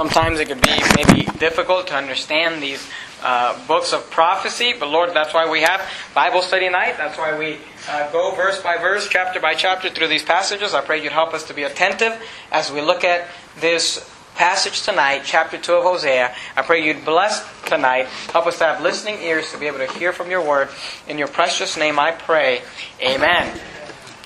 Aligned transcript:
Sometimes 0.00 0.38
it 0.38 0.46
could 0.46 0.62
be 0.62 0.80
maybe 0.94 1.24
difficult 1.40 1.88
to 1.88 1.96
understand 1.96 2.62
these 2.62 2.88
uh, 3.20 3.58
books 3.66 3.92
of 3.92 4.08
prophecy, 4.12 4.72
but 4.78 4.88
Lord, 4.88 5.12
that's 5.12 5.34
why 5.34 5.50
we 5.50 5.62
have 5.62 5.84
Bible 6.14 6.40
study 6.40 6.68
night. 6.68 6.94
That's 6.96 7.18
why 7.18 7.36
we 7.36 7.58
uh, 7.88 8.08
go 8.12 8.32
verse 8.36 8.62
by 8.62 8.76
verse, 8.76 9.08
chapter 9.08 9.40
by 9.40 9.54
chapter 9.54 9.90
through 9.90 10.06
these 10.06 10.22
passages. 10.22 10.72
I 10.72 10.82
pray 10.82 11.02
you'd 11.02 11.10
help 11.10 11.34
us 11.34 11.48
to 11.48 11.52
be 11.52 11.64
attentive 11.64 12.16
as 12.52 12.70
we 12.70 12.80
look 12.80 13.02
at 13.02 13.26
this 13.58 14.08
passage 14.36 14.82
tonight, 14.82 15.22
chapter 15.24 15.58
2 15.58 15.72
of 15.72 15.82
Hosea. 15.82 16.32
I 16.54 16.62
pray 16.62 16.86
you'd 16.86 17.04
bless 17.04 17.44
tonight. 17.64 18.06
Help 18.30 18.46
us 18.46 18.58
to 18.58 18.66
have 18.66 18.80
listening 18.80 19.20
ears 19.20 19.50
to 19.50 19.58
be 19.58 19.66
able 19.66 19.78
to 19.78 19.88
hear 19.98 20.12
from 20.12 20.30
your 20.30 20.46
word. 20.46 20.68
In 21.08 21.18
your 21.18 21.26
precious 21.26 21.76
name 21.76 21.98
I 21.98 22.12
pray. 22.12 22.62
Amen. 23.02 23.58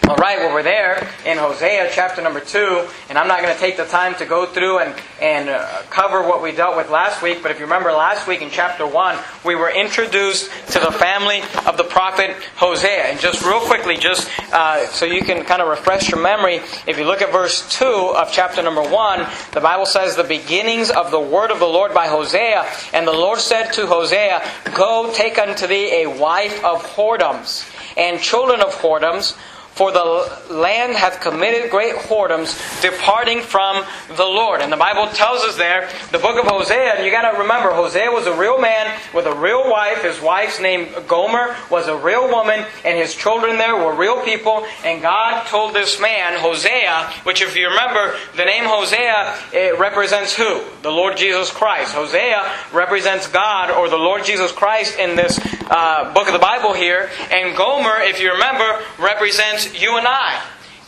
All 0.08 0.16
right, 0.16 0.38
well, 0.38 0.52
we're 0.52 0.64
there 0.64 1.08
in 1.24 1.38
Hosea 1.38 1.88
chapter 1.92 2.20
number 2.20 2.40
2, 2.40 2.88
and 3.08 3.16
I'm 3.16 3.28
not 3.28 3.40
going 3.40 3.54
to 3.54 3.60
take 3.60 3.76
the 3.76 3.84
time 3.84 4.16
to 4.16 4.26
go 4.26 4.46
through 4.46 4.80
and, 4.80 4.94
and 5.20 5.48
uh, 5.48 5.82
cover 5.90 6.22
what 6.22 6.42
we 6.42 6.50
dealt 6.50 6.76
with 6.76 6.90
last 6.90 7.22
week, 7.22 7.40
but 7.40 7.52
if 7.52 7.60
you 7.60 7.66
remember 7.66 7.92
last 7.92 8.26
week 8.26 8.42
in 8.42 8.50
chapter 8.50 8.84
1, 8.84 9.16
we 9.44 9.54
were 9.54 9.70
introduced 9.70 10.50
to 10.72 10.80
the 10.80 10.90
family 10.90 11.42
of 11.66 11.76
the 11.76 11.84
prophet 11.84 12.30
Hosea. 12.56 13.04
And 13.04 13.20
just 13.20 13.44
real 13.44 13.60
quickly, 13.60 13.96
just 13.96 14.28
uh, 14.52 14.86
so 14.88 15.06
you 15.06 15.22
can 15.22 15.44
kind 15.44 15.62
of 15.62 15.68
refresh 15.68 16.10
your 16.10 16.20
memory, 16.20 16.56
if 16.88 16.98
you 16.98 17.04
look 17.04 17.22
at 17.22 17.30
verse 17.30 17.68
2 17.78 17.84
of 17.84 18.32
chapter 18.32 18.60
number 18.60 18.82
1, 18.82 19.26
the 19.52 19.60
Bible 19.60 19.86
says, 19.86 20.16
The 20.16 20.24
beginnings 20.24 20.90
of 20.90 21.12
the 21.12 21.20
word 21.20 21.52
of 21.52 21.60
the 21.60 21.66
Lord 21.66 21.94
by 21.94 22.08
Hosea, 22.08 22.66
and 22.92 23.06
the 23.06 23.12
Lord 23.12 23.38
said 23.38 23.70
to 23.74 23.86
Hosea, 23.86 24.42
Go 24.74 25.12
take 25.14 25.38
unto 25.38 25.68
thee 25.68 26.02
a 26.02 26.06
wife 26.08 26.64
of 26.64 26.82
whoredoms 26.82 27.68
and 27.96 28.20
children 28.20 28.60
of 28.60 28.74
whoredoms 28.74 29.36
for 29.74 29.90
the 29.90 30.38
land 30.50 30.94
hath 30.94 31.20
committed 31.20 31.70
great 31.70 31.94
whoredoms, 31.94 32.52
departing 32.82 33.40
from 33.40 33.84
the 34.16 34.24
Lord. 34.24 34.60
And 34.60 34.72
the 34.72 34.76
Bible 34.76 35.06
tells 35.12 35.42
us 35.42 35.56
there, 35.56 35.88
the 36.10 36.18
book 36.18 36.38
of 36.38 36.46
Hosea, 36.46 36.94
and 36.94 37.04
you 37.04 37.10
got 37.10 37.30
to 37.30 37.38
remember, 37.38 37.72
Hosea 37.72 38.10
was 38.10 38.26
a 38.26 38.36
real 38.36 38.60
man 38.60 38.98
with 39.14 39.26
a 39.26 39.34
real 39.34 39.70
wife. 39.70 40.02
His 40.02 40.20
wife's 40.20 40.60
name 40.60 40.88
Gomer 41.08 41.56
was 41.70 41.88
a 41.88 41.96
real 41.96 42.28
woman, 42.28 42.64
and 42.84 42.98
his 42.98 43.14
children 43.14 43.56
there 43.56 43.76
were 43.76 43.94
real 43.94 44.20
people. 44.22 44.66
And 44.84 45.00
God 45.00 45.46
told 45.46 45.74
this 45.74 46.00
man, 46.00 46.38
Hosea, 46.38 47.10
which 47.24 47.40
if 47.40 47.56
you 47.56 47.68
remember, 47.68 48.14
the 48.36 48.44
name 48.44 48.64
Hosea 48.64 49.34
it 49.52 49.78
represents 49.78 50.34
who? 50.34 50.62
The 50.82 50.90
Lord 50.90 51.16
Jesus 51.16 51.50
Christ. 51.50 51.94
Hosea 51.94 52.50
represents 52.72 53.26
God 53.26 53.70
or 53.70 53.88
the 53.88 53.96
Lord 53.96 54.24
Jesus 54.24 54.52
Christ 54.52 54.98
in 54.98 55.16
this 55.16 55.38
uh, 55.70 56.12
book 56.12 56.26
of 56.26 56.32
the 56.32 56.38
Bible 56.38 56.74
here. 56.74 57.10
And 57.30 57.56
Gomer, 57.56 58.00
if 58.00 58.20
you 58.20 58.32
remember, 58.32 58.80
represents 58.98 59.61
you 59.70 59.96
and 59.96 60.06
I. 60.06 60.40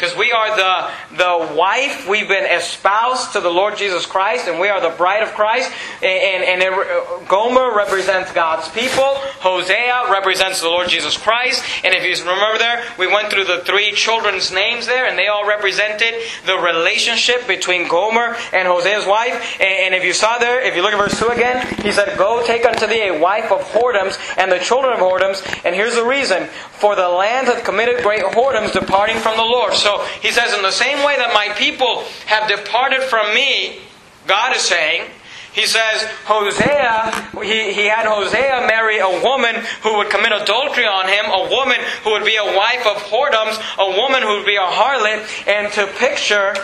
Because 0.05 0.19
we 0.19 0.33
are 0.33 0.55
the, 0.55 1.17
the 1.17 1.57
wife, 1.57 2.07
we've 2.07 2.29
been 2.29 2.45
espoused 2.45 3.33
to 3.33 3.41
the 3.41 3.49
Lord 3.49 3.79
Jesus 3.79 4.05
Christ, 4.05 4.49
and 4.49 4.61
we 4.61 4.69
are 4.69 4.79
the 4.79 4.95
bride 4.95 5.23
of 5.23 5.31
Christ. 5.31 5.73
And, 6.03 6.45
and, 6.45 6.45
and 6.45 6.63
it, 6.63 6.73
uh, 6.75 7.25
Gomer 7.27 7.75
represents 7.75 8.31
God's 8.33 8.69
people. 8.69 9.15
Hosea 9.41 10.11
represents 10.11 10.61
the 10.61 10.69
Lord 10.69 10.91
Jesus 10.91 11.17
Christ. 11.17 11.65
And 11.85 11.95
if 11.95 12.05
you 12.05 12.23
remember 12.23 12.59
there, 12.59 12.85
we 12.99 13.07
went 13.07 13.31
through 13.31 13.45
the 13.45 13.63
three 13.65 13.93
children's 13.93 14.53
names 14.53 14.85
there, 14.85 15.07
and 15.07 15.19
they 15.19 15.29
all 15.29 15.49
represented 15.49 16.13
the 16.45 16.59
relationship 16.59 17.47
between 17.47 17.89
Gomer 17.89 18.37
and 18.53 18.69
Hosea's 18.69 19.07
wife. 19.07 19.57
And, 19.59 19.87
and 19.87 19.95
if 19.95 20.05
you 20.05 20.13
saw 20.13 20.37
there, 20.37 20.61
if 20.61 20.77
you 20.77 20.83
look 20.83 20.93
at 20.93 20.99
verse 20.99 21.19
2 21.19 21.29
again, 21.29 21.67
he 21.83 21.93
said, 21.93 22.19
Go 22.19 22.45
take 22.47 22.67
unto 22.67 22.87
thee 22.87 23.09
a 23.09 23.19
wife 23.19 23.51
of 23.51 23.63
whoredoms 23.73 24.19
and 24.37 24.53
the 24.53 24.59
children 24.59 24.93
of 24.93 24.99
whoredoms. 24.99 25.41
And 25.65 25.75
here's 25.75 25.95
the 25.95 26.05
reason. 26.05 26.49
For 26.73 26.95
the 26.95 27.09
land 27.09 27.47
hath 27.47 27.65
committed 27.65 28.03
great 28.03 28.21
whoredoms, 28.21 28.75
departing 28.75 29.17
from 29.17 29.39
the 29.39 29.43
Lord. 29.43 29.73
So 29.73 29.94
he 30.21 30.31
says, 30.31 30.53
in 30.55 30.63
the 30.63 30.73
same 30.73 31.05
way 31.05 31.17
that 31.17 31.33
my 31.35 31.49
people 31.55 32.05
have 32.27 32.49
departed 32.49 33.03
from 33.03 33.35
me, 33.35 33.81
God 34.27 34.57
is 34.57 34.63
saying, 34.63 35.11
he 35.55 35.67
says, 35.67 36.03
Hosea, 36.27 37.31
he, 37.45 37.73
he 37.73 37.87
had 37.87 38.07
Hosea 38.07 38.67
marry 38.67 38.99
a 38.99 39.23
woman 39.23 39.55
who 39.83 39.99
would 39.99 40.11
commit 40.11 40.33
adultery 40.33 40.85
on 40.85 41.07
him, 41.07 41.27
a 41.27 41.49
woman 41.49 41.79
who 42.03 42.11
would 42.11 42.25
be 42.25 42.35
a 42.35 42.57
wife 42.57 42.85
of 42.85 42.97
whoredoms, 43.07 43.55
a 43.79 43.97
woman 43.97 44.23
who 44.23 44.39
would 44.39 44.47
be 44.47 44.57
a 44.57 44.67
harlot, 44.67 45.23
and 45.47 45.73
to 45.75 45.87
picture 45.99 46.55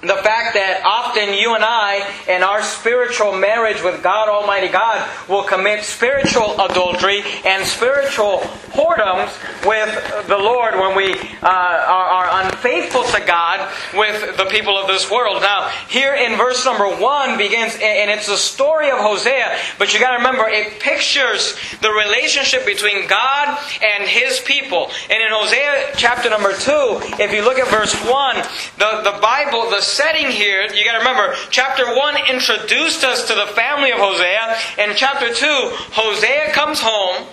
the 0.00 0.16
fact 0.24 0.54
that 0.54 0.80
often 0.84 1.34
you 1.34 1.54
and 1.54 1.62
I, 1.62 2.00
in 2.26 2.42
our 2.42 2.62
spiritual 2.62 3.36
marriage 3.36 3.82
with 3.82 4.02
God 4.02 4.28
Almighty 4.28 4.68
God, 4.68 5.06
will 5.28 5.44
commit 5.44 5.84
spiritual 5.84 6.58
adultery 6.58 7.22
and 7.44 7.66
spiritual 7.66 8.40
whoredoms 8.72 9.28
with 9.66 10.26
the 10.26 10.38
Lord 10.38 10.74
when 10.74 10.96
we 10.96 11.12
uh, 11.42 11.46
are, 11.46 12.08
are, 12.24 12.44
unfaithful 12.44 13.02
to 13.02 13.20
God 13.26 13.68
with 13.92 14.36
the 14.36 14.46
people 14.46 14.78
of 14.78 14.86
this 14.86 15.10
world. 15.10 15.42
Now, 15.42 15.68
here 15.88 16.14
in 16.14 16.38
verse 16.38 16.64
number 16.64 16.88
one 16.88 17.36
begins, 17.36 17.74
and 17.74 18.10
it's 18.10 18.26
the 18.26 18.36
story 18.36 18.90
of 18.90 18.98
Hosea, 18.98 19.58
but 19.78 19.92
you 19.92 20.00
got 20.00 20.12
to 20.12 20.18
remember, 20.18 20.48
it 20.48 20.80
pictures 20.80 21.56
the 21.82 21.90
relationship 21.90 22.64
between 22.64 23.06
God 23.06 23.58
and 23.82 24.08
His 24.08 24.40
people. 24.40 24.90
And 25.10 25.20
in 25.20 25.28
Hosea 25.30 25.92
chapter 25.96 26.30
number 26.30 26.52
two, 26.52 27.00
if 27.18 27.32
you 27.32 27.42
look 27.42 27.58
at 27.58 27.68
verse 27.68 27.94
one, 28.06 28.36
the, 28.78 29.02
the 29.10 29.18
Bible, 29.20 29.68
the 29.68 29.82
setting 29.90 30.30
here, 30.30 30.62
you 30.72 30.84
got 30.84 30.92
to 30.92 30.98
remember, 30.98 31.34
chapter 31.50 31.84
1 31.96 32.16
introduced 32.28 33.04
us 33.04 33.26
to 33.28 33.34
the 33.34 33.46
family 33.54 33.90
of 33.90 33.98
Hosea, 33.98 34.56
and 34.78 34.96
chapter 34.96 35.32
2, 35.32 35.46
Hosea 35.92 36.52
comes 36.52 36.80
home 36.80 37.26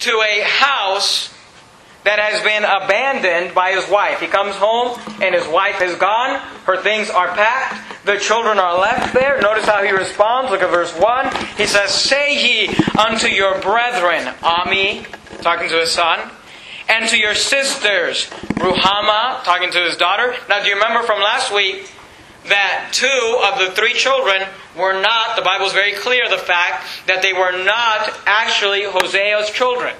to 0.00 0.10
a 0.20 0.42
house 0.42 1.34
that 2.04 2.18
has 2.18 2.42
been 2.42 2.64
abandoned 2.64 3.54
by 3.54 3.72
his 3.72 3.88
wife. 3.88 4.20
He 4.20 4.26
comes 4.26 4.54
home 4.56 5.00
and 5.22 5.34
his 5.34 5.46
wife 5.48 5.80
is 5.80 5.96
gone. 5.96 6.38
Her 6.64 6.76
things 6.76 7.08
are 7.08 7.28
packed. 7.28 8.04
The 8.04 8.18
children 8.18 8.58
are 8.58 8.78
left 8.78 9.14
there. 9.14 9.40
Notice 9.40 9.64
how 9.64 9.82
he 9.82 9.90
responds. 9.90 10.50
Look 10.50 10.60
at 10.60 10.70
verse 10.70 10.92
1. 10.98 11.34
He 11.56 11.66
says, 11.66 11.90
Say 11.90 12.66
ye 12.66 12.74
unto 12.98 13.28
your 13.28 13.58
brethren, 13.62 14.26
Ammi, 14.42 15.06
talking 15.40 15.68
to 15.70 15.80
his 15.80 15.92
son, 15.92 16.30
and 16.88 17.08
to 17.08 17.18
your 17.18 17.34
sisters, 17.34 18.26
Ruhamah, 18.56 19.42
talking 19.44 19.70
to 19.72 19.80
his 19.80 19.96
daughter. 19.96 20.34
Now, 20.48 20.62
do 20.62 20.68
you 20.68 20.74
remember 20.74 21.06
from 21.06 21.20
last 21.20 21.52
week 21.52 21.90
that 22.48 22.90
two 22.92 23.40
of 23.52 23.58
the 23.58 23.74
three 23.74 23.94
children 23.94 24.42
were 24.76 25.00
not, 25.00 25.36
the 25.36 25.42
Bible 25.42 25.66
is 25.66 25.72
very 25.72 25.94
clear, 25.94 26.28
the 26.28 26.38
fact 26.38 26.86
that 27.06 27.22
they 27.22 27.32
were 27.32 27.64
not 27.64 28.12
actually 28.26 28.82
Hosea's 28.82 29.50
children. 29.50 29.94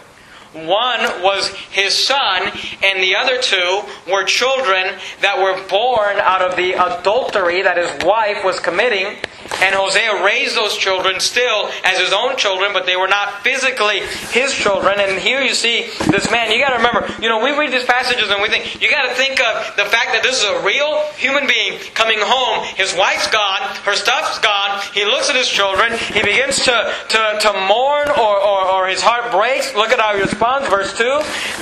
One 0.52 1.00
was 1.20 1.48
his 1.48 1.94
son, 1.94 2.42
and 2.82 3.02
the 3.02 3.16
other 3.16 3.40
two 3.42 3.82
were 4.06 4.22
children 4.22 4.94
that 5.20 5.38
were 5.38 5.60
born 5.68 6.16
out 6.18 6.42
of 6.42 6.56
the 6.56 6.74
adultery 6.74 7.62
that 7.62 7.76
his 7.76 8.04
wife 8.04 8.44
was 8.44 8.60
committing. 8.60 9.16
And 9.60 9.74
Hosea 9.74 10.24
raised 10.24 10.56
those 10.56 10.76
children 10.76 11.20
still 11.20 11.70
as 11.84 11.98
his 11.98 12.12
own 12.12 12.36
children, 12.36 12.72
but 12.72 12.86
they 12.86 12.96
were 12.96 13.08
not 13.08 13.42
physically 13.42 14.00
his 14.32 14.52
children. 14.54 14.98
And 14.98 15.18
here 15.18 15.40
you 15.40 15.54
see 15.54 15.90
this 16.08 16.30
man. 16.30 16.50
You 16.50 16.60
got 16.60 16.70
to 16.70 16.80
remember, 16.80 17.08
you 17.22 17.28
know, 17.28 17.42
we 17.42 17.56
read 17.56 17.72
these 17.72 17.84
passages 17.84 18.30
and 18.30 18.42
we 18.42 18.48
think, 18.48 18.80
you 18.80 18.90
got 18.90 19.08
to 19.08 19.14
think 19.14 19.40
of 19.40 19.76
the 19.76 19.84
fact 19.84 20.12
that 20.12 20.22
this 20.22 20.42
is 20.42 20.44
a 20.44 20.64
real 20.64 21.04
human 21.16 21.46
being 21.46 21.78
coming 21.94 22.18
home. 22.20 22.64
His 22.76 22.94
wife's 22.96 23.28
gone, 23.28 23.60
her 23.84 23.94
stuff's 23.94 24.38
gone. 24.38 24.80
He 24.92 25.04
looks 25.04 25.28
at 25.28 25.36
his 25.36 25.48
children. 25.48 25.92
He 26.12 26.22
begins 26.22 26.64
to, 26.64 26.92
to, 27.08 27.20
to 27.40 27.52
mourn 27.68 28.08
or, 28.16 28.40
or, 28.40 28.60
or 28.64 28.88
his 28.88 29.02
heart 29.02 29.30
breaks. 29.30 29.74
Look 29.74 29.90
at 29.90 30.00
how 30.00 30.14
he 30.14 30.22
responds. 30.22 30.68
Verse 30.68 30.96
2. 30.96 31.04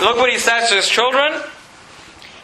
Look 0.00 0.16
what 0.16 0.30
he 0.30 0.38
says 0.38 0.68
to 0.70 0.76
his 0.76 0.88
children. 0.88 1.32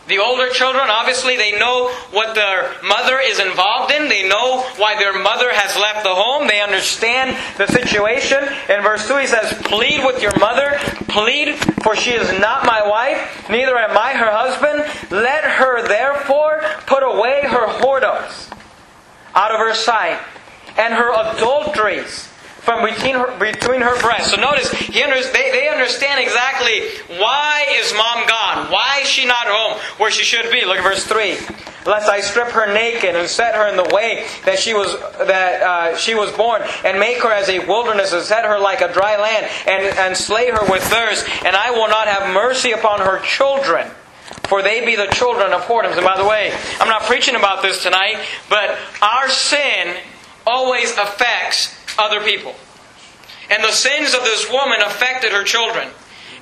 The 0.09 0.19
older 0.19 0.49
children, 0.49 0.89
obviously, 0.89 1.37
they 1.37 1.59
know 1.59 1.91
what 2.13 2.35
their 2.35 2.75
mother 2.83 3.19
is 3.23 3.39
involved 3.39 3.93
in. 3.93 4.09
They 4.09 4.27
know 4.27 4.63
why 4.77 4.99
their 4.99 5.13
mother 5.13 5.51
has 5.53 5.77
left 5.77 6.03
the 6.03 6.15
home. 6.15 6.49
They 6.49 6.63
understand 6.63 7.37
the 7.59 7.67
situation. 7.67 8.39
In 8.71 8.83
verse 8.83 9.07
2, 9.07 9.19
he 9.19 9.27
says, 9.27 9.53
Plead 9.65 10.07
with 10.07 10.23
your 10.23 10.37
mother. 10.39 10.79
Plead, 11.09 11.57
for 11.83 11.95
she 11.95 12.13
is 12.13 12.41
not 12.41 12.65
my 12.65 12.89
wife, 12.89 13.51
neither 13.51 13.77
am 13.77 13.99
I 13.99 14.15
her 14.15 14.31
husband. 14.33 14.79
Let 15.11 15.45
her 15.45 15.87
therefore 15.87 16.63
put 16.87 17.03
away 17.03 17.43
her 17.43 17.67
whoredoms 17.79 18.51
out 19.35 19.51
of 19.51 19.61
her 19.61 19.75
sight, 19.75 20.19
and 20.79 20.95
her 20.95 21.13
adulteries 21.13 22.28
from 22.69 22.85
between 22.85 23.15
her, 23.15 23.33
between 23.39 23.81
her 23.81 23.99
breasts. 24.03 24.35
So 24.35 24.37
notice, 24.39 24.71
he 24.71 25.03
under, 25.03 25.17
they, 25.33 25.51
they 25.53 25.71
understand 25.71 26.21
exactly 26.21 26.83
why 27.19 27.65
is 27.81 27.95
mom 27.95 28.29
gone? 28.29 28.71
Why 28.71 28.99
is 29.01 29.09
she 29.09 29.25
not 29.25 29.47
home 29.47 29.81
where 29.97 30.11
she 30.11 30.23
should 30.23 30.53
be? 30.53 30.67
Look 30.67 30.77
at 30.77 30.83
verse 30.83 31.05
3. 31.05 31.39
Lest 31.87 32.11
I 32.11 32.21
strip 32.21 32.49
her 32.49 32.71
naked 32.71 33.17
and 33.17 33.27
set 33.27 33.55
her 33.55 33.69
in 33.69 33.79
the 33.79 33.89
way 33.95 34.27
that 34.45 34.59
she 34.59 34.75
was 34.75 35.01
that 35.17 35.63
uh, 35.63 35.97
she 35.97 36.15
was 36.15 36.31
born, 36.33 36.61
and 36.85 37.01
make 37.01 37.23
her 37.23 37.33
as 37.33 37.49
a 37.49 37.61
wilderness, 37.61 38.13
and 38.13 38.23
set 38.23 38.45
her 38.45 38.59
like 38.59 38.83
a 38.83 38.93
dry 38.93 39.17
land, 39.17 39.51
and, 39.67 39.97
and 39.97 40.15
slay 40.15 40.51
her 40.51 40.71
with 40.71 40.83
thirst, 40.83 41.27
and 41.47 41.57
I 41.57 41.71
will 41.71 41.89
not 41.89 42.07
have 42.07 42.35
mercy 42.35 42.73
upon 42.73 43.01
her 43.01 43.21
children 43.21 43.89
for 44.47 44.63
they 44.63 44.85
be 44.85 44.95
the 44.95 45.07
children 45.07 45.53
of 45.53 45.63
whoredoms. 45.63 45.97
And 45.97 46.05
by 46.05 46.19
the 46.19 46.27
way, 46.27 46.55
I'm 46.81 46.89
not 46.89 47.03
preaching 47.03 47.35
about 47.35 47.63
this 47.63 47.83
tonight, 47.83 48.17
but 48.51 48.79
our 49.01 49.29
sin 49.29 49.95
always 50.47 50.91
affects 50.93 51.78
other 51.99 52.21
people. 52.21 52.55
And 53.51 53.63
the 53.65 53.73
sins 53.73 54.15
of 54.15 54.23
this 54.25 54.51
woman 54.51 54.81
affected 54.83 55.33
her 55.33 55.45
children. 55.45 55.89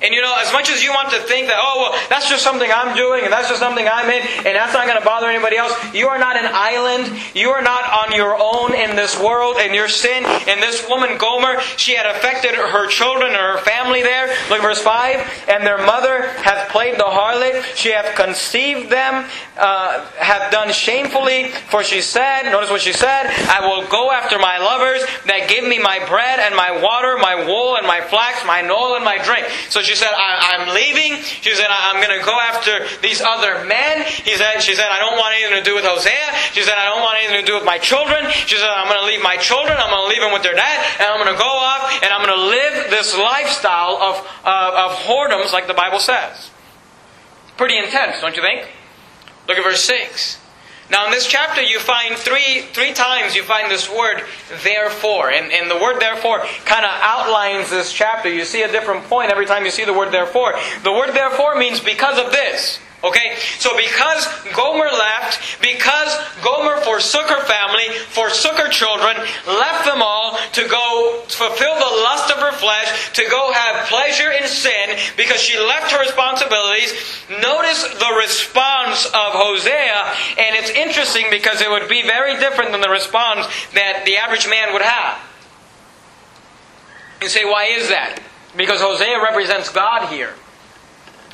And 0.01 0.13
you 0.13 0.21
know, 0.21 0.35
as 0.39 0.51
much 0.53 0.69
as 0.69 0.83
you 0.83 0.91
want 0.91 1.09
to 1.11 1.19
think 1.21 1.47
that, 1.47 1.57
oh, 1.57 1.89
well, 1.89 1.99
that's 2.09 2.29
just 2.29 2.43
something 2.43 2.69
I'm 2.69 2.95
doing 2.95 3.23
and 3.23 3.33
that's 3.33 3.49
just 3.49 3.59
something 3.59 3.87
I'm 3.87 4.09
in 4.09 4.21
and 4.45 4.55
that's 4.55 4.73
not 4.73 4.85
going 4.85 4.99
to 4.99 5.05
bother 5.05 5.27
anybody 5.27 5.57
else, 5.57 5.73
you 5.93 6.07
are 6.07 6.19
not 6.19 6.37
an 6.37 6.49
island. 6.53 7.09
You 7.33 7.49
are 7.49 7.61
not 7.61 7.83
on 7.89 8.15
your 8.15 8.37
own 8.37 8.73
in 8.73 8.95
this 8.95 9.19
world 9.19 9.57
and 9.59 9.73
your 9.73 9.89
sin. 9.89 10.25
And 10.25 10.61
this 10.61 10.87
woman, 10.87 11.17
Gomer, 11.17 11.59
she 11.77 11.95
had 11.95 12.05
affected 12.05 12.53
her 12.53 12.87
children 12.87 13.33
and 13.33 13.41
her 13.41 13.57
family 13.59 14.03
there. 14.03 14.27
Look 14.49 14.61
verse 14.61 14.81
5. 14.81 15.45
And 15.49 15.65
their 15.65 15.77
mother 15.77 16.29
hath 16.43 16.69
played 16.69 16.95
the 16.95 17.09
harlot. 17.09 17.63
She 17.75 17.91
hath 17.91 18.15
conceived 18.15 18.89
them, 18.89 19.25
uh, 19.57 20.05
hath 20.17 20.51
done 20.51 20.71
shamefully. 20.71 21.49
For 21.69 21.83
she 21.83 22.01
said, 22.01 22.51
notice 22.51 22.69
what 22.69 22.81
she 22.81 22.93
said, 22.93 23.27
I 23.49 23.65
will 23.67 23.87
go 23.87 24.11
after 24.11 24.37
my 24.37 24.57
lovers 24.57 25.01
that 25.25 25.49
give 25.49 25.65
me 25.65 25.79
my 25.79 25.99
bread 26.07 26.39
and 26.39 26.55
my 26.55 26.71
water, 26.81 27.17
my 27.17 27.47
wool 27.47 27.77
and 27.77 27.87
my 27.87 28.01
flax, 28.01 28.45
my 28.45 28.61
oil 28.67 28.95
and 28.95 29.05
my 29.05 29.17
drink. 29.23 29.47
So 29.69 29.81
she 29.87 29.95
said, 29.95 30.11
I, 30.11 30.59
am 30.59 30.75
leaving. 30.75 31.23
She 31.23 31.55
said, 31.55 31.67
I'm 31.71 32.03
going 32.03 32.11
to 32.11 32.23
go 32.25 32.35
after 32.35 32.83
these 32.99 33.21
other 33.23 33.63
men. 33.65 34.03
He 34.03 34.35
said, 34.35 34.59
she 34.59 34.75
said, 34.75 34.91
I 34.91 34.99
don't 34.99 35.15
want 35.15 35.33
anything 35.39 35.63
to 35.63 35.65
do 35.65 35.75
with 35.75 35.87
Hosea. 35.87 36.51
She 36.51 36.61
said, 36.61 36.75
I 36.75 36.91
don't 36.91 37.01
want 37.01 37.17
anything 37.23 37.39
to 37.41 37.47
do 37.47 37.55
with 37.55 37.63
my 37.63 37.77
children. 37.79 38.27
She 38.31 38.59
said, 38.59 38.67
I'm 38.67 38.91
going 38.91 38.99
to 38.99 39.07
leave 39.07 39.23
my 39.23 39.37
children. 39.37 39.79
I'm 39.79 39.89
going 39.89 40.03
to 40.03 40.11
leave 40.11 40.21
them 40.21 40.33
with 40.35 40.43
their 40.43 40.55
dad. 40.55 40.77
And 40.99 41.07
I'm 41.07 41.23
going 41.23 41.31
to 41.31 41.39
go 41.39 41.47
off 41.47 41.87
and 42.03 42.11
I'm 42.11 42.19
going 42.19 42.35
to 42.35 42.45
live 42.51 42.91
this 42.91 43.15
lifestyle 43.15 43.95
of, 43.97 44.15
of 44.43 44.91
whoredoms 45.07 45.53
like 45.53 45.67
the 45.67 45.77
Bible 45.77 45.99
says. 45.99 46.51
Pretty 47.55 47.77
intense, 47.77 48.21
don't 48.21 48.35
you 48.35 48.43
think? 48.43 48.67
Look 49.47 49.57
at 49.57 49.63
verse 49.63 49.83
6. 49.83 50.46
Now, 50.89 51.05
in 51.05 51.11
this 51.11 51.27
chapter, 51.27 51.61
you 51.61 51.79
find 51.79 52.15
three, 52.15 52.61
three 52.71 52.93
times 52.93 53.35
you 53.35 53.43
find 53.43 53.69
this 53.69 53.89
word, 53.89 54.23
therefore. 54.63 55.31
And, 55.31 55.51
and 55.51 55.69
the 55.69 55.75
word 55.75 55.99
therefore 55.99 56.39
kind 56.65 56.85
of 56.85 56.91
outlines 57.01 57.69
this 57.69 57.91
chapter. 57.91 58.29
You 58.29 58.45
see 58.45 58.63
a 58.63 58.71
different 58.71 59.03
point 59.05 59.29
every 59.29 59.45
time 59.45 59.65
you 59.65 59.71
see 59.71 59.83
the 59.83 59.93
word 59.93 60.11
therefore. 60.11 60.53
The 60.83 60.93
word 60.93 61.11
therefore 61.13 61.57
means 61.57 61.81
because 61.81 62.17
of 62.17 62.31
this. 62.31 62.79
Okay? 63.03 63.35
So 63.59 63.77
because 63.77 64.27
Gomer 64.55 64.89
left, 64.89 65.61
because 65.61 66.09
Gomer 66.43 66.81
forsook 66.81 67.29
her 67.29 67.45
family, 67.45 67.93
forsook 68.09 68.57
her 68.57 68.69
children, 68.69 69.15
left 69.45 69.85
them 69.85 70.01
all 70.01 70.37
to 70.53 70.67
go 70.67 71.21
fulfill 71.27 71.75
the 71.75 71.95
lust 72.01 72.31
of 72.31 72.39
her 72.39 72.51
flesh, 72.53 73.13
to 73.13 73.23
go 73.29 73.51
have 73.53 73.85
pleasure 73.85 74.31
in 74.31 74.47
sin, 74.47 74.97
because 75.15 75.39
she 75.39 75.59
left 75.59 75.91
her 75.91 75.99
responsibilities, 75.99 76.91
notice 77.29 77.83
the 77.83 78.15
response 78.17 79.05
of 79.05 79.37
Hosea, 79.37 80.13
and 80.39 80.55
it's 80.55 80.71
interesting 80.71 81.27
because 81.29 81.61
it 81.61 81.69
would 81.69 81.87
be 81.87 82.01
very 82.01 82.35
different 82.39 82.71
than 82.71 82.81
the 82.81 82.89
response 82.89 83.45
that 83.75 84.03
the 84.05 84.17
average 84.17 84.49
man 84.49 84.73
would 84.73 84.81
have. 84.81 85.19
You 87.21 87.29
say, 87.29 87.45
why 87.45 87.65
is 87.65 87.89
that? 87.89 88.19
Because 88.55 88.81
Hosea 88.81 89.21
represents 89.21 89.69
God 89.69 90.09
here. 90.09 90.33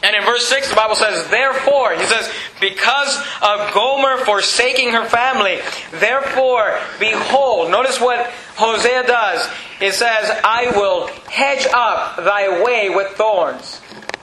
And 0.03 0.17
in 0.17 0.23
verse 0.23 0.45
6, 0.47 0.69
the 0.69 0.75
Bible 0.75 0.95
says, 0.95 1.29
Therefore, 1.29 1.93
he 1.95 2.03
says, 2.03 2.29
because 2.59 3.17
of 3.41 3.73
Gomer 3.73 4.17
forsaking 4.25 4.91
her 4.91 5.05
family, 5.05 5.59
therefore, 5.91 6.77
behold, 6.99 7.71
notice 7.71 8.01
what 8.01 8.29
Hosea 8.57 9.07
does. 9.07 9.49
It 9.79 9.93
says, 9.93 10.29
I 10.43 10.73
will 10.75 11.07
hedge 11.29 11.65
up 11.73 12.17
thy 12.17 12.61
way 12.63 12.89
with 12.89 13.13
thorns, 13.13 13.79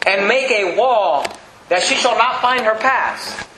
and 0.07 0.29
make 0.29 0.51
a 0.51 0.77
wall 0.77 1.25
that 1.71 1.83
she 1.83 1.95
shall 1.95 2.17
not 2.17 2.43
find 2.43 2.67
her 2.67 2.75
path. 2.75 3.49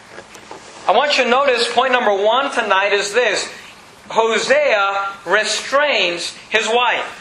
I 0.89 0.93
want 0.93 1.19
you 1.19 1.25
to 1.25 1.31
notice 1.31 1.73
point 1.75 1.93
number 1.93 2.15
one 2.15 2.53
tonight 2.53 2.93
is 2.93 3.13
this 3.13 3.53
Hosea 4.09 5.09
restrains 5.27 6.37
his 6.51 6.69
wife. 6.69 7.19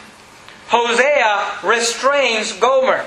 Hosea 0.68 1.68
restrains 1.68 2.54
Gomer. 2.54 3.04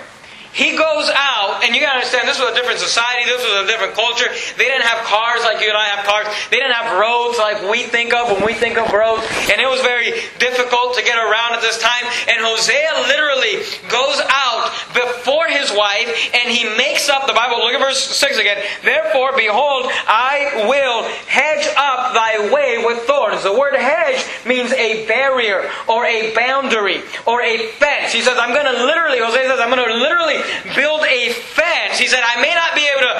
He 0.54 0.78
goes 0.78 1.10
out, 1.10 1.66
and 1.66 1.74
you 1.74 1.82
gotta 1.82 1.98
understand, 1.98 2.30
this 2.30 2.38
was 2.38 2.50
a 2.50 2.54
different 2.54 2.78
society, 2.78 3.26
this 3.26 3.42
was 3.42 3.64
a 3.64 3.66
different 3.66 3.98
culture. 3.98 4.30
They 4.54 4.70
didn't 4.70 4.86
have 4.86 5.02
cars 5.02 5.42
like 5.42 5.58
you 5.58 5.66
and 5.66 5.76
I 5.76 5.90
have 5.90 6.06
cars. 6.06 6.30
They 6.50 6.62
didn't 6.62 6.78
have 6.78 6.94
roads 6.94 7.38
like 7.42 7.58
we 7.66 7.82
think 7.82 8.14
of 8.14 8.30
when 8.30 8.46
we 8.46 8.54
think 8.54 8.78
of 8.78 8.86
roads. 8.94 9.26
And 9.50 9.58
it 9.58 9.66
was 9.66 9.82
very 9.82 10.14
difficult 10.38 10.94
to 10.94 11.02
get 11.02 11.18
around 11.18 11.58
at 11.58 11.60
this 11.60 11.82
time. 11.82 12.06
And 12.30 12.38
Hosea 12.38 13.02
literally 13.10 13.66
goes 13.90 14.22
out 14.30 14.70
before 14.94 15.50
his 15.50 15.74
wife, 15.74 16.06
and 16.38 16.46
he 16.54 16.70
makes 16.78 17.10
up, 17.10 17.26
the 17.26 17.34
Bible, 17.34 17.58
look 17.58 17.74
at 17.74 17.82
verse 17.82 17.98
6 17.98 18.38
again. 18.38 18.62
Therefore, 18.86 19.34
behold, 19.34 19.90
I 20.06 20.70
will 20.70 21.02
hedge 21.26 21.66
up 21.74 22.14
thy 22.14 22.52
way 22.54 22.78
with 22.78 23.02
thorns. 23.10 23.42
The 23.42 23.52
word 23.52 23.74
hedge 23.74 24.22
means 24.46 24.70
a 24.72 25.04
barrier, 25.06 25.66
or 25.88 26.06
a 26.06 26.32
boundary, 26.34 27.02
or 27.26 27.42
a 27.42 27.66
fence. 27.82 28.12
He 28.12 28.22
says, 28.22 28.38
I'm 28.38 28.54
gonna 28.54 28.86
literally, 28.86 29.18
Hosea 29.18 29.50
says, 29.50 29.58
I'm 29.58 29.70
gonna 29.70 29.98
literally 29.98 30.43
build 30.74 31.02
a 31.04 31.32
fence. 31.32 31.98
He 31.98 32.06
said, 32.06 32.22
I 32.24 32.40
may 32.40 32.54
not 32.54 32.74
be 32.74 32.86
able 32.86 33.06
to 33.08 33.14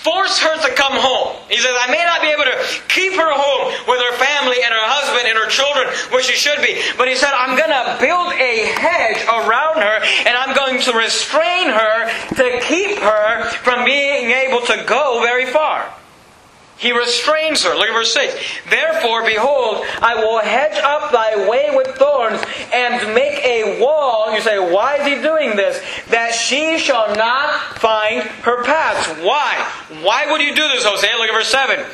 force 0.00 0.40
her 0.40 0.56
to 0.56 0.74
come 0.74 0.96
home. 0.96 1.36
He 1.50 1.58
says, 1.58 1.76
I 1.76 1.90
may 1.92 2.02
not 2.04 2.22
be 2.22 2.32
able 2.32 2.48
to 2.48 2.56
keep 2.88 3.12
her 3.12 3.32
home 3.32 3.68
with 3.86 4.00
her 4.00 4.16
family 4.16 4.56
and 4.64 4.72
her 4.72 4.86
husband 4.88 5.28
and 5.28 5.36
her 5.36 5.48
children 5.52 5.92
where 6.08 6.22
she 6.22 6.32
should 6.32 6.60
be. 6.64 6.80
But 6.96 7.08
he 7.08 7.16
said, 7.16 7.32
I'm 7.36 7.52
going 7.52 7.68
to 7.68 8.00
build 8.00 8.32
a 8.32 8.72
hedge 8.80 9.20
around 9.28 9.84
her 9.84 10.00
and 10.24 10.32
I'm 10.36 10.56
going 10.56 10.80
to 10.88 10.92
restrain 10.96 11.68
her 11.68 12.08
to 12.40 12.46
keep 12.64 12.96
her 12.98 13.44
from 13.60 13.84
being 13.84 14.32
able 14.32 14.64
to 14.72 14.84
go 14.88 15.20
very 15.20 15.46
far. 15.46 15.92
He 16.80 16.92
restrains 16.92 17.62
her. 17.62 17.74
Look 17.74 17.88
at 17.88 17.92
verse 17.92 18.14
6. 18.14 18.34
Therefore, 18.70 19.22
behold, 19.22 19.84
I 20.00 20.14
will 20.14 20.38
hedge 20.38 20.82
up 20.82 21.12
thy 21.12 21.46
way 21.46 21.68
with 21.76 21.88
thorns 21.88 22.42
and 22.72 23.14
make 23.14 23.44
a 23.44 23.78
wall. 23.78 24.32
You 24.32 24.40
say, 24.40 24.58
why 24.58 24.96
is 24.96 25.06
he 25.06 25.22
doing 25.22 25.56
this? 25.56 25.78
That 26.08 26.32
she 26.32 26.78
shall 26.78 27.14
not 27.14 27.78
find 27.78 28.22
her 28.22 28.64
paths. 28.64 29.06
Why? 29.22 29.62
Why 30.02 30.32
would 30.32 30.40
you 30.40 30.54
do 30.54 30.68
this, 30.68 30.82
Hosea? 30.82 31.18
Look 31.18 31.28
at 31.28 31.34
verse 31.34 31.48
7. 31.48 31.84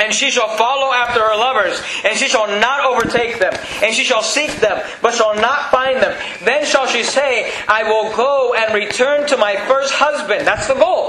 And 0.00 0.12
she 0.12 0.30
shall 0.30 0.56
follow 0.56 0.92
after 0.92 1.20
her 1.20 1.36
lovers, 1.36 1.80
and 2.04 2.18
she 2.18 2.28
shall 2.28 2.48
not 2.60 2.84
overtake 2.84 3.38
them, 3.38 3.54
and 3.82 3.94
she 3.94 4.04
shall 4.04 4.22
seek 4.22 4.50
them, 4.56 4.84
but 5.00 5.14
shall 5.14 5.34
not 5.36 5.70
find 5.70 6.02
them. 6.02 6.14
Then 6.44 6.66
shall 6.66 6.86
she 6.86 7.02
say, 7.02 7.50
I 7.66 7.84
will 7.84 8.14
go 8.14 8.54
and 8.54 8.74
return 8.74 9.26
to 9.28 9.38
my 9.38 9.56
first 9.66 9.94
husband. 9.94 10.46
That's 10.46 10.66
the 10.66 10.74
goal. 10.74 11.05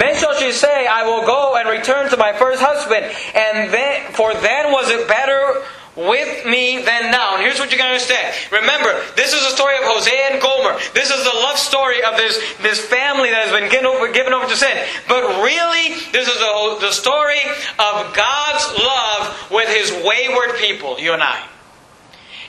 Then 0.00 0.16
shall 0.16 0.32
she 0.40 0.50
say, 0.50 0.86
I 0.86 1.04
will 1.04 1.26
go 1.26 1.60
and 1.60 1.68
return 1.68 2.08
to 2.08 2.16
my 2.16 2.32
first 2.32 2.64
husband, 2.64 3.04
and 3.36 3.68
then 3.68 4.10
for 4.16 4.32
then 4.32 4.72
was 4.72 4.88
it 4.88 5.06
better 5.06 5.60
with 5.92 6.46
me 6.46 6.80
than 6.80 7.12
now. 7.12 7.36
And 7.36 7.44
here's 7.44 7.60
what 7.60 7.68
going 7.68 7.84
to 7.84 7.92
understand. 7.92 8.32
Remember, 8.48 8.96
this 9.12 9.36
is 9.36 9.44
the 9.44 9.52
story 9.52 9.76
of 9.76 9.84
Hosea 9.84 10.32
and 10.32 10.40
Gomer. 10.40 10.80
This 10.94 11.10
is 11.12 11.20
the 11.20 11.36
love 11.44 11.58
story 11.58 12.02
of 12.02 12.16
this, 12.16 12.40
this 12.64 12.80
family 12.80 13.28
that 13.28 13.44
has 13.44 13.52
been 13.52 13.68
given 13.68 13.84
over, 13.84 14.10
given 14.10 14.32
over 14.32 14.48
to 14.48 14.56
sin. 14.56 14.72
But 15.04 15.44
really, 15.44 16.00
this 16.16 16.24
is 16.24 16.38
the, 16.40 16.78
the 16.80 16.92
story 16.96 17.44
of 17.76 18.16
God's 18.16 18.64
love 18.80 19.52
with 19.52 19.68
His 19.68 19.92
wayward 20.00 20.56
people, 20.56 20.96
you 20.98 21.12
and 21.12 21.22
I. 21.22 21.44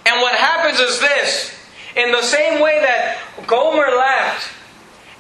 And 0.08 0.22
what 0.22 0.36
happens 0.40 0.80
is 0.80 1.00
this. 1.00 1.52
In 1.98 2.12
the 2.16 2.24
same 2.24 2.62
way 2.62 2.80
that 2.80 3.20
Gomer 3.46 3.92
left, 3.92 4.61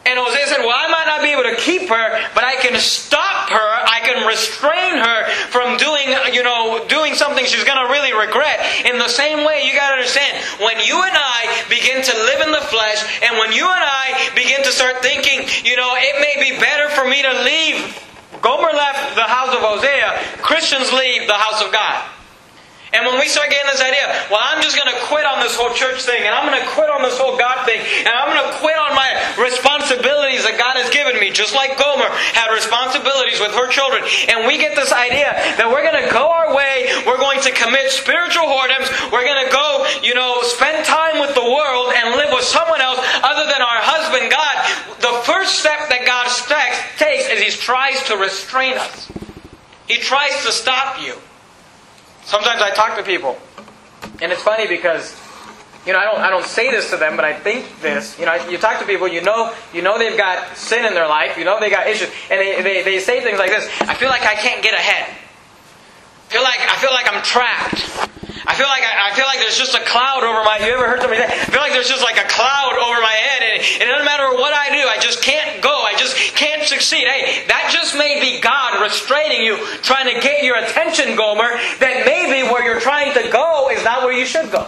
and 0.05 0.17
Hosea 0.17 0.47
said, 0.47 0.65
Well, 0.65 0.73
I 0.73 0.89
might 0.89 1.05
not 1.05 1.21
be 1.21 1.29
able 1.29 1.45
to 1.45 1.55
keep 1.61 1.89
her, 1.89 2.07
but 2.33 2.43
I 2.43 2.57
can 2.57 2.79
stop 2.79 3.49
her, 3.49 3.69
I 3.85 4.01
can 4.01 4.25
restrain 4.25 4.97
her 4.97 5.19
from 5.53 5.77
doing, 5.77 6.09
you 6.33 6.41
know, 6.41 6.81
doing 6.89 7.13
something 7.13 7.45
she's 7.45 7.63
gonna 7.63 7.89
really 7.89 8.09
regret. 8.09 8.65
In 8.89 8.97
the 8.97 9.07
same 9.07 9.45
way, 9.45 9.69
you 9.69 9.77
gotta 9.77 10.01
understand, 10.01 10.41
when 10.57 10.81
you 10.81 10.97
and 10.97 11.13
I 11.13 11.63
begin 11.69 12.01
to 12.01 12.13
live 12.25 12.41
in 12.41 12.51
the 12.51 12.65
flesh, 12.65 13.05
and 13.21 13.37
when 13.37 13.53
you 13.53 13.69
and 13.69 13.85
I 13.85 14.33
begin 14.33 14.63
to 14.65 14.71
start 14.73 15.05
thinking, 15.05 15.45
you 15.63 15.77
know, 15.77 15.93
it 15.93 16.17
may 16.17 16.33
be 16.41 16.57
better 16.57 16.89
for 16.89 17.05
me 17.05 17.21
to 17.21 17.33
leave. 17.45 17.93
Gomer 18.41 18.73
left 18.73 19.13
the 19.13 19.29
house 19.29 19.53
of 19.53 19.61
Hosea, 19.61 20.41
Christians 20.41 20.91
leave 20.91 21.27
the 21.27 21.37
house 21.37 21.61
of 21.61 21.71
God. 21.71 22.20
And 22.91 23.07
when 23.07 23.19
we 23.19 23.31
start 23.31 23.47
getting 23.47 23.71
this 23.71 23.79
idea, 23.79 24.03
well, 24.27 24.43
I'm 24.43 24.59
just 24.59 24.75
going 24.75 24.91
to 24.91 24.99
quit 25.07 25.23
on 25.23 25.39
this 25.39 25.55
whole 25.55 25.71
church 25.71 26.03
thing, 26.03 26.27
and 26.27 26.35
I'm 26.35 26.43
going 26.43 26.59
to 26.59 26.67
quit 26.75 26.91
on 26.91 27.01
this 27.01 27.15
whole 27.15 27.39
God 27.39 27.63
thing, 27.63 27.79
and 27.79 28.11
I'm 28.11 28.27
going 28.35 28.43
to 28.43 28.51
quit 28.59 28.75
on 28.75 28.91
my 28.91 29.15
responsibilities 29.39 30.43
that 30.43 30.59
God 30.59 30.75
has 30.75 30.91
given 30.91 31.15
me, 31.15 31.31
just 31.31 31.55
like 31.55 31.79
Gomer 31.79 32.11
had 32.35 32.51
responsibilities 32.51 33.39
with 33.39 33.55
her 33.55 33.71
children. 33.71 34.03
And 34.27 34.43
we 34.43 34.59
get 34.59 34.75
this 34.75 34.91
idea 34.91 35.31
that 35.55 35.71
we're 35.71 35.87
going 35.87 36.03
to 36.03 36.11
go 36.11 36.27
our 36.27 36.51
way, 36.51 36.91
we're 37.07 37.19
going 37.19 37.39
to 37.47 37.51
commit 37.55 37.95
spiritual 37.95 38.43
whoredoms, 38.43 38.91
we're 39.07 39.23
going 39.23 39.39
to 39.47 39.51
go, 39.55 39.87
you 40.03 40.11
know, 40.11 40.43
spend 40.43 40.83
time 40.83 41.23
with 41.23 41.31
the 41.31 41.47
world 41.47 41.95
and 41.95 42.19
live 42.19 42.35
with 42.35 42.43
someone 42.43 42.83
else 42.83 42.99
other 43.23 43.47
than 43.47 43.63
our 43.63 43.79
husband, 43.87 44.27
God. 44.27 44.55
The 44.99 45.15
first 45.23 45.63
step 45.63 45.87
that 45.87 46.03
God 46.03 46.27
takes 46.99 47.31
is 47.31 47.39
He 47.39 47.51
tries 47.55 48.03
to 48.11 48.19
restrain 48.19 48.75
us. 48.75 49.07
He 49.87 49.97
tries 49.97 50.43
to 50.43 50.51
stop 50.51 50.99
you. 50.99 51.15
Sometimes 52.31 52.61
I 52.61 52.69
talk 52.69 52.95
to 52.95 53.03
people, 53.03 53.35
and 54.21 54.31
it's 54.31 54.41
funny 54.41 54.65
because 54.65 55.19
you 55.85 55.91
know, 55.91 55.99
I 55.99 56.05
don't, 56.05 56.19
I 56.21 56.29
don't 56.29 56.45
say 56.45 56.71
this 56.71 56.89
to 56.91 56.95
them, 56.95 57.17
but 57.17 57.25
I 57.25 57.37
think 57.37 57.81
this. 57.81 58.17
You 58.17 58.25
know, 58.25 58.35
you 58.47 58.57
talk 58.57 58.79
to 58.79 58.85
people, 58.85 59.05
you 59.05 59.21
know, 59.21 59.53
you 59.73 59.81
know 59.81 59.97
they've 59.97 60.15
got 60.15 60.55
sin 60.55 60.85
in 60.85 60.93
their 60.93 61.09
life, 61.09 61.37
you 61.37 61.43
know 61.43 61.59
they 61.59 61.69
got 61.69 61.87
issues, 61.87 62.07
and 62.29 62.39
they, 62.39 62.61
they, 62.61 62.83
they 62.83 62.99
say 62.99 63.19
things 63.19 63.37
like 63.37 63.49
this. 63.49 63.67
I 63.81 63.95
feel 63.95 64.07
like 64.07 64.21
I 64.21 64.35
can't 64.35 64.63
get 64.63 64.73
ahead. 64.73 65.09
I 65.09 66.31
feel 66.31 66.41
like 66.41 66.59
I 66.61 66.75
feel 66.77 66.91
like 66.91 67.13
I'm 67.13 67.21
trapped. 67.21 68.20
I 68.45 68.55
feel 68.55 68.67
like 68.67 68.81
I, 68.81 69.11
I 69.11 69.15
feel 69.15 69.25
like 69.25 69.37
there's 69.37 69.57
just 69.57 69.75
a 69.75 69.83
cloud 69.85 70.23
over 70.25 70.41
my. 70.41 70.57
You 70.57 70.73
ever 70.73 70.87
heard 70.89 71.01
somebody 71.01 71.21
say? 71.21 71.29
I 71.29 71.49
feel 71.49 71.61
like 71.61 71.73
there's 71.73 71.89
just 71.89 72.01
like 72.01 72.17
a 72.17 72.25
cloud 72.25 72.73
over 72.73 72.97
my 73.01 73.13
head, 73.13 73.41
and, 73.45 73.57
and 73.61 73.85
it 73.85 73.91
doesn't 73.93 74.05
matter 74.05 74.33
what 74.33 74.53
I 74.53 74.73
do, 74.73 74.81
I 74.87 74.97
just 74.97 75.21
can't 75.21 75.61
go. 75.61 75.73
I 75.85 75.93
just 75.95 76.17
can't 76.33 76.65
succeed. 76.65 77.05
Hey, 77.05 77.45
that 77.47 77.69
just 77.71 77.93
may 77.93 78.19
be 78.19 78.41
God 78.41 78.81
restraining 78.81 79.45
you, 79.45 79.57
trying 79.85 80.09
to 80.13 80.17
get 80.21 80.43
your 80.43 80.57
attention, 80.57 81.15
Gomer. 81.15 81.53
That 81.77 82.03
maybe 82.05 82.47
where 82.49 82.65
you're 82.65 82.81
trying 82.81 83.13
to 83.13 83.29
go 83.29 83.69
is 83.69 83.83
not 83.83 84.03
where 84.03 84.13
you 84.13 84.25
should 84.25 84.51
go. 84.51 84.65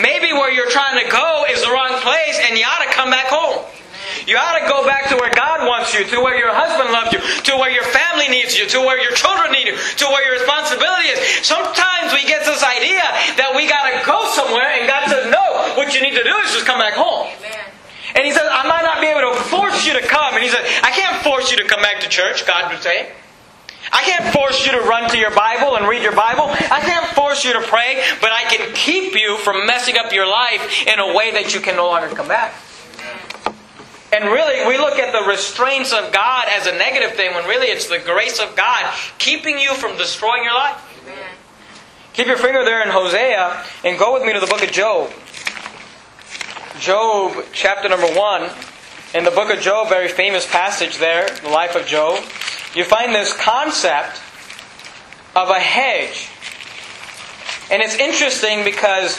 Maybe 0.00 0.32
where 0.32 0.50
you're 0.50 0.70
trying 0.70 1.04
to 1.04 1.10
go 1.10 1.44
is 1.50 1.60
the 1.62 1.70
wrong 1.70 2.00
place, 2.00 2.38
and 2.40 2.56
you 2.56 2.64
ought 2.64 2.84
to 2.84 2.92
come 2.94 3.10
back 3.10 3.26
home. 3.28 3.64
You 4.28 4.36
ought 4.36 4.60
to 4.60 4.68
go 4.68 4.84
back 4.84 5.08
to 5.08 5.16
where 5.16 5.32
God 5.32 5.64
wants 5.64 5.96
you, 5.96 6.04
to 6.04 6.20
where 6.20 6.36
your 6.36 6.52
husband 6.52 6.92
loves 6.92 7.16
you, 7.16 7.20
to 7.48 7.56
where 7.56 7.72
your 7.72 7.88
family 7.96 8.28
needs 8.28 8.60
you, 8.60 8.68
to 8.68 8.78
where 8.84 9.00
your 9.00 9.16
children 9.16 9.56
need 9.56 9.72
you, 9.72 9.72
to 9.72 10.04
where 10.12 10.20
your 10.20 10.36
responsibility 10.36 11.16
is. 11.16 11.48
Sometimes 11.48 12.12
we 12.12 12.28
get 12.28 12.44
this 12.44 12.60
idea 12.60 13.00
that 13.40 13.56
we 13.56 13.64
got 13.64 13.88
to 13.88 14.04
go 14.04 14.20
somewhere, 14.36 14.68
and 14.68 14.84
God 14.84 15.08
says, 15.08 15.32
No, 15.32 15.72
what 15.80 15.96
you 15.96 16.04
need 16.04 16.12
to 16.12 16.20
do 16.20 16.34
is 16.44 16.52
just 16.52 16.68
come 16.68 16.76
back 16.76 16.92
home. 16.92 17.32
And 18.12 18.28
He 18.28 18.36
says, 18.36 18.44
I 18.44 18.68
might 18.68 18.84
not 18.84 19.00
be 19.00 19.08
able 19.08 19.32
to 19.32 19.40
force 19.48 19.88
you 19.88 19.96
to 19.96 20.04
come. 20.04 20.36
And 20.36 20.44
He 20.44 20.52
says, 20.52 20.60
I 20.84 20.92
can't 20.92 21.24
force 21.24 21.48
you 21.48 21.56
to 21.64 21.64
come 21.64 21.80
back 21.80 22.04
to 22.04 22.08
church, 22.12 22.44
God 22.44 22.68
would 22.68 22.84
say. 22.84 23.08
I 23.88 24.04
can't 24.04 24.28
force 24.36 24.60
you 24.68 24.76
to 24.76 24.84
run 24.84 25.08
to 25.08 25.16
your 25.16 25.32
Bible 25.32 25.80
and 25.80 25.88
read 25.88 26.04
your 26.04 26.12
Bible. 26.12 26.52
I 26.52 26.84
can't 26.84 27.08
force 27.16 27.48
you 27.48 27.56
to 27.56 27.64
pray, 27.64 28.04
but 28.20 28.28
I 28.28 28.44
can 28.44 28.76
keep 28.76 29.16
you 29.16 29.40
from 29.40 29.64
messing 29.64 29.96
up 29.96 30.12
your 30.12 30.28
life 30.28 30.84
in 30.84 31.00
a 31.00 31.16
way 31.16 31.32
that 31.32 31.56
you 31.56 31.64
can 31.64 31.80
no 31.80 31.88
longer 31.88 32.12
come 32.12 32.28
back. 32.28 32.52
And 34.12 34.24
really, 34.24 34.66
we 34.66 34.78
look 34.78 34.98
at 34.98 35.12
the 35.12 35.28
restraints 35.28 35.92
of 35.92 36.12
God 36.12 36.46
as 36.50 36.66
a 36.66 36.72
negative 36.72 37.12
thing 37.12 37.34
when 37.34 37.46
really 37.46 37.66
it's 37.66 37.88
the 37.88 37.98
grace 37.98 38.40
of 38.40 38.56
God 38.56 38.94
keeping 39.18 39.58
you 39.58 39.74
from 39.74 39.98
destroying 39.98 40.44
your 40.44 40.54
life. 40.54 40.84
Keep 42.14 42.26
your 42.26 42.36
finger 42.36 42.64
there 42.64 42.82
in 42.82 42.88
Hosea 42.88 43.64
and 43.84 43.98
go 43.98 44.14
with 44.14 44.24
me 44.24 44.32
to 44.32 44.40
the 44.40 44.46
book 44.46 44.62
of 44.62 44.72
Job. 44.72 45.10
Job, 46.80 47.44
chapter 47.52 47.88
number 47.88 48.06
1. 48.06 48.50
In 49.14 49.24
the 49.24 49.30
book 49.30 49.52
of 49.52 49.60
Job, 49.60 49.88
very 49.88 50.08
famous 50.08 50.46
passage 50.46 50.98
there, 50.98 51.28
the 51.42 51.48
life 51.48 51.76
of 51.76 51.86
Job, 51.86 52.18
you 52.74 52.84
find 52.84 53.14
this 53.14 53.32
concept 53.36 54.20
of 55.36 55.48
a 55.50 55.58
hedge. 55.58 56.28
And 57.70 57.82
it's 57.82 57.96
interesting 57.96 58.64
because 58.64 59.18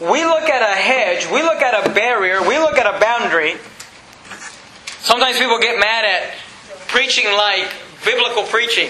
we 0.00 0.24
look 0.24 0.48
at 0.48 0.62
a 0.62 0.76
hedge, 0.76 1.30
we 1.30 1.42
look 1.42 1.62
at 1.62 1.86
a 1.86 1.90
barrier, 1.92 2.46
we 2.46 2.58
look 2.58 2.76
at 2.76 2.86
a 2.86 2.98
boundary. 3.00 3.54
Sometimes 5.04 5.36
people 5.36 5.58
get 5.60 5.78
mad 5.78 6.08
at 6.08 6.32
preaching 6.88 7.28
like 7.36 7.68
biblical 8.08 8.42
preaching. 8.44 8.88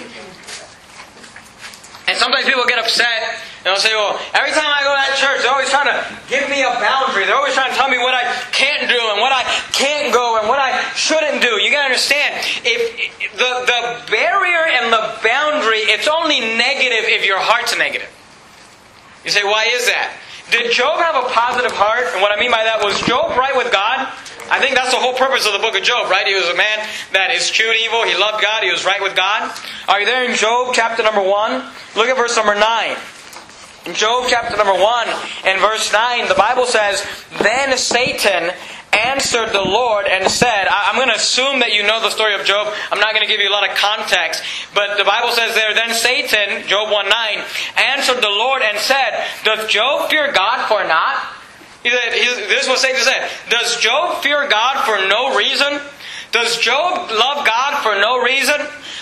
And 2.06 2.14
sometimes 2.22 2.46
people 2.46 2.62
get 2.70 2.78
upset 2.78 3.34
and 3.66 3.66
they'll 3.66 3.82
say, 3.82 3.90
well, 3.98 4.14
every 4.30 4.54
time 4.54 4.70
I 4.70 4.86
go 4.86 4.94
to 4.94 5.00
that 5.02 5.18
church, 5.18 5.42
they're 5.42 5.50
always 5.50 5.74
trying 5.74 5.90
to 5.90 5.98
give 6.30 6.46
me 6.46 6.62
a 6.62 6.70
boundary. 6.78 7.26
They're 7.26 7.34
always 7.34 7.58
trying 7.58 7.74
to 7.74 7.76
tell 7.76 7.90
me 7.90 7.98
what 7.98 8.14
I 8.14 8.30
can't 8.54 8.86
do 8.86 9.00
and 9.10 9.18
what 9.18 9.34
I 9.34 9.42
can't 9.74 10.14
go 10.14 10.38
and 10.38 10.46
what 10.46 10.62
I 10.62 10.78
shouldn't 10.94 11.42
do. 11.42 11.58
You 11.58 11.74
gotta 11.74 11.90
understand, 11.90 12.46
if 12.62 13.10
the, 13.34 13.50
the 13.66 13.80
barrier 14.06 14.70
and 14.70 14.94
the 14.94 15.18
boundary, 15.18 15.82
it's 15.90 16.06
only 16.06 16.38
negative 16.38 17.10
if 17.10 17.26
your 17.26 17.42
heart's 17.42 17.76
negative. 17.76 18.12
You 19.24 19.32
say, 19.34 19.42
why 19.42 19.66
is 19.66 19.90
that? 19.90 20.14
Did 20.50 20.70
Job 20.72 21.00
have 21.00 21.16
a 21.16 21.28
positive 21.28 21.72
heart? 21.72 22.06
And 22.12 22.22
what 22.22 22.30
I 22.30 22.38
mean 22.38 22.50
by 22.50 22.64
that 22.64 22.82
was 22.82 23.00
Job 23.02 23.36
right 23.36 23.56
with 23.56 23.72
God? 23.72 24.12
I 24.50 24.60
think 24.60 24.76
that's 24.76 24.90
the 24.90 25.00
whole 25.00 25.14
purpose 25.14 25.46
of 25.46 25.52
the 25.52 25.58
book 25.58 25.74
of 25.74 25.82
Job, 25.82 26.10
right? 26.10 26.26
He 26.26 26.34
was 26.34 26.48
a 26.48 26.56
man 26.56 26.86
that 27.12 27.30
eschewed 27.30 27.76
evil. 27.80 28.04
He 28.04 28.14
loved 28.14 28.42
God. 28.42 28.62
He 28.62 28.70
was 28.70 28.84
right 28.84 29.00
with 29.00 29.16
God. 29.16 29.50
Are 29.88 30.00
you 30.00 30.06
there 30.06 30.28
in 30.28 30.36
Job 30.36 30.74
chapter 30.74 31.02
number 31.02 31.22
1? 31.22 31.64
Look 31.96 32.08
at 32.08 32.16
verse 32.16 32.36
number 32.36 32.54
9. 32.54 32.96
In 33.86 33.94
Job 33.94 34.26
chapter 34.28 34.56
number 34.56 34.72
1 34.72 35.08
and 35.44 35.60
verse 35.60 35.92
9, 35.92 36.28
the 36.28 36.34
Bible 36.34 36.64
says, 36.64 37.04
Then 37.42 37.76
Satan 37.76 38.52
answered 38.94 39.52
the 39.52 39.62
Lord 39.62 40.06
and 40.06 40.30
said, 40.30 40.66
I'm 40.70 40.96
going 40.96 41.08
to 41.08 41.16
assume 41.16 41.60
that 41.60 41.72
you 41.72 41.82
know 41.82 42.00
the 42.00 42.10
story 42.10 42.34
of 42.34 42.44
Job. 42.46 42.72
I'm 42.92 43.00
not 43.00 43.14
going 43.14 43.26
to 43.26 43.30
give 43.30 43.40
you 43.40 43.48
a 43.48 43.54
lot 43.54 43.68
of 43.68 43.76
context. 43.76 44.42
But 44.74 44.96
the 44.96 45.04
Bible 45.04 45.32
says 45.32 45.54
there, 45.54 45.74
Then 45.74 45.94
Satan, 45.94 46.66
Job 46.68 46.90
1 46.90 47.08
9, 47.08 47.38
answered 47.76 48.22
the 48.22 48.30
Lord 48.32 48.62
and 48.62 48.78
said, 48.78 49.26
Does 49.44 49.68
Job 49.68 50.10
fear 50.10 50.32
God 50.32 50.66
for 50.68 50.82
not? 50.84 51.22
He 51.84 51.90
said, 51.90 52.12
this 52.48 52.62
is 52.62 52.68
what 52.68 52.78
Satan 52.78 53.00
said. 53.02 53.28
Does 53.50 53.76
Job 53.76 54.22
fear 54.22 54.48
God 54.48 54.84
for 54.86 54.96
no 55.06 55.36
reason? 55.36 55.80
Does 56.32 56.56
Job 56.58 57.10
love 57.10 57.44
God 57.44 57.82
for 57.82 57.94
no 58.00 58.22
reason? 58.22 58.56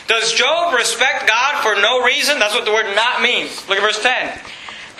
Does 0.08 0.32
Job 0.32 0.74
respect 0.74 1.28
God 1.28 1.62
for 1.62 1.80
no 1.80 2.04
reason? 2.04 2.40
That's 2.40 2.54
what 2.54 2.64
the 2.64 2.72
word 2.72 2.92
not 2.96 3.22
means. 3.22 3.68
Look 3.68 3.78
at 3.78 3.82
verse 3.82 4.02
10. 4.02 4.38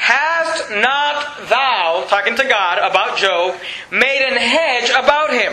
Hast 0.03 0.69
not 0.69 1.49
thou, 1.49 2.05
talking 2.09 2.35
to 2.35 2.43
God 2.43 2.79
about 2.79 3.19
Job, 3.19 3.55
made 3.93 4.27
an 4.27 4.37
hedge 4.37 4.91
about 4.91 5.33
him, 5.33 5.53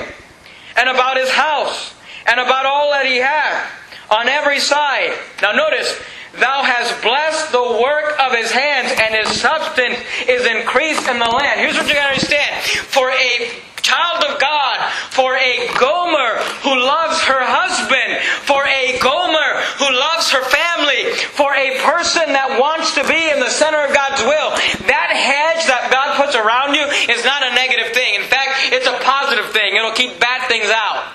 and 0.75 0.89
about 0.89 1.17
his 1.17 1.29
house, 1.29 1.93
and 2.25 2.39
about 2.39 2.65
all 2.65 2.89
that 2.89 3.05
he 3.05 3.17
hath, 3.17 3.71
on 4.09 4.27
every 4.27 4.59
side? 4.59 5.15
Now 5.43 5.51
notice, 5.51 5.93
Thou 6.37 6.61
hast 6.63 7.01
blessed 7.01 7.51
the 7.51 7.81
work 7.81 8.13
of 8.19 8.33
his 8.37 8.51
hands, 8.51 8.93
and 9.01 9.15
his 9.15 9.41
substance 9.41 9.97
is 10.27 10.45
increased 10.45 11.09
in 11.09 11.17
the 11.17 11.25
land. 11.25 11.59
Here's 11.59 11.75
what 11.75 11.87
you 11.87 11.95
gotta 11.95 12.13
understand. 12.13 12.61
For 12.93 13.09
a 13.09 13.49
child 13.81 14.23
of 14.29 14.39
God, 14.39 14.77
for 15.09 15.33
a 15.35 15.67
Gomer 15.73 16.37
who 16.61 16.77
loves 16.77 17.17
her 17.25 17.41
husband, 17.41 18.21
for 18.45 18.61
a 18.61 18.99
Gomer 19.01 19.51
who 19.81 19.89
loves 19.89 20.29
her 20.29 20.45
family, 20.45 21.17
for 21.33 21.49
a 21.57 21.81
person 21.81 22.29
that 22.37 22.61
wants 22.61 22.93
to 22.93 23.03
be 23.09 23.17
in 23.33 23.41
the 23.41 23.49
center 23.49 23.81
of 23.81 23.89
God's 23.89 24.21
will, 24.21 24.53
that 24.85 25.09
hedge 25.09 25.65
that 25.65 25.89
God 25.89 26.21
puts 26.21 26.37
around 26.37 26.77
you 26.77 26.85
is 27.09 27.25
not 27.25 27.41
a 27.41 27.55
negative 27.57 27.89
thing. 27.97 28.21
In 28.21 28.27
fact, 28.29 28.69
it's 28.69 28.85
a 28.85 28.99
positive 29.01 29.49
thing. 29.49 29.73
It'll 29.75 29.97
keep 29.97 30.19
bad 30.21 30.45
things 30.45 30.69
out. 30.69 31.09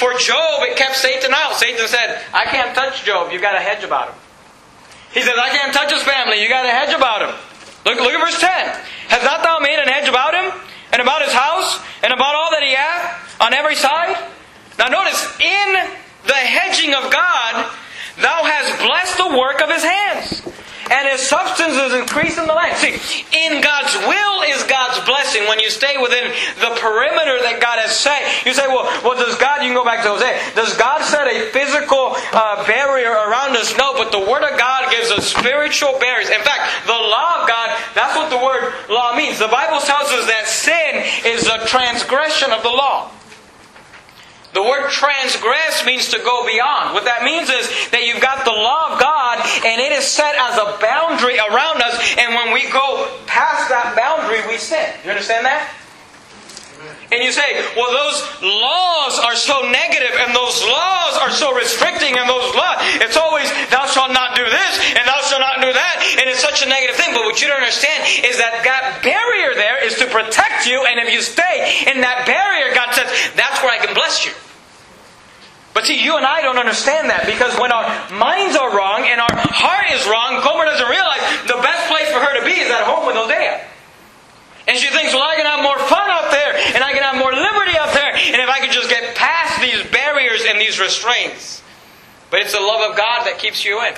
For 0.00 0.16
Job, 0.16 0.64
it 0.64 0.76
kept 0.76 0.96
Satan 0.96 1.30
out. 1.34 1.54
Satan 1.60 1.86
said, 1.86 2.24
I 2.32 2.46
can't 2.46 2.74
touch 2.74 3.04
Job. 3.04 3.30
You've 3.30 3.42
got 3.42 3.54
a 3.54 3.60
hedge 3.60 3.84
about 3.84 4.08
him. 4.08 4.21
He 5.12 5.20
says, 5.20 5.34
I 5.36 5.50
can't 5.50 5.72
touch 5.72 5.92
his 5.92 6.02
family. 6.02 6.42
You 6.42 6.48
got 6.48 6.64
a 6.64 6.70
hedge 6.70 6.94
about 6.94 7.22
him. 7.22 7.34
Look, 7.84 8.00
look 8.00 8.12
at 8.12 8.20
verse 8.20 8.40
10. 8.40 8.48
Has 9.08 9.22
not 9.22 9.42
thou 9.42 9.58
made 9.60 9.78
an 9.78 9.88
hedge 9.88 10.08
about 10.08 10.34
him? 10.34 10.52
And 10.92 11.02
about 11.02 11.22
his 11.22 11.32
house? 11.32 11.80
And 12.02 12.12
about 12.12 12.34
all 12.34 12.50
that 12.52 12.62
he 12.62 12.74
hath? 12.74 13.40
On 13.40 13.52
every 13.52 13.74
side? 13.74 14.16
Now 14.78 14.88
notice, 14.88 15.20
in 15.40 15.68
the 16.26 16.40
hedging 16.40 16.94
of 16.94 17.12
God, 17.12 17.70
thou 18.20 18.44
hast 18.44 18.78
blessed 18.80 19.16
the 19.18 19.36
work 19.36 19.60
of 19.60 19.68
his 19.68 19.84
hands 19.84 20.42
and 20.92 21.08
his 21.08 21.24
substance 21.24 21.74
is 21.74 21.94
increased 21.96 22.36
in 22.36 22.46
the 22.46 22.52
land. 22.52 22.76
See, 22.76 23.00
in 23.32 23.64
God's 23.64 23.96
will 24.04 24.42
is 24.52 24.62
God's 24.68 25.00
blessing 25.08 25.48
when 25.48 25.58
you 25.58 25.70
stay 25.70 25.96
within 25.96 26.28
the 26.60 26.76
perimeter 26.76 27.40
that 27.40 27.58
God 27.64 27.80
has 27.80 27.96
set. 27.96 28.20
You 28.44 28.52
say, 28.52 28.68
well, 28.68 28.84
well 29.00 29.16
does 29.16 29.40
God, 29.40 29.64
you 29.64 29.72
can 29.72 29.76
go 29.76 29.84
back 29.84 30.04
to 30.04 30.12
Hosea, 30.12 30.36
does 30.54 30.76
God 30.76 31.00
set 31.00 31.26
a 31.26 31.48
physical 31.50 32.12
uh, 32.36 32.60
barrier 32.68 33.10
around 33.10 33.56
us? 33.56 33.72
No, 33.80 33.96
but 33.96 34.12
the 34.12 34.20
Word 34.20 34.44
of 34.44 34.58
God 34.60 34.92
gives 34.92 35.10
us 35.10 35.32
spiritual 35.32 35.96
barriers. 35.98 36.28
In 36.28 36.44
fact, 36.44 36.68
the 36.84 36.92
law 36.92 37.42
of 37.42 37.48
God, 37.48 37.72
that's 37.94 38.14
what 38.16 38.28
the 38.28 38.36
word 38.36 38.72
law 38.88 39.16
means. 39.16 39.38
The 39.38 39.48
Bible 39.48 39.80
tells 39.80 40.12
us 40.12 40.26
that 40.26 40.46
sin 40.46 41.32
is 41.32 41.46
a 41.46 41.64
transgression 41.66 42.50
of 42.52 42.62
the 42.62 42.68
law. 42.70 43.10
The 44.52 44.62
word 44.62 44.90
transgress 44.90 45.84
means 45.86 46.08
to 46.08 46.18
go 46.18 46.44
beyond. 46.46 46.92
What 46.94 47.04
that 47.04 47.24
means 47.24 47.48
is 47.48 47.68
that 47.90 48.04
you've 48.04 48.20
got 48.20 48.44
the 48.44 48.52
law 48.52 48.92
of 48.92 49.00
God 49.00 49.40
and 49.64 49.80
it 49.80 49.92
is 49.92 50.04
set 50.04 50.36
as 50.36 50.58
a 50.60 50.76
boundary 50.76 51.38
around 51.38 51.80
us, 51.80 51.96
and 52.18 52.34
when 52.34 52.52
we 52.52 52.68
go 52.70 53.08
past 53.26 53.68
that 53.70 53.96
boundary, 53.96 54.46
we 54.48 54.58
sin. 54.58 54.92
You 55.04 55.10
understand 55.10 55.46
that? 55.46 55.72
And 57.12 57.20
you 57.20 57.28
say, 57.28 57.60
well, 57.76 57.92
those 57.92 58.24
laws 58.40 59.20
are 59.20 59.36
so 59.36 59.68
negative 59.68 60.16
and 60.16 60.32
those 60.32 60.64
laws 60.64 61.20
are 61.20 61.28
so 61.28 61.52
restricting 61.52 62.16
and 62.16 62.24
those 62.24 62.48
laws, 62.56 62.80
it's 63.04 63.20
always, 63.20 63.52
thou 63.68 63.84
shalt 63.84 64.16
not 64.16 64.32
do 64.32 64.44
this 64.48 64.72
and 64.96 65.04
thou 65.04 65.20
shalt 65.28 65.44
not 65.44 65.60
do 65.60 65.68
that. 65.68 65.94
And 66.16 66.24
it's 66.32 66.40
such 66.40 66.64
a 66.64 66.68
negative 66.68 66.96
thing. 66.96 67.12
But 67.12 67.28
what 67.28 67.44
you 67.44 67.52
don't 67.52 67.60
understand 67.60 68.08
is 68.24 68.40
that 68.40 68.64
that 68.64 69.04
barrier 69.04 69.52
there 69.52 69.84
is 69.84 70.00
to 70.00 70.08
protect 70.08 70.64
you. 70.64 70.80
And 70.88 70.96
if 71.04 71.12
you 71.12 71.20
stay 71.20 71.84
in 71.92 72.00
that 72.00 72.24
barrier, 72.24 72.72
God 72.72 72.96
says, 72.96 73.12
that's 73.36 73.60
where 73.60 73.76
I 73.76 73.84
can 73.84 73.92
bless 73.92 74.24
you. 74.24 74.32
But 75.76 75.84
see, 75.84 76.00
you 76.00 76.16
and 76.16 76.24
I 76.24 76.40
don't 76.40 76.60
understand 76.60 77.08
that 77.08 77.24
because 77.24 77.52
when 77.60 77.72
our 77.72 77.84
minds 78.12 78.56
are 78.56 78.72
wrong 78.72 79.04
and 79.04 79.20
our 79.20 79.36
heart 79.52 79.88
is 79.92 80.04
wrong, 80.08 80.40
Gomer 80.44 80.64
doesn't 80.64 80.88
realize 80.88 81.20
the 81.44 81.60
best 81.60 81.88
place 81.92 82.08
for 82.12 82.20
her 82.20 82.40
to 82.40 82.44
be 82.44 82.56
is 82.60 82.72
at 82.72 82.84
home 82.84 83.04
with 83.04 83.16
Hosea. 83.16 83.71
And 84.66 84.76
she 84.76 84.88
thinks, 84.88 85.12
well, 85.12 85.22
I 85.22 85.36
can 85.36 85.46
have 85.46 85.62
more 85.62 85.78
fun 85.88 86.08
out 86.08 86.30
there, 86.30 86.54
and 86.74 86.84
I 86.84 86.92
can 86.92 87.02
have 87.02 87.16
more 87.16 87.32
liberty 87.32 87.76
out 87.76 87.92
there, 87.92 88.14
and 88.14 88.40
if 88.40 88.48
I 88.48 88.60
could 88.60 88.70
just 88.70 88.88
get 88.88 89.16
past 89.16 89.60
these 89.60 89.82
barriers 89.90 90.44
and 90.46 90.60
these 90.60 90.78
restraints. 90.78 91.62
But 92.30 92.40
it's 92.40 92.52
the 92.52 92.60
love 92.60 92.90
of 92.90 92.96
God 92.96 93.26
that 93.26 93.38
keeps 93.38 93.64
you 93.64 93.84
in. 93.84 93.94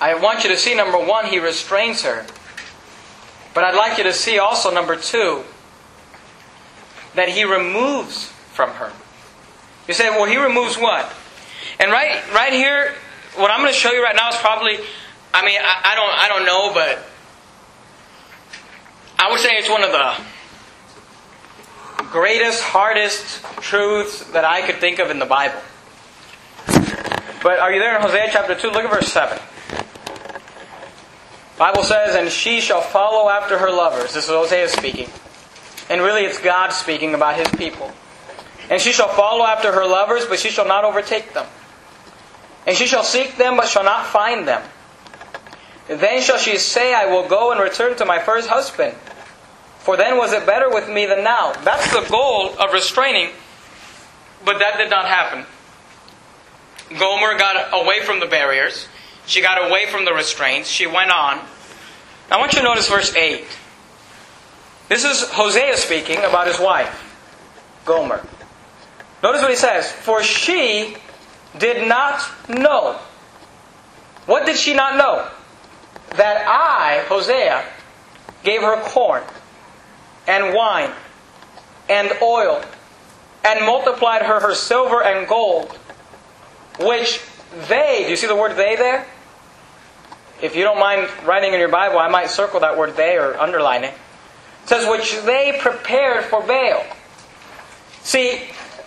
I 0.00 0.14
want 0.14 0.44
you 0.44 0.50
to 0.50 0.56
see, 0.56 0.74
number 0.74 0.98
one, 0.98 1.26
He 1.26 1.38
restrains 1.38 2.02
her. 2.02 2.26
But 3.54 3.64
I'd 3.64 3.76
like 3.76 3.96
you 3.96 4.04
to 4.04 4.12
see 4.12 4.38
also, 4.38 4.70
number 4.70 4.96
two, 4.96 5.42
that 7.14 7.28
He 7.28 7.44
removes 7.44 8.26
from 8.52 8.70
her. 8.70 8.92
You 9.88 9.94
say, 9.94 10.10
well, 10.10 10.26
He 10.26 10.36
removes 10.36 10.76
what? 10.76 11.10
And 11.78 11.90
right, 11.90 12.20
right 12.32 12.52
here, 12.52 12.92
what 13.36 13.50
I'm 13.50 13.60
going 13.60 13.72
to 13.72 13.78
show 13.78 13.92
you 13.92 14.02
right 14.02 14.16
now 14.16 14.28
is 14.28 14.36
probably 14.36 14.78
I 15.36 15.44
mean, 15.44 15.60
I, 15.62 15.92
I 15.92 15.94
don't, 15.94 16.14
I 16.16 16.28
don't 16.28 16.46
know, 16.46 16.72
but 16.72 17.04
I 19.18 19.30
would 19.30 19.40
say 19.40 19.56
it's 19.56 19.70
one 19.70 19.82
of 19.82 19.92
the 19.92 20.16
greatest, 22.10 22.62
hardest 22.62 23.42
truths 23.60 24.24
that 24.32 24.44
I 24.44 24.62
could 24.62 24.76
think 24.76 24.98
of 24.98 25.10
in 25.10 25.18
the 25.18 25.26
Bible. 25.26 25.60
But 27.42 27.58
are 27.60 27.72
you 27.72 27.80
there 27.80 27.96
in 27.96 28.02
Hosea 28.02 28.28
chapter 28.30 28.54
2? 28.54 28.70
Look 28.70 28.84
at 28.84 28.90
verse 28.90 29.12
7. 29.12 29.38
Bible 31.58 31.84
says, 31.84 32.14
And 32.14 32.30
she 32.30 32.60
shall 32.60 32.80
follow 32.80 33.30
after 33.30 33.58
her 33.58 33.70
lovers. 33.70 34.12
This 34.12 34.24
is 34.24 34.30
Hosea 34.30 34.68
speaking. 34.68 35.08
And 35.88 36.02
really 36.02 36.22
it's 36.22 36.40
God 36.40 36.70
speaking 36.72 37.14
about 37.14 37.36
his 37.36 37.48
people. 37.56 37.92
And 38.68 38.80
she 38.80 38.92
shall 38.92 39.08
follow 39.08 39.44
after 39.44 39.72
her 39.72 39.86
lovers, 39.86 40.26
but 40.26 40.38
she 40.38 40.50
shall 40.50 40.66
not 40.66 40.84
overtake 40.84 41.32
them. 41.32 41.46
And 42.66 42.76
she 42.76 42.86
shall 42.86 43.04
seek 43.04 43.36
them, 43.36 43.56
but 43.56 43.68
shall 43.68 43.84
not 43.84 44.06
find 44.06 44.46
them. 44.46 44.62
Then 45.86 46.20
shall 46.20 46.38
she 46.38 46.58
say, 46.58 46.92
I 46.92 47.06
will 47.06 47.28
go 47.28 47.52
and 47.52 47.60
return 47.60 47.96
to 47.96 48.04
my 48.04 48.18
first 48.18 48.48
husband. 48.48 48.96
For 49.86 49.96
then 49.96 50.18
was 50.18 50.32
it 50.32 50.44
better 50.44 50.68
with 50.68 50.88
me 50.88 51.06
than 51.06 51.22
now. 51.22 51.52
That's 51.62 51.92
the 51.92 52.04
goal 52.10 52.58
of 52.58 52.72
restraining, 52.72 53.30
but 54.44 54.58
that 54.58 54.78
did 54.78 54.90
not 54.90 55.06
happen. 55.06 55.46
Gomer 56.98 57.38
got 57.38 57.68
away 57.72 58.00
from 58.00 58.18
the 58.18 58.26
barriers. 58.26 58.88
She 59.26 59.40
got 59.42 59.64
away 59.64 59.86
from 59.86 60.04
the 60.04 60.12
restraints. 60.12 60.68
She 60.68 60.88
went 60.88 61.12
on. 61.12 61.38
I 62.32 62.36
want 62.36 62.52
you 62.54 62.58
to 62.58 62.64
notice 62.64 62.88
verse 62.88 63.14
8. 63.14 63.44
This 64.88 65.04
is 65.04 65.22
Hosea 65.30 65.76
speaking 65.76 66.18
about 66.18 66.48
his 66.48 66.58
wife, 66.58 67.14
Gomer. 67.84 68.26
Notice 69.22 69.40
what 69.40 69.50
he 69.50 69.56
says. 69.56 69.92
For 69.92 70.20
she 70.24 70.96
did 71.56 71.86
not 71.86 72.28
know. 72.48 72.98
What 74.26 74.46
did 74.46 74.56
she 74.56 74.74
not 74.74 74.96
know? 74.96 75.30
That 76.16 76.44
I, 76.44 77.04
Hosea, 77.06 77.64
gave 78.42 78.62
her 78.62 78.82
corn 78.82 79.22
and 80.26 80.54
wine 80.54 80.90
and 81.88 82.12
oil 82.22 82.62
and 83.44 83.64
multiplied 83.64 84.22
her 84.22 84.40
her 84.40 84.54
silver 84.54 85.02
and 85.02 85.28
gold, 85.28 85.70
which 86.80 87.20
they, 87.68 88.02
do 88.04 88.10
you 88.10 88.16
see 88.16 88.26
the 88.26 88.36
word 88.36 88.56
they 88.56 88.76
there? 88.76 89.06
If 90.42 90.54
you 90.54 90.64
don't 90.64 90.78
mind 90.78 91.08
writing 91.24 91.54
in 91.54 91.60
your 91.60 91.70
Bible, 91.70 91.98
I 91.98 92.08
might 92.08 92.28
circle 92.28 92.60
that 92.60 92.76
word 92.76 92.96
they 92.96 93.16
or 93.16 93.38
underline 93.38 93.84
it. 93.84 93.94
It 94.64 94.68
says, 94.68 94.88
which 94.88 95.22
they 95.22 95.58
prepared 95.60 96.24
for 96.24 96.42
Baal. 96.42 96.84
See, 98.02 98.42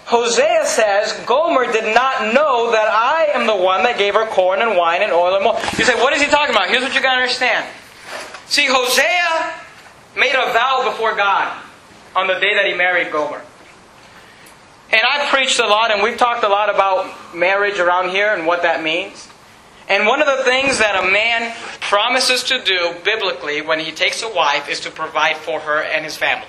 Hosea 0.06 0.66
says, 0.66 1.14
Gomer 1.26 1.72
did 1.72 1.96
not 1.96 2.34
know 2.34 2.72
that 2.72 2.90
I 2.90 3.30
am 3.34 3.48
the 3.48 3.56
one 3.56 3.84
that 3.84 3.98
gave 3.98 4.14
her 4.14 4.26
corn 4.26 4.62
and 4.62 4.76
wine 4.76 5.02
and 5.02 5.12
oil 5.12 5.36
and 5.36 5.44
more. 5.44 5.56
You 5.78 5.86
say, 5.86 5.96
what 6.02 6.14
is 6.14 6.22
he 6.22 6.28
talking 6.28 6.54
about? 6.54 6.70
Here's 6.70 6.84
what 6.84 6.94
you 6.94 7.02
got 7.02 7.16
to 7.16 7.22
understand. 7.22 7.66
See, 8.48 8.66
Hosea 8.68 9.59
made 10.16 10.34
a 10.34 10.54
vow 10.54 10.90
before 10.90 11.16
God 11.16 11.62
on 12.16 12.28
the 12.28 12.36
day 12.36 12.56
that 12.56 12.66
he 12.66 12.74
married 12.74 13.12
Gomer. 13.12 13.42
And 14.92 15.02
I've 15.08 15.30
preached 15.30 15.60
a 15.60 15.68
lot 15.68 15.92
and 15.92 16.02
we've 16.02 16.18
talked 16.18 16.44
a 16.44 16.50
lot 16.50 16.74
about 16.74 17.36
marriage 17.36 17.80
around 17.80 18.10
here 18.10 18.34
and 18.34 18.48
what 18.48 18.64
that 18.64 18.84
means. 18.84 19.28
And 19.88 20.06
one 20.06 20.22
of 20.22 20.28
the 20.28 20.44
things 20.44 20.80
that 20.80 21.04
a 21.04 21.12
man 21.12 21.54
promises 21.82 22.44
to 22.46 22.64
do 22.64 22.96
biblically 23.04 23.62
when 23.62 23.80
he 23.80 23.92
takes 23.92 24.22
a 24.24 24.30
wife 24.30 24.70
is 24.70 24.80
to 24.82 24.92
provide 24.92 25.38
for 25.38 25.60
her 25.60 25.82
and 25.82 26.04
his 26.04 26.16
family. 26.16 26.48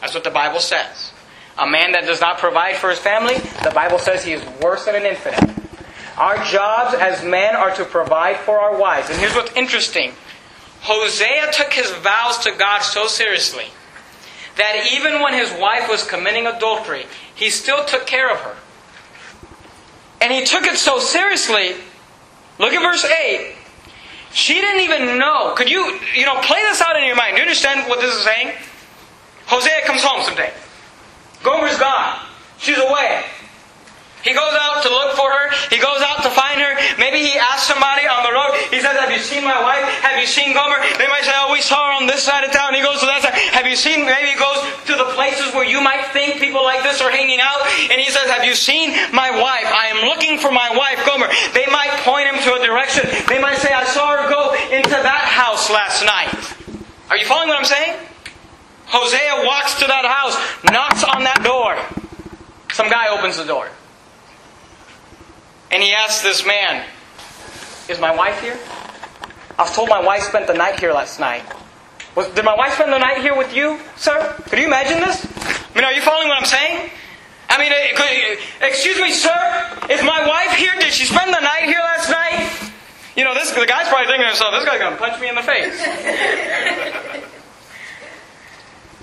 That's 0.00 0.14
what 0.14 0.24
the 0.24 0.30
Bible 0.30 0.60
says. 0.60 1.12
A 1.56 1.66
man 1.66 1.92
that 1.92 2.04
does 2.04 2.20
not 2.20 2.38
provide 2.38 2.76
for 2.76 2.90
his 2.90 2.98
family, 2.98 3.36
the 3.62 3.70
Bible 3.72 3.98
says 3.98 4.24
he 4.24 4.32
is 4.32 4.44
worse 4.60 4.86
than 4.86 4.96
an 4.96 5.04
infidel. 5.04 5.54
Our 6.16 6.44
jobs 6.44 6.94
as 6.94 7.24
men 7.24 7.54
are 7.56 7.74
to 7.74 7.84
provide 7.84 8.36
for 8.38 8.58
our 8.58 8.78
wives. 8.78 9.08
And 9.10 9.18
here's 9.18 9.34
what's 9.34 9.52
interesting 9.56 10.12
Hosea 10.84 11.50
took 11.52 11.72
his 11.72 11.90
vows 11.90 12.38
to 12.38 12.52
God 12.52 12.80
so 12.80 13.06
seriously 13.06 13.66
that 14.56 14.88
even 14.92 15.20
when 15.20 15.34
his 15.34 15.50
wife 15.52 15.88
was 15.88 16.06
committing 16.06 16.46
adultery, 16.46 17.06
he 17.34 17.50
still 17.50 17.84
took 17.84 18.06
care 18.06 18.30
of 18.30 18.38
her. 18.40 18.56
And 20.20 20.32
he 20.32 20.44
took 20.44 20.64
it 20.64 20.76
so 20.76 20.98
seriously 21.00 21.74
Look 22.58 22.72
at 22.72 22.82
verse 22.82 23.04
8. 23.04 23.54
She 24.32 24.54
didn't 24.54 24.82
even 24.82 25.18
know. 25.18 25.54
Could 25.56 25.70
you, 25.70 25.98
you 26.14 26.24
know, 26.24 26.40
play 26.40 26.60
this 26.62 26.80
out 26.80 26.96
in 26.96 27.04
your 27.04 27.16
mind? 27.16 27.34
Do 27.34 27.36
you 27.36 27.42
understand 27.42 27.88
what 27.88 28.00
this 28.00 28.14
is 28.14 28.22
saying? 28.22 28.52
Hosea 29.46 29.84
comes 29.84 30.02
home 30.02 30.22
someday. 30.22 30.52
Gomer's 31.42 31.78
gone. 31.78 32.20
She's 32.58 32.78
away. 32.78 33.24
He 34.24 34.32
goes 34.32 34.56
out 34.56 34.82
to 34.82 34.88
look 34.88 35.12
for 35.20 35.28
her. 35.28 35.52
He 35.68 35.76
goes 35.76 36.00
out 36.00 36.24
to 36.24 36.30
find 36.32 36.56
her. 36.56 36.72
Maybe 36.96 37.20
he 37.20 37.36
asks 37.36 37.68
somebody 37.68 38.08
on 38.08 38.24
the 38.24 38.32
road. 38.32 38.56
He 38.72 38.80
says, 38.80 38.96
Have 38.96 39.12
you 39.12 39.20
seen 39.20 39.44
my 39.44 39.60
wife? 39.60 39.84
Have 40.00 40.18
you 40.18 40.26
seen 40.26 40.56
Gomer? 40.56 40.80
They 40.96 41.06
might 41.12 41.28
say, 41.28 41.36
Oh, 41.36 41.52
we 41.52 41.60
saw 41.60 41.92
her 41.92 41.92
on 41.92 42.08
this 42.08 42.24
side 42.24 42.42
of 42.42 42.50
town. 42.50 42.72
He 42.72 42.80
goes 42.80 43.00
to 43.00 43.06
that 43.06 43.20
side. 43.20 43.36
Have 43.52 43.68
you 43.68 43.76
seen? 43.76 44.08
Maybe 44.08 44.32
he 44.32 44.38
goes 44.40 44.64
to 44.88 44.96
the 44.96 45.12
places 45.12 45.52
where 45.52 45.68
you 45.68 45.84
might 45.84 46.08
think 46.16 46.40
people 46.40 46.64
like 46.64 46.82
this 46.82 47.04
are 47.04 47.12
hanging 47.12 47.38
out. 47.38 47.60
And 47.92 48.00
he 48.00 48.08
says, 48.08 48.24
Have 48.32 48.48
you 48.48 48.56
seen 48.56 48.96
my 49.12 49.28
wife? 49.28 49.68
I 49.68 49.92
am 49.92 50.08
looking 50.08 50.40
for 50.40 50.48
my 50.48 50.72
wife, 50.72 51.04
Gomer. 51.04 51.28
They 51.52 51.68
might 51.68 51.92
point 52.08 52.24
him 52.24 52.40
to 52.48 52.56
a 52.56 52.60
direction. 52.64 53.04
They 53.28 53.38
might 53.38 53.60
say, 53.60 53.76
I 53.76 53.84
saw 53.84 54.16
her 54.16 54.24
go 54.32 54.56
into 54.72 54.96
that 54.96 55.28
house 55.28 55.68
last 55.68 56.00
night. 56.00 56.32
Are 57.12 57.20
you 57.20 57.28
following 57.28 57.52
what 57.52 57.60
I'm 57.60 57.68
saying? 57.68 58.00
Hosea 58.88 59.44
walks 59.44 59.76
to 59.80 59.86
that 59.86 60.08
house, 60.08 60.36
knocks 60.64 61.04
on 61.04 61.24
that 61.28 61.44
door. 61.44 61.76
Some 62.72 62.88
guy 62.88 63.12
opens 63.12 63.36
the 63.36 63.44
door. 63.44 63.68
And 65.74 65.82
he 65.82 65.92
asked 65.92 66.22
this 66.22 66.46
man, 66.46 66.86
Is 67.88 67.98
my 67.98 68.14
wife 68.14 68.40
here? 68.40 68.56
I 69.58 69.62
was 69.62 69.74
told 69.74 69.88
my 69.88 70.00
wife 70.00 70.22
spent 70.22 70.46
the 70.46 70.54
night 70.54 70.78
here 70.78 70.92
last 70.92 71.18
night. 71.18 71.42
Was, 72.14 72.28
did 72.28 72.44
my 72.44 72.54
wife 72.54 72.74
spend 72.74 72.92
the 72.92 72.98
night 72.98 73.18
here 73.18 73.36
with 73.36 73.52
you, 73.52 73.80
sir? 73.96 74.36
Could 74.48 74.60
you 74.60 74.66
imagine 74.66 75.00
this? 75.00 75.26
I 75.26 75.74
mean, 75.74 75.82
are 75.82 75.92
you 75.92 76.00
following 76.00 76.28
what 76.28 76.38
I'm 76.38 76.46
saying? 76.46 76.90
I 77.50 77.58
mean, 77.58 77.72
excuse 78.62 79.00
me, 79.00 79.10
sir, 79.10 79.34
is 79.90 80.00
my 80.04 80.24
wife 80.24 80.52
here? 80.56 80.70
Did 80.78 80.92
she 80.92 81.06
spend 81.06 81.34
the 81.34 81.40
night 81.40 81.64
here 81.64 81.80
last 81.80 82.08
night? 82.08 82.70
You 83.16 83.24
know, 83.24 83.34
this 83.34 83.50
the 83.50 83.66
guy's 83.66 83.88
probably 83.88 84.06
thinking 84.06 84.26
to 84.26 84.28
himself, 84.28 84.54
this 84.54 84.64
guy's 84.64 84.78
going 84.78 84.92
to 84.92 84.98
punch 84.98 85.20
me 85.20 85.28
in 85.28 85.34
the 85.34 85.42
face. 85.42 85.74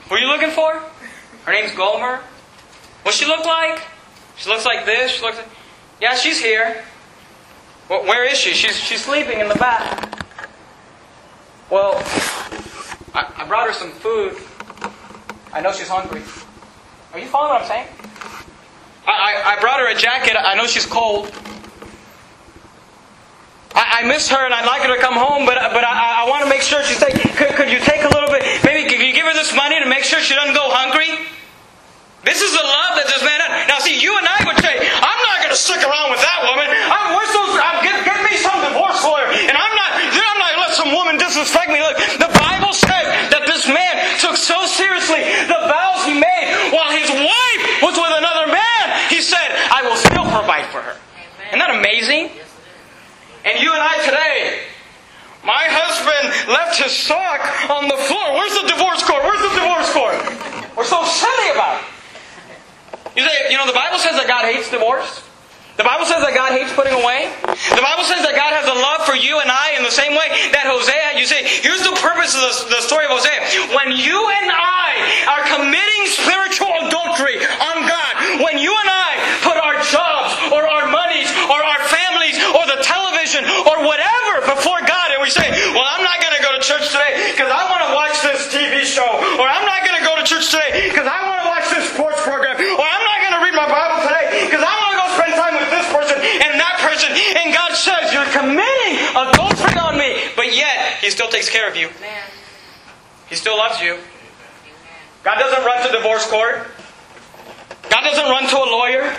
Who 0.07 0.15
are 0.15 0.19
you 0.19 0.27
looking 0.27 0.51
for? 0.51 0.81
Her 1.43 1.51
name's 1.51 1.73
Gomer. 1.75 2.21
What 3.03 3.13
she 3.13 3.25
look 3.25 3.43
like? 3.43 3.81
She 4.37 4.49
looks 4.49 4.65
like 4.65 4.85
this. 4.85 5.11
She 5.11 5.21
looks 5.21 5.35
like... 5.35 5.47
Yeah, 6.01 6.15
she's 6.15 6.39
here. 6.39 6.83
Well, 7.87 8.03
where 8.05 8.25
is 8.25 8.37
she? 8.37 8.53
She's, 8.53 8.75
she's 8.75 9.05
sleeping 9.05 9.39
in 9.39 9.47
the 9.47 9.55
bath. 9.55 10.09
Well, 11.69 11.93
I, 13.13 13.31
I 13.37 13.45
brought 13.47 13.67
her 13.67 13.73
some 13.73 13.91
food. 13.91 14.35
I 15.53 15.61
know 15.61 15.71
she's 15.71 15.89
hungry. 15.89 16.23
Are 17.13 17.19
you 17.19 17.27
following 17.27 17.53
what 17.53 17.61
I'm 17.61 17.67
saying? 17.67 17.87
I, 19.05 19.11
I, 19.11 19.53
I 19.53 19.59
brought 19.59 19.79
her 19.79 19.87
a 19.91 19.95
jacket. 19.95 20.35
I 20.39 20.55
know 20.55 20.65
she's 20.65 20.87
cold. 20.87 21.31
I, 23.75 24.01
I 24.01 24.07
miss 24.07 24.27
her 24.29 24.43
and 24.43 24.53
I'd 24.53 24.65
like 24.65 24.81
her 24.81 24.95
to 24.95 25.01
come 25.01 25.13
home, 25.13 25.45
but, 25.45 25.55
but 25.71 25.83
I, 25.83 26.25
I 26.25 26.29
want 26.29 26.43
to 26.43 26.49
make 26.49 26.61
sure 26.61 26.81
she's 26.83 26.97
safe. 26.97 27.13
Could, 27.37 27.53
could 27.53 27.69
you 27.69 27.79
take 27.79 28.01
a 28.01 28.09
little 28.09 28.29
bit? 28.29 28.41
Maybe 28.65 28.89
could 28.89 29.05
you 29.05 29.13
give 29.13 29.25
her 29.27 29.33
this 29.33 29.53
money 29.55 29.79
to 29.79 29.85
make 29.85 30.03
sure 30.03 30.19
she 30.19 30.33
doesn't 30.33 30.55
go 30.55 30.65
hungry? 30.73 31.29
This 32.25 32.41
is 32.41 32.51
the 32.51 32.65
love 32.65 32.97
that 32.97 33.05
this 33.05 33.21
man 33.21 33.37
had. 33.37 33.67
Now, 33.67 33.79
see, 33.79 34.01
you 34.01 34.17
and 34.17 34.25
I 34.25 34.45
would 34.49 34.57
say, 34.63 34.77
to 35.51 35.59
stick 35.59 35.83
around 35.83 36.07
with 36.07 36.23
that 36.23 36.39
woman. 36.47 36.63
I'm, 36.71 37.11
we're 37.11 37.27
I'm, 37.59 37.83
get, 37.83 38.07
get 38.07 38.23
me 38.23 38.39
some 38.39 38.55
divorce 38.63 39.03
lawyer. 39.03 39.27
And 39.27 39.51
I'm 39.51 39.75
not, 39.75 39.91
I'm 39.99 40.39
not 40.39 40.51
let 40.63 40.71
some 40.71 40.95
woman 40.95 41.19
disrespect 41.19 41.67
me. 41.67 41.83
Look, 41.83 41.99
the 42.23 42.31
Bible 42.39 42.71
said 42.71 43.35
that 43.35 43.43
this 43.43 43.67
man 43.67 43.99
took 44.23 44.39
so 44.39 44.63
seriously 44.63 45.19
the 45.51 45.59
vows 45.67 46.07
he 46.07 46.15
made 46.15 46.47
while 46.71 46.87
his 46.95 47.11
wife 47.11 47.63
was 47.83 47.99
with 47.99 48.13
another 48.15 48.47
man. 48.47 48.85
He 49.11 49.19
said, 49.19 49.43
I 49.43 49.83
will 49.83 49.99
still 49.99 50.23
provide 50.23 50.71
for 50.71 50.79
her. 50.79 50.95
Isn't 51.51 51.59
that 51.59 51.75
amazing? 51.75 52.31
And 53.43 53.59
you 53.59 53.75
and 53.75 53.83
I 53.83 53.99
today, 54.07 54.71
my 55.43 55.67
husband 55.67 56.31
left 56.47 56.79
his 56.79 56.95
sock 56.95 57.43
on 57.67 57.91
the 57.91 57.99
floor. 58.07 58.39
Where's 58.39 58.55
the 58.55 58.71
divorce 58.71 59.03
court? 59.03 59.27
Where's 59.27 59.43
the 59.43 59.55
divorce 59.59 59.89
court? 59.91 60.15
We're 60.79 60.87
so 60.87 61.03
silly 61.03 61.49
about 61.51 61.83
it. 61.83 63.19
You 63.19 63.27
say, 63.27 63.51
you 63.51 63.59
know, 63.59 63.67
the 63.67 63.75
Bible 63.75 63.99
says 63.99 64.15
that 64.15 64.31
God 64.31 64.47
hates 64.47 64.71
divorce. 64.71 65.27
The 65.81 65.89
Bible 65.89 66.05
says 66.05 66.21
that 66.21 66.37
God 66.37 66.53
hates 66.53 66.69
putting 66.77 66.93
away. 66.93 67.33
The 67.41 67.81
Bible 67.81 68.05
says 68.05 68.21
that 68.21 68.37
God 68.37 68.53
has 68.53 68.69
a 68.69 68.77
love 68.77 69.01
for 69.01 69.17
you 69.17 69.41
and 69.41 69.49
I 69.49 69.73
in 69.73 69.81
the 69.81 69.89
same 69.89 70.13
way 70.13 70.29
that 70.53 70.69
Hosea, 70.69 71.17
you 71.17 71.25
say, 71.25 71.41
here's 71.41 71.81
the 71.81 71.97
purpose 71.97 72.37
of 72.37 72.45
the, 72.45 72.77
the 72.77 72.81
story 72.85 73.09
of 73.09 73.17
Hosea. 73.17 73.73
When 73.73 73.89
you 73.89 74.13
and 74.13 74.53
I 74.53 75.01
are 75.25 75.43
committing 75.57 76.03
spiritual 76.05 76.69
adultery 76.85 77.41
on 77.41 77.89
God, 77.89 78.45
when 78.45 78.61
you 78.61 78.69
and 78.69 78.89
I 78.93 79.11
put 79.41 79.57
our 79.57 79.81
jobs 79.89 80.53
or 80.53 80.69
our 80.69 80.85
monies 80.85 81.33
or 81.49 81.57
our 81.57 81.81
families 81.89 82.37
or 82.53 82.61
the 82.69 82.85
television 82.85 83.41
or 83.65 83.81
whatever 83.81 84.53
before 84.53 84.85
God 84.85 85.17
and 85.17 85.25
we 85.25 85.33
say, 85.33 85.49
well, 85.73 85.89
I'm 85.89 86.05
not 86.05 86.21
going 86.21 86.37
to 86.37 86.43
go 86.45 86.53
to 86.53 86.61
church 86.61 86.93
today 86.93 87.33
because 87.33 87.49
I 87.49 87.65
want 87.73 87.81
to 87.89 87.91
watch 87.97 88.21
this 88.21 88.53
TV 88.53 88.85
show 88.85 89.09
or 89.41 89.49
I'm 89.49 89.65
not 89.65 89.81
going 89.81 89.97
to 89.97 90.05
go 90.05 90.13
to 90.13 90.25
church 90.29 90.53
today 90.53 90.93
because 90.93 91.09
I 91.09 91.25
want 91.25 91.41
to 91.41 91.47
watch 91.49 91.67
this 91.73 91.89
sports 91.89 92.21
program 92.21 92.61
or 92.61 92.85
I'm 92.85 93.05
not 93.09 93.17
going 93.25 93.35
to 93.37 93.41
read 93.41 93.57
my 93.57 93.65
Bible 93.65 94.05
today 94.05 94.45
because 94.45 94.61
I 94.61 94.73
want 94.77 94.91
to 94.93 94.99
go 95.01 95.07
spend 95.17 95.33
time 95.33 95.55
with 95.57 95.71
this 95.71 95.87
person 95.89 96.17
and 96.21 96.59
that 96.59 96.77
person. 96.81 97.09
And 97.11 97.53
God 97.53 97.73
says, 97.73 98.13
You're 98.13 98.29
committing 98.29 98.93
adultery 99.15 99.77
on 99.79 99.97
me. 99.97 100.17
He 101.00 101.00
still 101.11 101.29
takes 101.29 101.49
care 101.49 101.69
of 101.69 101.75
you. 101.75 101.89
He 103.29 103.35
still 103.35 103.57
loves 103.57 103.79
you. 103.79 103.97
God 105.23 105.35
doesn't 105.39 105.63
run 105.63 105.87
to 105.87 105.95
divorce 105.95 106.27
court. 106.27 106.67
God 107.89 108.01
doesn't 108.01 108.25
run 108.25 108.49
to 108.49 108.57
a 108.57 108.69
lawyer. 108.69 109.15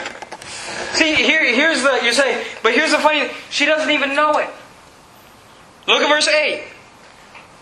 See, 0.93 1.15
here, 1.15 1.45
here's 1.45 1.83
the, 1.83 2.01
you 2.03 2.13
say, 2.13 2.45
but 2.63 2.75
here's 2.75 2.91
the 2.91 2.99
funny, 2.99 3.31
she 3.51 3.65
doesn't 3.65 3.91
even 3.91 4.15
know 4.15 4.39
it. 4.39 4.49
Look 5.87 6.03
at 6.03 6.09
verse 6.09 6.29
8. 6.29 6.65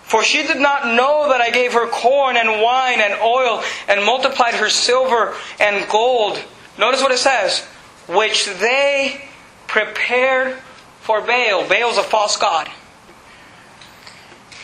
For 0.03 0.25
she 0.25 0.43
did 0.43 0.59
not 0.59 0.87
know 0.87 1.29
that 1.29 1.41
I 1.41 1.51
gave 1.51 1.73
her 1.75 1.89
corn 1.89 2.37
and 2.37 2.61
wine 2.61 3.01
and 3.01 3.15
oil 3.23 3.63
and 3.89 4.05
multiplied 4.05 4.55
her 4.55 4.69
silver 4.69 5.35
and 5.61 5.89
gold. 5.89 6.43
Notice 6.79 7.01
what 7.01 7.13
it 7.13 7.19
says. 7.19 7.61
Which 8.09 8.47
they 8.47 9.25
prepared 9.69 10.57
for 11.01 11.21
Baal. 11.21 11.69
Baal's 11.69 11.97
a 11.97 12.03
false 12.03 12.37
god. 12.37 12.69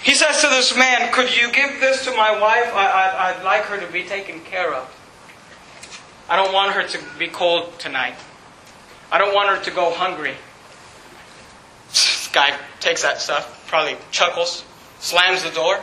He 0.07 0.15
says 0.15 0.41
to 0.43 0.47
this 0.47 0.77
man, 0.77 1.13
Could 1.13 1.37
you 1.37 1.51
give 1.51 1.81
this 1.81 2.05
to 2.05 2.13
my 2.13 2.31
wife? 2.41 2.73
I, 2.73 3.35
would 3.35 3.45
like 3.45 3.63
her 3.63 3.85
to 3.85 3.93
be 3.93 4.05
taken 4.05 4.39
care 4.39 4.73
of. 4.73 4.87
I 6.29 6.37
don't 6.37 6.55
want 6.55 6.75
her 6.75 6.87
to 6.87 6.99
be 7.19 7.27
cold 7.27 7.77
tonight. 7.81 8.15
I 9.11 9.19
don't 9.19 9.35
want 9.35 9.49
her 9.49 9.65
to 9.65 9.71
go 9.73 9.91
hungry. 9.91 10.35
This 11.89 12.31
guy 12.33 12.57
takes 12.79 13.03
that 13.03 13.21
stuff, 13.21 13.67
probably 13.67 13.97
chuckles, 14.13 14.65
slams 15.01 15.43
the 15.43 15.51
door. 15.51 15.81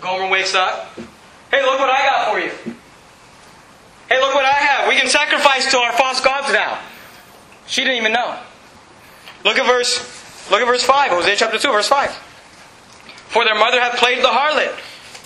Gomer 0.00 0.28
wakes 0.28 0.56
up. 0.56 0.92
Hey, 1.52 1.62
look 1.62 1.78
what 1.78 1.90
I 1.90 2.04
got 2.04 2.32
for 2.32 2.40
you. 2.40 2.50
Hey, 4.08 4.20
look 4.20 4.34
what 4.34 4.44
I 4.44 4.54
have. 4.54 4.88
We 4.88 4.96
can 4.96 5.08
sacrifice 5.08 5.70
to 5.70 5.78
our 5.78 5.92
false 5.92 6.20
gods 6.20 6.52
now. 6.52 6.80
She 7.68 7.82
didn't 7.82 7.98
even 7.98 8.12
know. 8.12 8.40
Look 9.44 9.56
at 9.56 9.66
verse 9.66 10.00
look 10.50 10.60
at 10.60 10.66
verse 10.66 10.82
5, 10.82 11.10
Hosea 11.12 11.36
chapter 11.36 11.58
2, 11.58 11.70
verse 11.70 11.86
5. 11.86 12.24
For 13.38 13.44
their 13.44 13.54
mother 13.54 13.78
hath 13.78 14.02
played 14.02 14.18
the 14.18 14.34
harlot. 14.34 14.74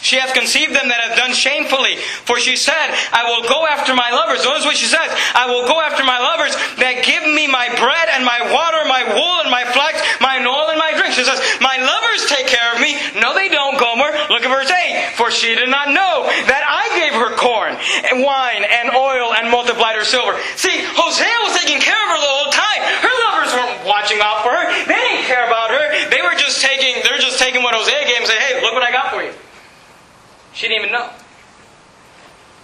She 0.02 0.18
hath 0.18 0.34
conceived 0.34 0.74
them 0.74 0.90
that 0.90 0.98
have 0.98 1.14
done 1.14 1.30
shamefully. 1.30 1.94
For 2.26 2.42
she 2.42 2.58
said, 2.58 2.90
I 3.14 3.22
will 3.30 3.46
go 3.46 3.64
after 3.70 3.94
my 3.94 4.10
lovers. 4.10 4.42
Notice 4.42 4.66
what 4.66 4.74
she 4.74 4.90
says. 4.90 5.06
I 5.32 5.46
will 5.46 5.62
go 5.70 5.78
after 5.78 6.02
my 6.02 6.18
lovers 6.18 6.52
that 6.82 7.06
give 7.06 7.22
me 7.22 7.46
my 7.46 7.70
bread 7.78 8.10
and 8.10 8.26
my 8.26 8.42
water, 8.50 8.82
my 8.90 9.06
wool 9.14 9.46
and 9.46 9.50
my 9.54 9.62
flax, 9.70 10.02
my 10.18 10.42
oil 10.42 10.74
and 10.74 10.82
my 10.82 10.90
drink. 10.98 11.14
She 11.14 11.22
says, 11.22 11.38
My 11.62 11.78
lovers 11.78 12.26
take 12.26 12.50
care 12.50 12.74
of 12.74 12.82
me. 12.82 12.98
No, 13.14 13.30
they 13.30 13.46
don't, 13.46 13.78
Gomer. 13.78 14.10
Look 14.26 14.42
at 14.42 14.50
verse 14.50 14.68
8. 14.68 15.14
For 15.14 15.30
she 15.30 15.54
did 15.54 15.70
not 15.70 15.94
know 15.94 16.26
that 16.50 16.66
I 16.66 16.90
gave 16.98 17.14
her 17.14 17.38
corn 17.38 17.78
and 18.10 18.26
wine 18.26 18.66
and 18.66 18.90
oil 18.90 19.38
and 19.38 19.54
multiplied 19.54 19.94
her 19.94 20.04
silver. 20.04 20.34
See, 20.58 20.82
Hosea 20.82 21.38
was 21.46 21.54
taking 21.62 21.78
care 21.78 21.94
of 21.94 22.08
her 22.10 22.18
the 22.18 22.32
whole 22.42 22.50
time. 22.50 22.80
Her 23.06 23.14
lovers 23.30 23.54
weren't 23.54 23.86
watching 23.86 24.18
out 24.18 24.42
for 24.42 24.50
her. 24.50 24.66
They 24.82 24.98
didn't 24.98 25.30
care 25.30 25.46
about 25.46 25.70
her. 25.70 26.10
They 26.10 26.26
were 26.26 26.34
just 26.34 26.58
taking, 26.58 27.06
they're 27.06 27.22
just 27.22 27.38
taking 27.38 27.62
what 27.62 27.78
Hosea 27.78 28.02
gave 28.02 28.18
and 28.18 28.26
say, 28.26 28.38
hey, 28.42 28.58
look 28.66 28.74
what 28.74 28.82
I 28.82 28.90
got 28.90 29.14
for 29.14 29.22
you. 29.22 29.30
She 30.62 30.68
didn't 30.68 30.84
even 30.84 30.92
know. 30.92 31.10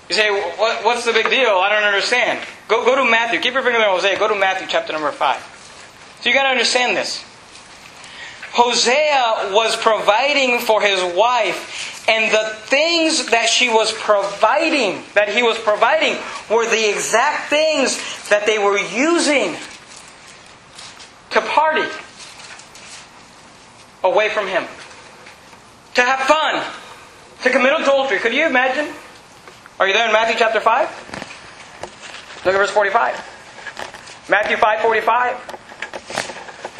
You 0.08 0.14
say, 0.14 0.30
what, 0.30 0.84
what's 0.84 1.04
the 1.04 1.12
big 1.12 1.28
deal? 1.30 1.50
I 1.50 1.68
don't 1.68 1.82
understand. 1.82 2.38
Go, 2.68 2.84
go 2.84 2.94
to 2.94 3.10
Matthew. 3.10 3.40
Keep 3.40 3.54
your 3.54 3.64
finger 3.64 3.80
there 3.80 3.90
Hosea. 3.90 4.16
Go 4.16 4.28
to 4.28 4.36
Matthew 4.36 4.68
chapter 4.70 4.92
number 4.92 5.10
5. 5.10 6.18
So 6.20 6.28
you 6.28 6.32
got 6.32 6.44
to 6.44 6.50
understand 6.50 6.96
this. 6.96 7.24
Hosea 8.52 9.50
was 9.52 9.74
providing 9.74 10.60
for 10.60 10.80
his 10.80 11.02
wife, 11.16 12.06
and 12.08 12.32
the 12.32 12.54
things 12.66 13.32
that 13.32 13.48
she 13.48 13.68
was 13.68 13.92
providing, 13.92 15.02
that 15.14 15.30
he 15.30 15.42
was 15.42 15.58
providing, 15.58 16.18
were 16.48 16.70
the 16.70 16.88
exact 16.88 17.50
things 17.50 17.98
that 18.28 18.46
they 18.46 18.60
were 18.60 18.78
using 18.78 19.56
to 21.30 21.40
party 21.40 21.82
away 24.04 24.28
from 24.28 24.46
him, 24.46 24.66
to 25.94 26.02
have 26.02 26.20
fun, 26.20 26.64
to 27.42 27.50
commit 27.50 27.80
adultery. 27.80 28.18
Could 28.18 28.34
you 28.34 28.46
imagine? 28.46 28.92
Are 29.78 29.86
you 29.86 29.94
there 29.94 30.06
in 30.06 30.12
Matthew 30.12 30.36
chapter 30.38 30.60
5? 30.60 32.42
Look 32.44 32.54
at 32.54 32.58
verse 32.58 32.70
45. 32.70 34.26
Matthew 34.28 34.56
5 34.56 34.80
45. 34.80 35.58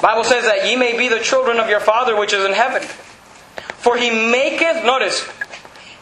Bible 0.01 0.25
says 0.25 0.45
that 0.45 0.67
ye 0.67 0.77
may 0.77 0.97
be 0.97 1.09
the 1.09 1.19
children 1.19 1.59
of 1.59 1.69
your 1.69 1.81
Father 1.81 2.17
which 2.19 2.33
is 2.33 2.45
in 2.45 2.53
heaven. 2.53 2.83
For 3.79 3.97
he 3.97 4.11
maketh, 4.11 4.85
notice, 4.85 5.29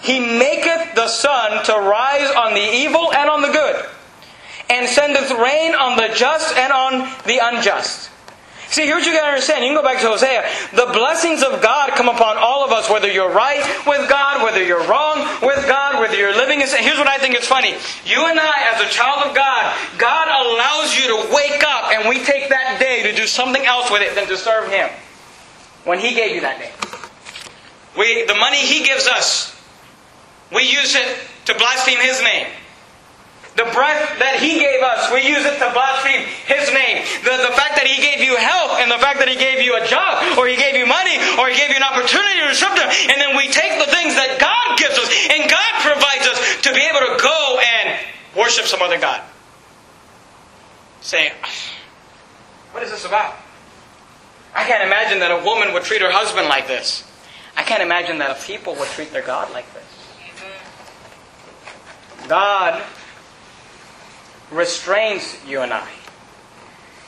he 0.01 0.21
maketh 0.21 0.95
the 0.95 1.09
sun 1.09 1.65
to 1.65 1.73
rise 1.73 2.31
on 2.31 2.55
the 2.55 2.61
evil 2.61 3.13
and 3.13 3.31
on 3.31 3.43
the 3.43 3.49
good, 3.49 3.85
and 4.71 4.89
sendeth 4.89 5.31
rain 5.31 5.75
on 5.75 5.97
the 5.97 6.13
just 6.15 6.57
and 6.57 6.73
on 6.73 7.09
the 7.27 7.41
unjust. 7.43 8.11
See, 8.69 8.83
here's 8.85 9.05
what 9.05 9.07
you 9.07 9.13
gotta 9.13 9.29
understand. 9.29 9.65
You 9.65 9.71
can 9.71 9.79
go 9.79 9.83
back 9.83 10.01
to 10.03 10.09
Hosea. 10.09 10.45
The 10.73 10.91
blessings 10.93 11.43
of 11.43 11.63
God 11.63 11.91
come 11.91 12.09
upon 12.09 12.37
all 12.37 12.65
of 12.65 12.73
us, 12.73 12.91
whether 12.91 13.11
you're 13.11 13.31
right 13.31 13.63
with 13.87 14.09
God, 14.09 14.43
whether 14.43 14.63
you're 14.63 14.87
wrong 14.89 15.23
with 15.41 15.65
God, 15.69 16.01
whether 16.01 16.17
you're 16.17 16.35
living 16.35 16.61
in 16.61 16.67
sin. 16.67 16.83
Here's 16.83 16.99
what 16.99 17.07
I 17.07 17.19
think 17.19 17.37
is 17.37 17.47
funny. 17.47 17.75
You 18.05 18.27
and 18.27 18.39
I, 18.39 18.75
as 18.75 18.81
a 18.81 18.91
child 18.91 19.29
of 19.29 19.37
God, 19.37 19.75
God 19.99 20.27
allows 20.29 20.99
you 20.99 21.07
to 21.09 21.35
wake 21.35 21.63
up 21.63 21.93
and 21.93 22.09
we 22.09 22.25
take 22.25 22.49
that 22.49 22.79
day 22.81 23.03
to 23.05 23.15
do 23.15 23.27
something 23.27 23.65
else 23.65 23.91
with 23.91 24.03
it 24.03 24.15
than 24.15 24.27
to 24.27 24.37
serve 24.37 24.71
Him. 24.71 24.91
When 25.85 26.01
He 26.01 26.15
gave 26.15 26.35
you 26.35 26.41
that 26.41 26.59
day. 26.59 26.73
We, 27.97 28.25
the 28.27 28.35
money 28.35 28.59
He 28.59 28.85
gives 28.85 29.07
us, 29.07 29.55
we 30.53 30.65
use 30.65 30.97
it 30.97 31.19
to 31.47 31.55
blaspheme 31.55 32.01
His 32.01 32.21
name. 32.21 32.49
The 33.57 33.65
breath 33.73 34.21
that 34.21 34.37
He 34.37 34.61
gave 34.61 34.85
us, 34.85 35.09
we 35.09 35.25
use 35.25 35.41
it 35.49 35.57
to 35.57 35.69
blaspheme 35.73 36.29
His 36.45 36.69
name. 36.77 37.01
The, 37.25 37.49
the 37.49 37.55
fact 37.57 37.81
that 37.81 37.89
He 37.89 37.97
gave 37.97 38.21
you 38.21 38.37
health 38.37 38.77
and 38.85 38.93
the 38.93 39.01
fact 39.01 39.17
that 39.25 39.33
He 39.33 39.41
gave 39.41 39.65
you 39.65 39.81
a 39.81 39.85
job 39.89 40.37
or 40.37 40.45
He 40.45 40.61
gave 40.61 40.77
you 40.77 40.85
money 40.85 41.17
or 41.41 41.49
He 41.49 41.57
gave 41.57 41.73
you 41.73 41.81
an 41.81 41.89
opportunity 41.89 42.45
or 42.45 42.53
something. 42.53 42.85
And 42.85 43.17
then 43.17 43.33
we 43.33 43.49
take 43.49 43.81
the 43.81 43.89
things 43.89 44.13
that 44.13 44.37
God 44.37 44.77
gives 44.77 45.01
us 45.01 45.09
and 45.09 45.49
God 45.49 45.73
provides 45.81 46.29
us 46.29 46.39
to 46.69 46.71
be 46.77 46.85
able 46.85 47.01
to 47.09 47.17
go 47.17 47.41
and 47.57 47.97
worship 48.37 48.69
some 48.69 48.85
other 48.85 49.01
God. 49.01 49.25
Say, 51.01 51.33
what 52.77 52.85
is 52.85 52.93
this 52.93 53.09
about? 53.09 53.41
I 54.53 54.65
can't 54.69 54.85
imagine 54.85 55.21
that 55.25 55.33
a 55.33 55.41
woman 55.41 55.73
would 55.73 55.89
treat 55.89 56.05
her 56.05 56.13
husband 56.13 56.49
like 56.49 56.69
this. 56.69 57.09
I 57.57 57.63
can't 57.63 57.81
imagine 57.81 58.19
that 58.19 58.37
a 58.37 58.41
people 58.45 58.77
would 58.77 58.89
treat 58.89 59.13
their 59.13 59.25
God 59.25 59.49
like 59.53 59.65
this. 59.73 59.89
God 62.29 62.83
restrains 64.51 65.37
you 65.47 65.61
and 65.61 65.73
I. 65.73 65.89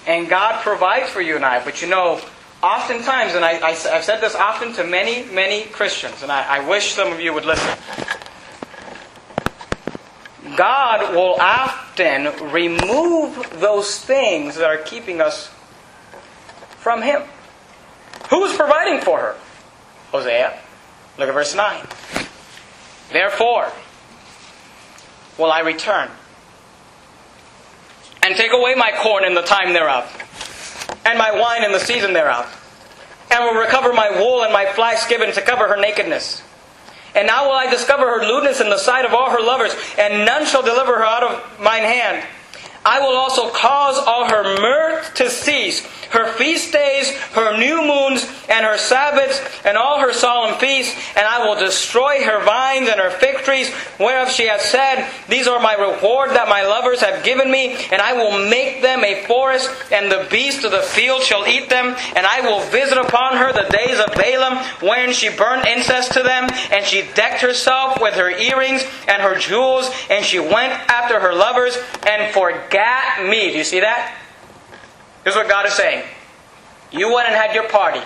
And 0.07 0.29
God 0.29 0.62
provides 0.62 1.11
for 1.11 1.20
you 1.20 1.37
and 1.37 1.44
I. 1.44 1.64
But 1.64 1.83
you 1.83 1.88
know, 1.88 2.20
oftentimes, 2.62 3.35
and 3.35 3.44
I, 3.44 3.55
have 3.55 4.05
said 4.05 4.20
this 4.20 4.35
often 4.35 4.72
to 4.74 4.85
many, 4.85 5.24
many 5.33 5.64
Christians, 5.64 6.22
and 6.22 6.33
I, 6.33 6.59
I 6.59 6.68
wish 6.68 6.92
some 6.92 7.12
of 7.12 7.20
you 7.20 7.33
would 7.33 7.44
listen. 7.44 7.79
God 10.57 11.14
will 11.14 11.37
often 11.38 12.51
remove 12.51 13.61
those 13.61 14.01
things 14.01 14.57
that 14.57 14.64
are 14.64 14.79
keeping 14.79 15.20
us 15.20 15.48
from 16.79 17.03
Him. 17.03 17.22
Who 18.31 18.44
is 18.44 18.57
providing 18.57 19.01
for 19.03 19.18
her? 19.18 19.37
Hosea. 20.11 20.59
Look 21.18 21.29
at 21.29 21.35
verse 21.35 21.55
9. 21.55 21.87
Therefore, 23.12 23.70
will 25.38 25.51
I 25.51 25.61
return 25.61 26.11
and 28.29 28.37
take 28.37 28.53
away 28.53 28.75
my 28.75 28.93
corn 29.01 29.25
in 29.25 29.35
the 29.35 29.41
time 29.41 29.73
thereof, 29.73 30.05
and 31.07 31.19
my 31.19 31.33
wine 31.33 31.64
in 31.64 31.73
the 31.73 31.81
season 31.81 32.12
thereof, 32.12 32.45
and 33.31 33.43
will 33.43 33.59
recover 33.59 33.91
my 33.95 34.11
wool 34.21 34.43
and 34.43 34.53
my 34.53 34.67
flax 34.67 35.07
given 35.09 35.33
to 35.33 35.41
cover 35.41 35.67
her 35.67 35.81
nakedness. 35.81 36.43
And 37.14 37.27
now 37.27 37.47
will 37.47 37.57
I 37.57 37.71
discover 37.71 38.05
her 38.05 38.27
lewdness 38.27 38.61
in 38.61 38.69
the 38.69 38.77
sight 38.77 39.07
of 39.07 39.14
all 39.14 39.31
her 39.31 39.41
lovers, 39.41 39.75
and 39.99 40.27
none 40.27 40.45
shall 40.45 40.62
deliver 40.62 40.99
her 40.99 41.05
out 41.05 41.23
of 41.23 41.59
mine 41.59 41.85
hand. 41.85 42.23
I 42.85 43.01
will 43.01 43.17
also 43.17 43.49
cause 43.49 43.97
all 43.97 44.29
her 44.29 44.61
mirth 44.61 45.14
to 45.14 45.31
cease, 45.31 45.88
her 46.11 46.33
feast 46.33 46.73
days, 46.73 47.11
her 47.33 47.57
new 47.59 47.83
moons, 47.83 48.27
and 48.49 48.64
her 48.64 48.79
Sabbaths, 48.79 49.40
and 49.64 49.77
all 49.77 50.01
her 50.01 50.12
solemn 50.12 50.59
feasts, 50.59 50.94
and 51.16 51.27
I 51.27 51.47
will 51.47 51.59
destroy 51.59 52.23
her 52.25 52.42
vines 52.44 52.88
and 52.88 53.01
her 53.01 53.11
fig 53.11 53.38
trees, 53.38 53.71
whereof 53.99 54.31
she 54.31 54.47
hath 54.47 54.62
said, 54.62 55.09
These 55.29 55.47
are 55.47 55.61
my 55.61 55.75
reward 55.75 56.31
that 56.31 56.49
my 56.49 56.62
lovers 56.62 57.01
have 57.01 57.25
given 57.25 57.51
me, 57.51 57.77
and 57.92 58.01
I 58.01 58.14
will 58.14 58.49
make 58.49 58.83
them 58.83 59.05
a 59.05 59.25
forest, 59.27 59.71
and 59.92 60.11
the 60.11 60.27
beasts 60.31 60.64
of 60.64 60.71
the 60.71 60.83
field 60.83 61.23
shall 61.23 61.47
eat 61.47 61.68
them, 61.68 61.94
and 62.16 62.27
I 62.27 62.40
will 62.40 62.61
visit 62.71 62.99
upon 62.99 63.37
her 63.37 63.53
the 63.53 63.68
days 63.71 63.99
of 63.99 64.07
Baalim, 64.14 64.62
wherein 64.83 65.12
she 65.12 65.29
burned 65.29 65.66
incense 65.66 66.09
to 66.11 66.23
them, 66.23 66.49
and 66.71 66.85
she 66.85 67.09
decked 67.14 67.42
herself 67.42 68.01
with 68.01 68.14
her 68.14 68.31
earrings 68.31 68.85
and 69.07 69.23
her 69.23 69.38
jewels, 69.38 69.90
and 70.11 70.25
she 70.25 70.38
went 70.38 70.73
after 70.88 71.21
her 71.21 71.35
lovers, 71.35 71.77
and 72.07 72.33
forgat 72.33 73.27
me. 73.29 73.51
Do 73.51 73.59
you 73.59 73.64
see 73.64 73.81
that? 73.81 74.14
Here's 75.29 75.37
what 75.37 75.51
God 75.51 75.67
is 75.67 75.75
saying. 75.75 76.05
You 76.91 77.12
went 77.12 77.29
and 77.29 77.37
had 77.37 77.55
your 77.55 77.69
party. 77.69 78.01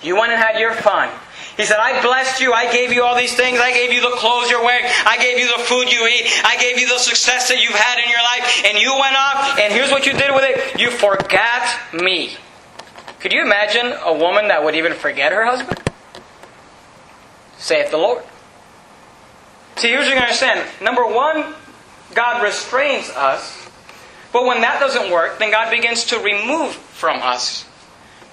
You 0.00 0.16
went 0.16 0.32
and 0.32 0.42
had 0.42 0.58
your 0.58 0.72
fun. 0.72 1.10
He 1.58 1.66
said, 1.66 1.76
I 1.78 2.00
blessed 2.00 2.40
you. 2.40 2.54
I 2.54 2.72
gave 2.72 2.94
you 2.94 3.02
all 3.02 3.14
these 3.14 3.34
things. 3.34 3.58
I 3.60 3.72
gave 3.72 3.92
you 3.92 4.00
the 4.00 4.16
clothes 4.16 4.48
you're 4.48 4.64
wearing. 4.64 4.86
I 5.04 5.18
gave 5.18 5.38
you 5.38 5.54
the 5.54 5.62
food 5.64 5.92
you 5.92 6.06
eat. 6.06 6.32
I 6.42 6.56
gave 6.58 6.78
you 6.78 6.88
the 6.88 6.96
success 6.96 7.50
that 7.50 7.62
you've 7.62 7.74
had 7.74 8.02
in 8.02 8.08
your 8.08 8.22
life. 8.22 8.64
And 8.64 8.78
you 8.78 8.90
went 8.94 9.14
off, 9.14 9.58
and 9.58 9.70
here's 9.70 9.90
what 9.90 10.06
you 10.06 10.14
did 10.14 10.34
with 10.34 10.44
it. 10.44 10.80
You 10.80 10.90
forgot 10.90 11.78
me. 11.92 12.38
Could 13.20 13.34
you 13.34 13.42
imagine 13.42 13.92
a 14.06 14.14
woman 14.14 14.48
that 14.48 14.64
would 14.64 14.74
even 14.74 14.94
forget 14.94 15.30
her 15.30 15.44
husband? 15.44 15.78
saith 17.58 17.90
the 17.90 17.98
Lord. 17.98 18.24
See, 19.76 19.88
here's 19.88 20.06
what 20.06 20.14
you 20.14 20.22
understand. 20.22 20.66
Number 20.80 21.04
one, 21.04 21.52
God 22.14 22.42
restrains 22.42 23.10
us. 23.10 23.61
But 24.32 24.46
when 24.46 24.62
that 24.62 24.80
doesn't 24.80 25.12
work, 25.12 25.38
then 25.38 25.50
God 25.50 25.70
begins 25.70 26.04
to 26.06 26.18
remove 26.18 26.72
from 26.72 27.20
us 27.22 27.66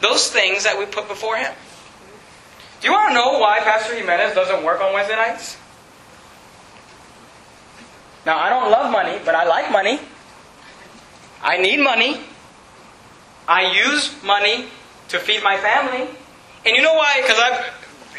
those 0.02 0.32
things 0.32 0.64
that 0.64 0.80
we 0.80 0.86
put 0.86 1.08
before 1.08 1.36
Him. 1.36 1.54
Do 2.80 2.88
you 2.88 2.94
want 2.94 3.10
to 3.10 3.14
know 3.16 3.40
why 3.40 3.60
Pastor 3.60 3.96
Jimenez 3.96 4.34
doesn't 4.34 4.64
work 4.64 4.80
on 4.80 4.94
Wednesday 4.94 5.16
nights? 5.16 5.58
Now, 8.26 8.38
I 8.38 8.50
don't 8.50 8.72
love 8.72 8.92
money, 8.92 9.20
but 9.26 9.36
I 9.36 9.46
like 9.46 9.72
money. 9.72 10.00
I 11.42 11.58
need 11.58 11.80
money. 11.80 12.22
I 13.48 13.74
use 13.74 14.14
money 14.24 14.68
to 15.10 15.20
feed 15.20 15.44
my 15.44 15.58
family. 15.58 16.08
And 16.66 16.76
you 16.76 16.82
know 16.82 16.94
why? 16.94 17.22
Because 17.22 17.40
I 17.40 17.72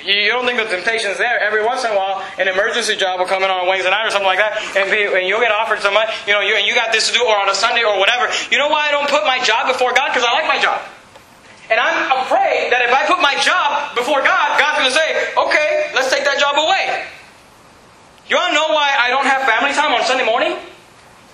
you 0.05 0.33
don't 0.33 0.47
think 0.47 0.59
the 0.59 0.65
temptation's 0.65 1.19
there. 1.19 1.39
Every 1.41 1.65
once 1.65 1.85
in 1.85 1.93
a 1.93 1.97
while, 1.97 2.25
an 2.39 2.49
emergency 2.49 2.97
job 2.97 3.21
will 3.21 3.27
come 3.27 3.43
in 3.43 3.51
on 3.51 3.69
Wednesday 3.69 3.91
night 3.91 4.07
or 4.07 4.11
something 4.11 4.29
like 4.29 4.41
that, 4.41 4.57
and, 4.77 4.91
be, 4.91 5.05
and 5.05 5.29
you'll 5.29 5.41
get 5.41 5.53
offered 5.53 5.81
some 5.81 5.95
money, 5.95 6.11
you 6.27 6.33
know, 6.33 6.41
you, 6.41 6.57
and 6.57 6.67
you 6.67 6.75
got 6.75 6.93
this 6.93 7.09
to 7.09 7.15
do, 7.15 7.23
or 7.25 7.37
on 7.37 7.49
a 7.49 7.55
Sunday 7.55 7.85
or 7.85 7.99
whatever. 7.99 8.33
You 8.51 8.59
know 8.59 8.69
why 8.69 8.89
I 8.89 8.91
don't 8.91 9.09
put 9.09 9.25
my 9.25 9.43
job 9.45 9.69
before 9.69 9.93
God? 9.93 10.09
Because 10.09 10.25
I 10.25 10.33
like 10.33 10.49
my 10.49 10.61
job. 10.61 10.81
And 11.71 11.79
I'm 11.79 12.27
afraid 12.27 12.73
that 12.75 12.83
if 12.83 12.91
I 12.91 13.07
put 13.07 13.23
my 13.23 13.39
job 13.39 13.95
before 13.95 14.27
God, 14.27 14.59
God's 14.59 14.83
going 14.83 14.91
to 14.91 14.97
say, 14.97 15.09
okay, 15.39 15.95
let's 15.95 16.11
take 16.11 16.25
that 16.27 16.41
job 16.41 16.59
away. 16.59 17.07
You 18.27 18.35
want 18.35 18.51
to 18.51 18.59
know 18.59 18.75
why 18.75 18.91
I 18.99 19.11
don't 19.11 19.27
have 19.27 19.47
family 19.47 19.71
time 19.73 19.95
on 19.95 20.03
Sunday 20.03 20.27
morning? 20.27 20.59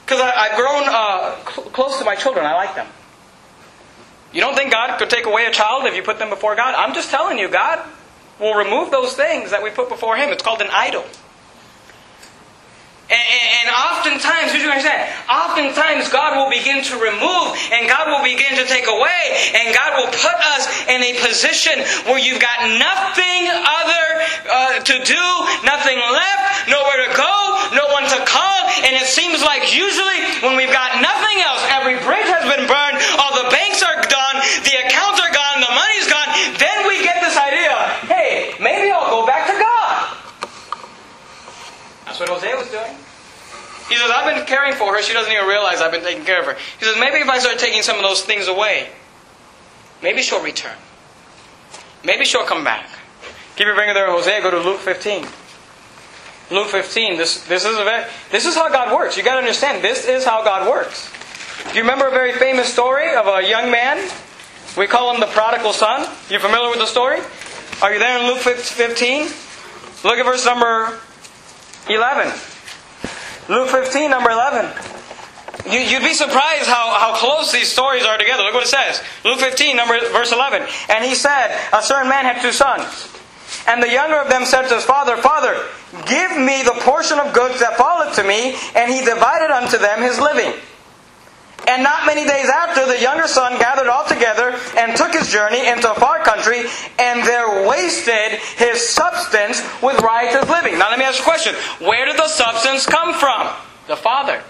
Because 0.05 0.21
I've 0.21 0.57
grown 0.57 0.85
uh, 0.85 1.41
cl- 1.49 1.71
close 1.73 1.99
to 1.99 2.05
my 2.05 2.15
children. 2.15 2.45
I 2.45 2.53
like 2.53 2.75
them. 2.75 2.87
You 4.33 4.41
don't 4.43 4.55
think 4.55 4.73
God 4.73 4.99
could 4.99 5.09
take 5.09 5.25
away 5.25 5.47
a 5.47 5.51
child 5.51 5.87
if 5.87 5.97
you 5.97 6.03
put 6.03 6.19
them 6.19 6.29
before 6.29 6.55
God? 6.55 6.75
I'm 6.77 6.93
just 6.93 7.11
telling 7.11 7.39
you, 7.39 7.49
God 7.49 7.81
will 8.39 8.55
remove 8.55 8.91
those 8.91 9.15
things 9.15 9.51
that 9.51 9.63
we 9.63 9.71
put 9.71 9.89
before 9.89 10.17
Him. 10.17 10.31
It's 10.31 10.43
called 10.43 10.61
an 10.61 10.71
idol. 10.71 11.05
And, 13.07 13.23
and, 13.23 13.71
oftentimes, 13.71 14.51
you 14.51 14.67
understand? 14.67 15.07
Oftentimes, 15.31 16.11
God 16.11 16.35
will 16.35 16.51
begin 16.51 16.83
to 16.91 16.99
remove 16.99 17.55
and 17.71 17.87
God 17.87 18.11
will 18.11 18.27
begin 18.27 18.59
to 18.59 18.67
take 18.67 18.91
away, 18.91 19.23
and 19.55 19.71
God 19.71 19.95
will 19.95 20.11
put 20.11 20.35
us 20.59 20.67
in 20.91 20.99
a 20.99 21.15
position 21.23 21.87
where 22.11 22.19
you've 22.19 22.43
got 22.43 22.67
nothing 22.67 23.43
other 23.63 24.07
uh, 24.51 24.83
to 24.83 24.95
do, 25.07 25.25
nothing 25.63 26.03
left, 26.03 26.67
nowhere 26.67 27.07
to 27.07 27.11
go, 27.15 27.35
no 27.79 27.87
one 27.95 28.11
to 28.11 28.19
call, 28.27 28.61
and 28.83 28.99
it 28.99 29.07
seems 29.07 29.39
like 29.39 29.71
usually 29.71 30.43
when 30.43 30.59
we've 30.59 30.75
got 30.75 30.99
nothing 30.99 31.39
else, 31.47 31.63
every 31.79 32.03
bridge 32.03 32.27
has 32.27 32.43
been 32.43 32.67
burned, 32.67 32.99
all 33.23 33.39
the 33.39 33.47
banks 33.55 33.87
are 33.87 34.03
done, 34.03 34.37
the 34.67 34.75
accounts 34.83 35.23
are 35.23 35.31
gone, 35.31 35.63
the 35.63 35.71
money's 35.71 36.11
gone, 36.11 36.31
then 36.59 36.91
we 36.91 37.07
get 37.07 37.23
this 37.23 37.39
idea 37.39 37.87
hey, 38.07 38.55
maybe 38.61 38.91
I'll 38.91 39.11
go 39.11 39.27
back 39.27 39.47
to 39.47 39.59
God. 39.59 40.17
That's 42.07 42.21
what 42.21 42.29
Hosea 42.29 42.57
was 42.57 42.71
doing. 42.71 42.97
He 43.89 43.97
says, 43.97 44.11
I've 44.11 44.35
been 44.35 44.45
caring 44.47 44.75
for 44.75 44.95
her. 44.95 45.03
She 45.03 45.13
doesn't 45.13 45.33
even 45.33 45.47
realize 45.47 45.81
I've 45.81 45.93
been 45.93 46.03
taking 46.03 46.25
care 46.25 46.41
of 46.41 46.47
her. 46.47 46.55
He 46.79 46.85
says, 46.85 46.97
maybe 46.99 47.19
if 47.19 47.29
I 47.29 47.39
start 47.39 47.59
taking 47.59 47.83
some 47.83 47.97
of 47.97 48.03
those 48.03 48.23
things 48.23 48.49
away, 48.49 48.89
maybe 50.03 50.23
she'll 50.23 50.43
return. 50.43 50.77
Maybe 52.05 52.25
she'll 52.25 52.45
come 52.45 52.65
back. 52.65 52.89
Keep 53.57 53.67
your 53.67 53.77
finger 53.77 53.95
there, 53.95 54.11
Hosea. 54.11 54.43
Go 54.43 54.51
to 54.51 54.59
Luke 54.59 54.81
15. 54.81 55.27
Luke 56.51 56.69
15. 56.69 57.17
This, 57.17 57.47
this, 57.47 57.65
is 57.65 57.79
a 57.79 57.85
very, 57.85 58.05
this 58.31 58.45
is 58.45 58.55
how 58.55 58.69
God 58.69 58.95
works. 58.95 59.17
you 59.17 59.23
got 59.23 59.35
to 59.35 59.39
understand, 59.39 59.83
this 59.83 60.07
is 60.07 60.25
how 60.25 60.45
God 60.45 60.69
works. 60.69 61.11
Do 61.71 61.75
you 61.75 61.83
remember 61.83 62.07
a 62.07 62.11
very 62.11 62.33
famous 62.33 62.73
story 62.73 63.15
of 63.15 63.27
a 63.27 63.49
young 63.49 63.71
man? 63.71 64.09
We 64.77 64.87
call 64.87 65.13
him 65.15 65.21
the 65.21 65.27
prodigal 65.27 65.73
son. 65.73 66.09
You 66.29 66.39
familiar 66.39 66.71
with 66.71 66.79
the 66.79 66.87
story? 66.87 67.21
Are 67.83 67.93
you 67.93 67.99
there 67.99 68.19
in 68.19 68.27
Luke 68.27 68.39
15? 68.39 69.23
Look 70.05 70.19
at 70.19 70.25
verse 70.25 70.45
number 70.45 70.99
11. 71.89 72.33
Luke 73.49 73.69
15, 73.71 74.11
number 74.11 74.31
11. 74.31 74.71
You, 75.71 75.99
would 75.99 76.07
be 76.07 76.15
surprised 76.15 76.67
how, 76.67 76.95
how 76.99 77.17
close 77.17 77.53
these 77.53 77.71
stories 77.71 78.05
are 78.05 78.19
together. 78.19 78.43
Look 78.43 78.55
what 78.55 78.65
it 78.65 78.69
says. 78.69 79.03
Luke 79.25 79.41
15, 79.41 79.77
number, 79.77 79.99
verse 80.11 80.33
11. 80.33 80.67
And 80.89 81.05
he 81.05 81.15
said, 81.15 81.57
A 81.73 81.83
certain 81.83 82.09
man 82.09 82.25
had 82.25 82.41
two 82.41 82.53
sons. 82.53 83.13
And 83.67 83.83
the 83.83 83.91
younger 83.91 84.17
of 84.17 84.29
them 84.29 84.45
said 84.45 84.69
to 84.69 84.75
his 84.75 84.85
father, 84.85 85.17
Father, 85.17 85.57
give 86.07 86.37
me 86.37 86.63
the 86.63 86.77
portion 86.81 87.19
of 87.19 87.33
goods 87.33 87.61
that 87.61 87.77
falleth 87.77 88.15
to 88.17 88.23
me. 88.23 88.57
And 88.75 88.93
he 88.93 89.05
divided 89.05 89.51
unto 89.51 89.79
them 89.79 90.03
his 90.03 90.19
living. 90.19 90.53
And 91.67 91.83
not 91.83 92.07
many 92.07 92.25
days 92.25 92.49
after, 92.49 92.87
the 92.87 93.01
younger 93.01 93.27
son 93.27 93.59
gathered 93.59 93.89
all 93.89 94.07
together 94.07 94.59
and 94.79 94.97
took 94.97 95.13
his 95.13 95.31
journey 95.31 95.67
into 95.67 95.91
a 95.91 95.95
far 95.95 96.23
country, 96.23 96.65
and 96.99 97.27
there 97.27 97.69
wasted 97.69 98.39
his 98.57 98.89
substance 98.89 99.61
with 99.83 100.01
riotous 100.01 100.49
living. 100.49 100.79
Now 100.79 100.91
let 100.91 100.99
me 100.99 101.05
ask 101.05 101.19
you 101.19 101.25
a 101.25 101.29
question. 101.29 101.55
Where 101.81 102.07
did 102.07 102.17
the 102.17 102.29
substance 102.29 102.87
come 102.87 103.15
from? 103.15 103.53
The 103.89 103.97
father. 103.97 104.43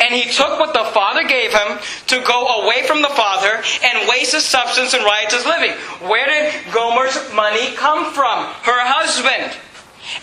And 0.00 0.14
he 0.14 0.30
took 0.30 0.58
what 0.60 0.72
the 0.72 0.90
father 0.94 1.26
gave 1.26 1.52
him 1.52 1.78
to 2.06 2.22
go 2.22 2.62
away 2.62 2.86
from 2.86 3.02
the 3.02 3.08
father 3.08 3.62
and 3.82 4.08
waste 4.08 4.32
his 4.32 4.44
substance 4.44 4.94
in 4.94 5.02
riotous 5.02 5.44
living. 5.44 5.72
Where 6.08 6.26
did 6.26 6.72
Gomer's 6.72 7.18
money 7.34 7.74
come 7.74 8.12
from? 8.14 8.44
Her 8.62 8.80
husband. 8.86 9.58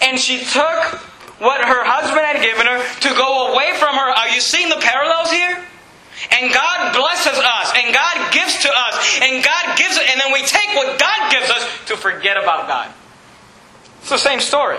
And 0.02 0.18
she 0.18 0.40
took 0.40 1.02
what 1.40 1.60
her 1.66 1.84
husband 1.84 2.26
had 2.26 2.42
given 2.42 2.66
her 2.66 2.80
to 3.02 3.10
go 3.16 3.52
away 3.54 3.74
from 3.76 3.96
her. 3.96 4.10
Are 4.16 4.30
you 4.30 4.40
seeing 4.40 4.70
the 4.70 4.80
parallels 4.80 5.30
here? 5.30 5.64
And 6.32 6.54
God 6.54 6.96
blesses 6.96 7.38
us, 7.38 7.74
and 7.76 7.94
God 7.94 8.34
gives 8.34 8.62
to 8.64 8.70
us, 8.70 9.20
and 9.22 9.44
God 9.44 9.78
gives 9.78 9.98
it, 9.98 10.10
and 10.10 10.20
then 10.20 10.32
we 10.32 10.42
take 10.42 10.76
what 10.76 10.98
God 11.00 11.32
gives 11.32 11.50
us 11.50 11.68
to 11.88 11.98
forget 11.98 12.38
about 12.38 12.68
God. 12.68 12.92
It's 14.00 14.10
the 14.10 14.18
same 14.18 14.40
story. 14.40 14.78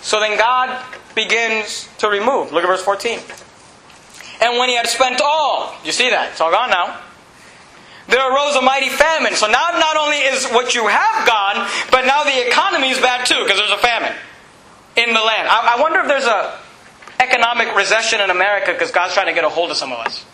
So 0.00 0.18
then 0.18 0.38
God 0.38 0.82
begins 1.14 1.88
to 1.98 2.08
remove. 2.08 2.52
Look 2.52 2.64
at 2.64 2.68
verse 2.68 2.82
14. 2.82 3.20
And 4.40 4.58
when 4.58 4.70
he 4.70 4.76
had 4.76 4.86
spent 4.86 5.20
all, 5.20 5.74
you 5.84 5.92
see 5.92 6.08
that? 6.08 6.32
It's 6.32 6.40
all 6.40 6.50
gone 6.50 6.70
now. 6.70 6.98
There 8.08 8.18
arose 8.18 8.56
a 8.56 8.62
mighty 8.62 8.88
famine. 8.88 9.34
So 9.34 9.46
now 9.46 9.68
not 9.78 9.96
only 9.96 10.16
is 10.16 10.48
what 10.48 10.74
you 10.74 10.86
have 10.86 11.26
gone, 11.28 11.68
but 11.90 12.06
now 12.06 12.24
the 12.24 12.46
economy 12.46 12.88
is 12.90 12.98
bad 12.98 13.26
too, 13.26 13.38
because 13.44 13.58
there's 13.58 13.70
a 13.70 13.78
famine 13.78 14.14
in 14.96 15.12
the 15.12 15.20
land. 15.20 15.48
I, 15.48 15.76
I 15.76 15.80
wonder 15.80 16.00
if 16.00 16.08
there's 16.08 16.24
a 16.24 16.58
economic 17.20 17.74
recession 17.76 18.20
in 18.20 18.30
America 18.30 18.72
because 18.72 18.90
God's 18.90 19.14
trying 19.14 19.26
to 19.26 19.34
get 19.34 19.44
a 19.44 19.48
hold 19.48 19.70
of 19.70 19.76
some 19.76 19.92
of 19.92 19.98
us. 19.98 20.24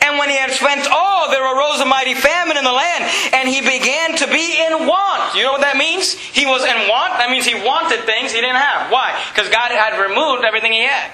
And 0.00 0.18
when 0.18 0.28
he 0.30 0.36
had 0.36 0.50
spent 0.50 0.86
all, 0.90 1.30
there 1.30 1.42
arose 1.42 1.80
a 1.80 1.86
mighty 1.86 2.14
famine 2.14 2.56
in 2.56 2.64
the 2.64 2.72
land, 2.72 3.04
and 3.34 3.48
he 3.48 3.60
began 3.60 4.16
to 4.16 4.26
be 4.26 4.62
in 4.62 4.86
want. 4.86 5.34
You 5.34 5.42
know 5.42 5.52
what 5.52 5.62
that 5.62 5.76
means? 5.76 6.12
He 6.12 6.46
was 6.46 6.62
in 6.62 6.88
want. 6.88 7.18
That 7.18 7.28
means 7.30 7.44
he 7.44 7.54
wanted 7.54 8.04
things 8.06 8.32
he 8.32 8.40
didn't 8.40 8.56
have. 8.56 8.90
Why? 8.90 9.20
Because 9.34 9.50
God 9.50 9.72
had 9.72 10.00
removed 10.00 10.44
everything 10.44 10.72
he 10.72 10.84
had. 10.84 11.10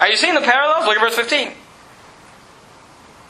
Are 0.00 0.08
you 0.08 0.16
seeing 0.16 0.34
the 0.34 0.40
parallels? 0.40 0.86
Look 0.86 0.96
at 0.96 1.00
verse 1.00 1.14
15. 1.14 1.52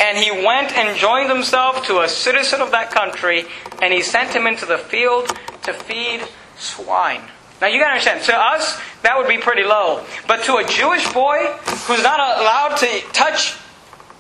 And 0.01 0.19
he 0.19 0.31
went 0.31 0.73
and 0.77 0.97
joined 0.99 1.31
himself 1.31 1.87
to 1.87 2.01
a 2.01 2.09
citizen 2.09 2.61
of 2.61 2.71
that 2.73 2.91
country, 2.91 3.45
and 3.83 3.93
he 3.93 4.03
sent 4.03 4.35
him 4.35 4.47
into 4.47 4.67
the 4.67 4.79
field 4.79 5.29
to 5.63 5.73
feed 5.73 6.23
swine. 6.57 7.23
Now 7.61 7.69
you 7.69 7.79
gotta 7.79 7.93
understand, 7.93 8.23
to 8.25 8.37
us, 8.37 8.81
that 9.03 9.17
would 9.17 9.29
be 9.29 9.39
pretty 9.39 9.65
low. 9.65 10.05
But 10.29 10.45
to 10.45 10.57
a 10.57 10.65
Jewish 10.65 11.11
boy 11.13 11.47
who's 11.87 12.03
not 12.03 12.21
allowed 12.21 12.77
to 12.77 13.01
touch 13.13 13.57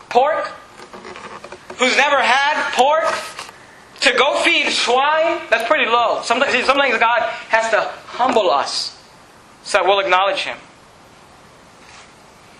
pork, 0.08 0.46
who's 1.76 1.96
never 1.96 2.22
had 2.22 2.72
pork, 2.72 3.04
to 4.00 4.16
go 4.16 4.40
feed 4.42 4.70
swine, 4.70 5.40
that's 5.50 5.66
pretty 5.68 5.86
low. 5.90 6.22
Sometimes, 6.22 6.64
sometimes 6.64 6.98
God 6.98 7.20
has 7.48 7.70
to 7.70 7.80
humble 8.06 8.50
us 8.50 8.96
so 9.64 9.78
that 9.78 9.86
we'll 9.86 10.00
acknowledge 10.00 10.40
Him. 10.40 10.56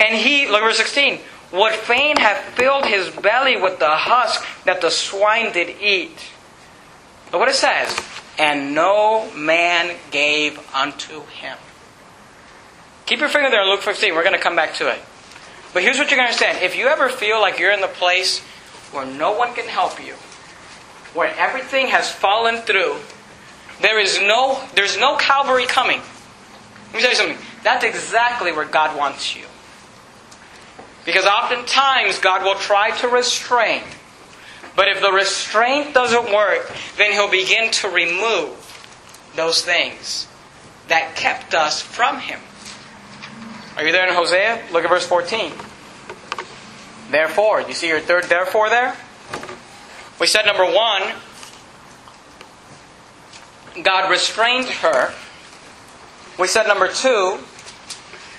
And 0.01 0.15
he, 0.15 0.47
look 0.47 0.63
at 0.63 0.67
verse 0.67 0.77
16, 0.77 1.21
would 1.53 1.73
fain 1.73 2.17
have 2.17 2.37
filled 2.55 2.85
his 2.85 3.09
belly 3.11 3.57
with 3.57 3.79
the 3.79 3.89
husk 3.89 4.45
that 4.65 4.81
the 4.81 4.91
swine 4.91 5.53
did 5.53 5.81
eat. 5.81 6.19
Look 7.33 7.41
what 7.41 7.49
it 7.49 7.55
says 7.55 7.99
and 8.39 8.75
no 8.75 9.31
man 9.35 9.97
gave 10.11 10.59
unto 10.75 11.23
him. 11.27 11.57
Keep 13.07 13.21
your 13.21 13.29
finger 13.29 13.51
there 13.51 13.63
in 13.63 13.69
Luke 13.69 13.83
15. 13.83 14.15
We're 14.15 14.23
going 14.23 14.35
to 14.35 14.41
come 14.41 14.57
back 14.57 14.75
to 14.75 14.89
it. 14.89 14.99
But 15.73 15.83
here's 15.83 15.99
what 15.99 16.11
you're 16.11 16.19
going 16.19 16.29
to 16.29 16.35
understand. 16.35 16.63
If 16.63 16.77
you 16.77 16.87
ever 16.87 17.09
feel 17.09 17.41
like 17.41 17.59
you're 17.59 17.73
in 17.73 17.81
the 17.81 17.87
place 17.87 18.41
where 18.93 19.07
no 19.07 19.33
one 19.33 19.55
can 19.55 19.67
help 19.67 20.05
you, 20.05 20.15
where 21.15 21.35
everything 21.37 21.89
has 21.89 22.11
fallen 22.11 22.57
through, 22.63 22.97
there 23.81 24.01
is 24.01 24.21
no, 24.21 24.63
there's 24.75 24.99
no 24.99 25.17
Calvary 25.17 25.67
coming. 25.67 26.01
Let 26.87 26.95
me 26.95 27.01
tell 27.01 27.11
you 27.11 27.17
something. 27.17 27.39
That's 27.63 27.85
exactly 27.85 28.53
where 28.53 28.65
God 28.65 28.97
wants 28.97 29.37
you. 29.37 29.45
Because 31.05 31.27
oftentimes 31.27 32.19
God 32.19 32.43
will 32.43 32.57
try 32.57 32.91
to 32.99 33.09
restrain 33.09 33.83
but 34.77 34.89
if 34.89 35.01
the 35.01 35.11
restraint 35.11 35.95
doesn't 35.95 36.33
work, 36.33 36.71
then 36.99 37.13
he'll 37.13 37.31
begin 37.31 37.71
to 37.73 37.89
remove 37.89 38.63
those 39.35 39.63
things 39.63 40.29
that 40.89 41.17
kept 41.17 41.55
us 41.55 41.81
from 41.81 42.21
him. 42.21 42.39
Are 43.77 43.85
you 43.85 43.93
there 43.93 44.07
in 44.07 44.15
Hosea? 44.15 44.63
Look 44.73 44.85
at 44.85 44.91
verse 44.91 45.07
14. 45.07 45.53
Therefore, 47.11 47.63
you 47.63 47.73
see 47.73 47.89
your 47.89 48.01
third 48.01 48.25
therefore 48.25 48.69
there? 48.69 48.97
We 50.21 50.27
said 50.27 50.47
number 50.47 50.65
one, 50.65 51.03
God 53.83 54.11
restrained 54.11 54.69
her. 54.69 55.13
We 56.39 56.49
said 56.49 56.67
number 56.67 56.89
two, 56.89 57.39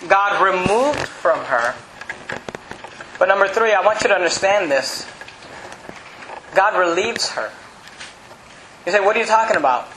God 0.07 0.43
removed 0.43 1.07
from 1.07 1.39
her. 1.45 1.75
But 3.19 3.27
number 3.27 3.47
three, 3.47 3.73
I 3.73 3.81
want 3.81 4.01
you 4.01 4.09
to 4.09 4.15
understand 4.15 4.69
this. 4.69 5.07
God 6.55 6.77
relieves 6.77 7.29
her. 7.31 7.51
You 8.85 8.91
say, 8.91 8.99
what 8.99 9.15
are 9.15 9.19
you 9.19 9.25
talking 9.25 9.57
about? 9.57 9.87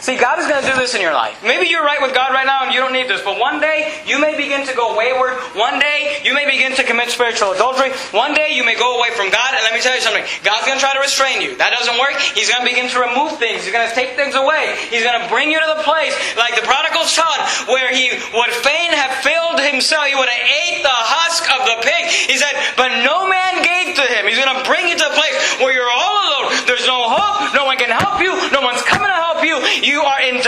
See, 0.00 0.16
God 0.16 0.38
is 0.38 0.46
going 0.46 0.62
to 0.62 0.68
do 0.70 0.76
this 0.78 0.94
in 0.94 1.00
your 1.00 1.12
life. 1.12 1.42
Maybe 1.42 1.66
you're 1.68 1.84
right 1.84 2.00
with 2.00 2.14
God 2.14 2.30
right 2.32 2.46
now 2.46 2.64
and 2.64 2.72
you 2.72 2.80
don't 2.80 2.92
need 2.92 3.08
this, 3.08 3.20
but 3.22 3.38
one 3.38 3.60
day 3.60 3.90
you 4.06 4.18
may 4.18 4.36
begin 4.36 4.66
to 4.66 4.74
go 4.74 4.96
wayward. 4.96 5.34
One 5.58 5.78
day 5.78 6.22
you 6.22 6.34
may 6.34 6.46
begin 6.46 6.74
to 6.76 6.84
commit 6.84 7.10
spiritual 7.10 7.52
adultery. 7.52 7.90
One 8.14 8.34
day 8.34 8.54
you 8.54 8.64
may 8.64 8.78
go 8.78 8.98
away 8.98 9.10
from 9.12 9.30
God. 9.30 9.54
And 9.54 9.62
let 9.66 9.74
me 9.74 9.80
tell 9.80 9.94
you 9.94 10.00
something 10.00 10.22
God's 10.44 10.66
going 10.66 10.78
to 10.78 10.82
try 10.82 10.94
to 10.94 11.02
restrain 11.02 11.42
you. 11.42 11.58
That 11.58 11.74
doesn't 11.74 11.98
work. 11.98 12.14
He's 12.34 12.48
going 12.48 12.62
to 12.62 12.68
begin 12.68 12.86
to 12.94 12.98
remove 13.02 13.38
things. 13.42 13.64
He's 13.66 13.74
going 13.74 13.88
to 13.88 13.94
take 13.94 14.14
things 14.14 14.38
away. 14.38 14.78
He's 14.90 15.02
going 15.02 15.18
to 15.18 15.26
bring 15.26 15.50
you 15.50 15.58
to 15.58 15.70
the 15.76 15.82
place 15.82 16.14
like 16.38 16.54
the 16.54 16.62
prodigal 16.62 17.04
son 17.04 17.38
where 17.66 17.90
he 17.90 18.14
would 18.38 18.52
fain 18.62 18.94
have 18.94 19.18
filled 19.26 19.58
himself. 19.58 20.06
He 20.06 20.14
would 20.14 20.30
have 20.30 20.46
ate 20.46 20.82
the 20.86 20.94
husk 20.94 21.42
of 21.50 21.66
the 21.66 21.76
pig. 21.82 22.06
He 22.30 22.38
said, 22.38 22.54
but 22.78 23.02
no 23.02 23.26
man 23.26 23.66
gave 23.66 23.98
to 23.98 24.04
him. 24.06 24.30
He's 24.30 24.38
going 24.38 24.54
to 24.54 24.62
bring 24.62 24.86
you 24.86 24.96
to 24.96 25.06
a 25.10 25.14
place 25.14 25.36
where 25.58 25.74
you're 25.74 25.90
all 25.90 26.14
alone. 26.22 26.54
There's 26.70 26.86
no 26.86 27.10
hope. 27.10 27.50
No 27.54 27.66
one 27.66 27.76
can 27.76 27.90
help 27.90 28.22
you. 28.22 28.30
No 28.54 28.62
one's 28.62 28.82
coming 28.86 29.10
to 29.10 29.18
help 29.18 29.42
you. 29.42 29.58
You 29.82 30.02
are 30.02 30.20
in 30.22 30.42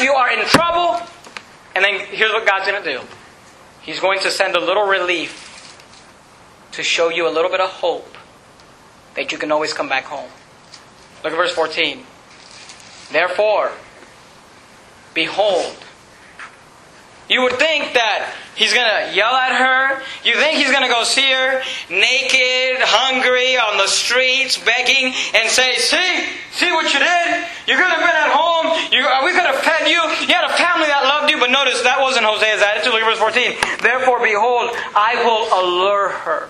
you 0.00 0.12
are 0.12 0.30
in 0.32 0.44
trouble. 0.46 1.00
And 1.74 1.84
then 1.84 2.00
here's 2.06 2.32
what 2.32 2.46
God's 2.46 2.66
going 2.66 2.82
to 2.82 2.98
do 2.98 3.00
He's 3.82 4.00
going 4.00 4.20
to 4.20 4.30
send 4.30 4.56
a 4.56 4.60
little 4.60 4.86
relief 4.86 5.44
to 6.72 6.82
show 6.82 7.08
you 7.08 7.28
a 7.28 7.32
little 7.32 7.50
bit 7.50 7.60
of 7.60 7.70
hope 7.70 8.16
that 9.14 9.32
you 9.32 9.38
can 9.38 9.50
always 9.50 9.72
come 9.72 9.88
back 9.88 10.04
home. 10.04 10.30
Look 11.24 11.32
at 11.32 11.36
verse 11.36 11.52
14. 11.52 12.04
Therefore, 13.10 13.72
behold, 15.14 15.76
you 17.28 17.42
would 17.42 17.60
think 17.60 17.92
that 17.92 18.32
he's 18.56 18.72
going 18.72 18.88
to 18.88 19.12
yell 19.12 19.36
at 19.36 19.52
her. 19.52 20.00
You 20.24 20.32
think 20.40 20.56
he's 20.56 20.72
going 20.72 20.82
to 20.82 20.88
go 20.88 21.04
see 21.04 21.28
her 21.28 21.60
naked, 21.92 22.80
hungry, 22.80 23.60
on 23.60 23.76
the 23.76 23.86
streets, 23.86 24.56
begging, 24.56 25.12
and 25.36 25.44
say, 25.52 25.76
See, 25.76 26.24
see 26.56 26.72
what 26.72 26.88
you 26.88 26.98
did? 26.98 27.28
You 27.68 27.76
could 27.76 27.92
have 27.92 28.00
been 28.00 28.16
at 28.16 28.32
home. 28.32 28.72
You, 28.96 29.04
uh, 29.04 29.20
we 29.28 29.36
could 29.36 29.44
have 29.44 29.60
fed 29.60 29.84
you. 29.92 30.00
You 30.24 30.32
had 30.32 30.48
a 30.48 30.56
family 30.56 30.88
that 30.88 31.04
loved 31.04 31.28
you. 31.28 31.36
But 31.36 31.52
notice, 31.52 31.84
that 31.84 32.00
wasn't 32.00 32.24
Hosea's 32.24 32.64
attitude. 32.64 32.96
Look 32.96 33.04
at 33.04 33.12
verse 33.12 33.20
14. 33.20 33.84
Therefore, 33.84 34.24
behold, 34.24 34.72
I 34.96 35.20
will 35.20 35.52
allure 35.52 36.08
her. 36.24 36.48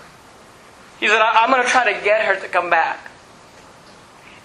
He 1.02 1.08
said, 1.08 1.18
I'm 1.18 1.50
going 1.50 1.62
to 1.62 1.68
try 1.68 1.92
to 1.92 2.04
get 2.04 2.22
her 2.22 2.38
to 2.38 2.46
come 2.46 2.70
back. 2.70 3.10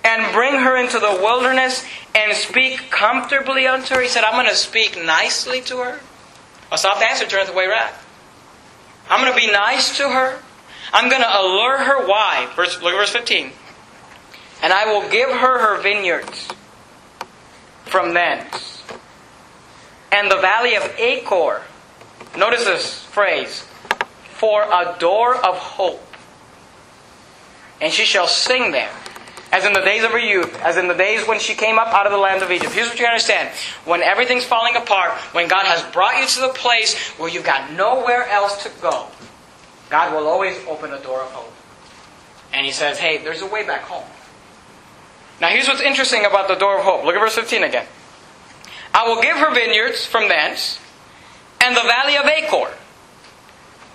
And 0.03 0.33
bring 0.33 0.59
her 0.59 0.75
into 0.75 0.99
the 0.99 1.21
wilderness 1.21 1.85
and 2.13 2.35
speak 2.35 2.89
comfortably 2.89 3.67
unto 3.67 3.93
her. 3.95 4.01
He 4.01 4.09
said, 4.09 4.23
I'm 4.23 4.33
going 4.33 4.49
to 4.49 4.55
speak 4.55 4.97
nicely 4.97 5.61
to 5.61 5.77
her. 5.77 5.99
A 6.73 6.77
soft 6.77 7.03
answer 7.03 7.27
turns 7.27 7.49
away 7.49 7.67
wrath. 7.67 7.99
I'm 9.07 9.21
going 9.21 9.31
to 9.31 9.39
be 9.39 9.51
nice 9.51 9.95
to 9.97 10.09
her. 10.09 10.39
I'm 10.91 11.07
going 11.07 11.21
to 11.21 11.39
allure 11.39 11.77
her. 11.77 12.07
Why? 12.07 12.51
Verse, 12.55 12.81
look 12.81 12.93
at 12.93 12.97
verse 12.97 13.11
15. 13.11 13.51
And 14.63 14.73
I 14.73 14.85
will 14.91 15.07
give 15.07 15.29
her 15.29 15.59
her 15.59 15.81
vineyards 15.83 16.49
from 17.85 18.15
thence. 18.15 18.81
And 20.11 20.31
the 20.31 20.37
valley 20.37 20.75
of 20.75 20.83
Achor. 20.97 21.61
Notice 22.35 22.65
this 22.65 23.03
phrase. 23.03 23.67
For 24.23 24.63
a 24.63 24.95
door 24.97 25.35
of 25.35 25.57
hope. 25.57 26.15
And 27.79 27.93
she 27.93 28.03
shall 28.03 28.27
sing 28.27 28.71
there 28.71 28.91
as 29.53 29.65
in 29.65 29.73
the 29.73 29.81
days 29.81 30.03
of 30.03 30.09
her 30.09 30.19
youth, 30.19 30.59
as 30.63 30.77
in 30.77 30.87
the 30.87 30.95
days 30.95 31.27
when 31.27 31.37
she 31.37 31.53
came 31.53 31.77
up 31.77 31.87
out 31.89 32.07
of 32.07 32.11
the 32.11 32.17
land 32.17 32.41
of 32.41 32.49
Egypt. 32.49 32.73
Here's 32.73 32.89
what 32.89 32.99
you 32.99 33.05
understand. 33.05 33.49
When 33.85 34.01
everything's 34.01 34.43
falling 34.43 34.75
apart, 34.75 35.11
when 35.31 35.47
God 35.47 35.67
has 35.67 35.83
brought 35.93 36.19
you 36.19 36.27
to 36.27 36.41
the 36.41 36.53
place 36.55 36.97
where 37.19 37.29
you've 37.29 37.45
got 37.45 37.71
nowhere 37.71 38.27
else 38.27 38.63
to 38.63 38.71
go, 38.81 39.07
God 39.91 40.11
will 40.11 40.27
always 40.27 40.57
open 40.67 40.91
a 40.91 40.99
door 41.03 41.21
of 41.21 41.31
hope. 41.31 41.53
And 42.51 42.65
He 42.65 42.71
says, 42.71 42.97
hey, 42.97 43.19
there's 43.19 43.43
a 43.43 43.45
way 43.45 43.63
back 43.63 43.83
home. 43.83 44.07
Now 45.39 45.49
here's 45.49 45.67
what's 45.67 45.81
interesting 45.81 46.25
about 46.25 46.47
the 46.47 46.55
door 46.55 46.79
of 46.79 46.83
hope. 46.83 47.05
Look 47.05 47.13
at 47.13 47.19
verse 47.19 47.35
15 47.35 47.63
again. 47.63 47.85
I 48.91 49.07
will 49.07 49.21
give 49.21 49.37
her 49.37 49.53
vineyards 49.53 50.03
from 50.03 50.29
thence, 50.29 50.79
and 51.61 51.77
the 51.77 51.81
valley 51.81 52.17
of 52.17 52.25
Achor, 52.25 52.73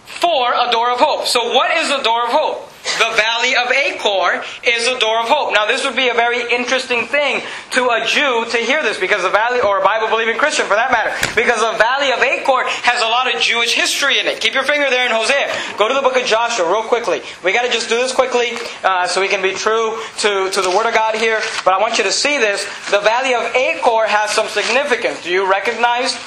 for 0.06 0.52
a 0.52 0.70
door 0.70 0.92
of 0.92 1.00
hope. 1.00 1.26
So 1.26 1.52
what 1.52 1.76
is 1.76 1.88
the 1.88 2.02
door 2.02 2.26
of 2.26 2.30
hope? 2.30 2.70
The 2.98 3.14
valley 3.16 3.54
of 3.56 3.70
Achor 3.70 4.44
is 4.64 4.86
a 4.86 4.98
door 4.98 5.20
of 5.20 5.28
hope. 5.28 5.52
Now, 5.52 5.66
this 5.66 5.84
would 5.84 5.96
be 5.96 6.08
a 6.08 6.14
very 6.14 6.42
interesting 6.52 7.06
thing 7.06 7.42
to 7.72 7.88
a 7.90 8.04
Jew 8.04 8.44
to 8.50 8.58
hear 8.58 8.82
this, 8.82 8.98
because 8.98 9.22
the 9.22 9.30
valley, 9.30 9.60
or 9.60 9.80
a 9.80 9.84
Bible 9.84 10.08
believing 10.08 10.36
Christian 10.36 10.66
for 10.66 10.74
that 10.74 10.90
matter, 10.90 11.14
because 11.34 11.60
the 11.60 11.78
valley 11.78 12.12
of 12.12 12.20
Achor 12.20 12.66
has 12.84 13.00
a 13.00 13.08
lot 13.08 13.32
of 13.32 13.40
Jewish 13.40 13.74
history 13.74 14.18
in 14.18 14.26
it. 14.26 14.40
Keep 14.40 14.54
your 14.54 14.64
finger 14.64 14.90
there 14.90 15.06
in 15.06 15.12
Hosea. 15.12 15.48
Go 15.78 15.88
to 15.88 15.94
the 15.94 16.02
book 16.02 16.16
of 16.16 16.26
Joshua 16.26 16.66
real 16.66 16.82
quickly. 16.82 17.22
We 17.44 17.52
got 17.52 17.62
to 17.62 17.72
just 17.72 17.88
do 17.88 17.96
this 17.96 18.12
quickly 18.12 18.52
uh, 18.84 19.06
so 19.06 19.20
we 19.20 19.28
can 19.28 19.42
be 19.42 19.54
true 19.54 19.98
to, 20.18 20.50
to 20.50 20.60
the 20.60 20.70
Word 20.70 20.86
of 20.86 20.94
God 20.94 21.14
here. 21.14 21.40
But 21.64 21.74
I 21.74 21.80
want 21.80 21.98
you 21.98 22.04
to 22.04 22.12
see 22.12 22.38
this. 22.38 22.64
The 22.90 23.00
valley 23.00 23.34
of 23.34 23.54
Achor 23.54 24.06
has 24.06 24.30
some 24.30 24.48
significance. 24.48 25.22
Do 25.22 25.30
you 25.30 25.48
recognize 25.48 26.18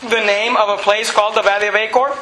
the 0.00 0.24
name 0.24 0.56
of 0.56 0.78
a 0.78 0.82
place 0.82 1.10
called 1.10 1.34
the 1.36 1.42
valley 1.42 1.68
of 1.68 1.74
Achor? 1.74 2.16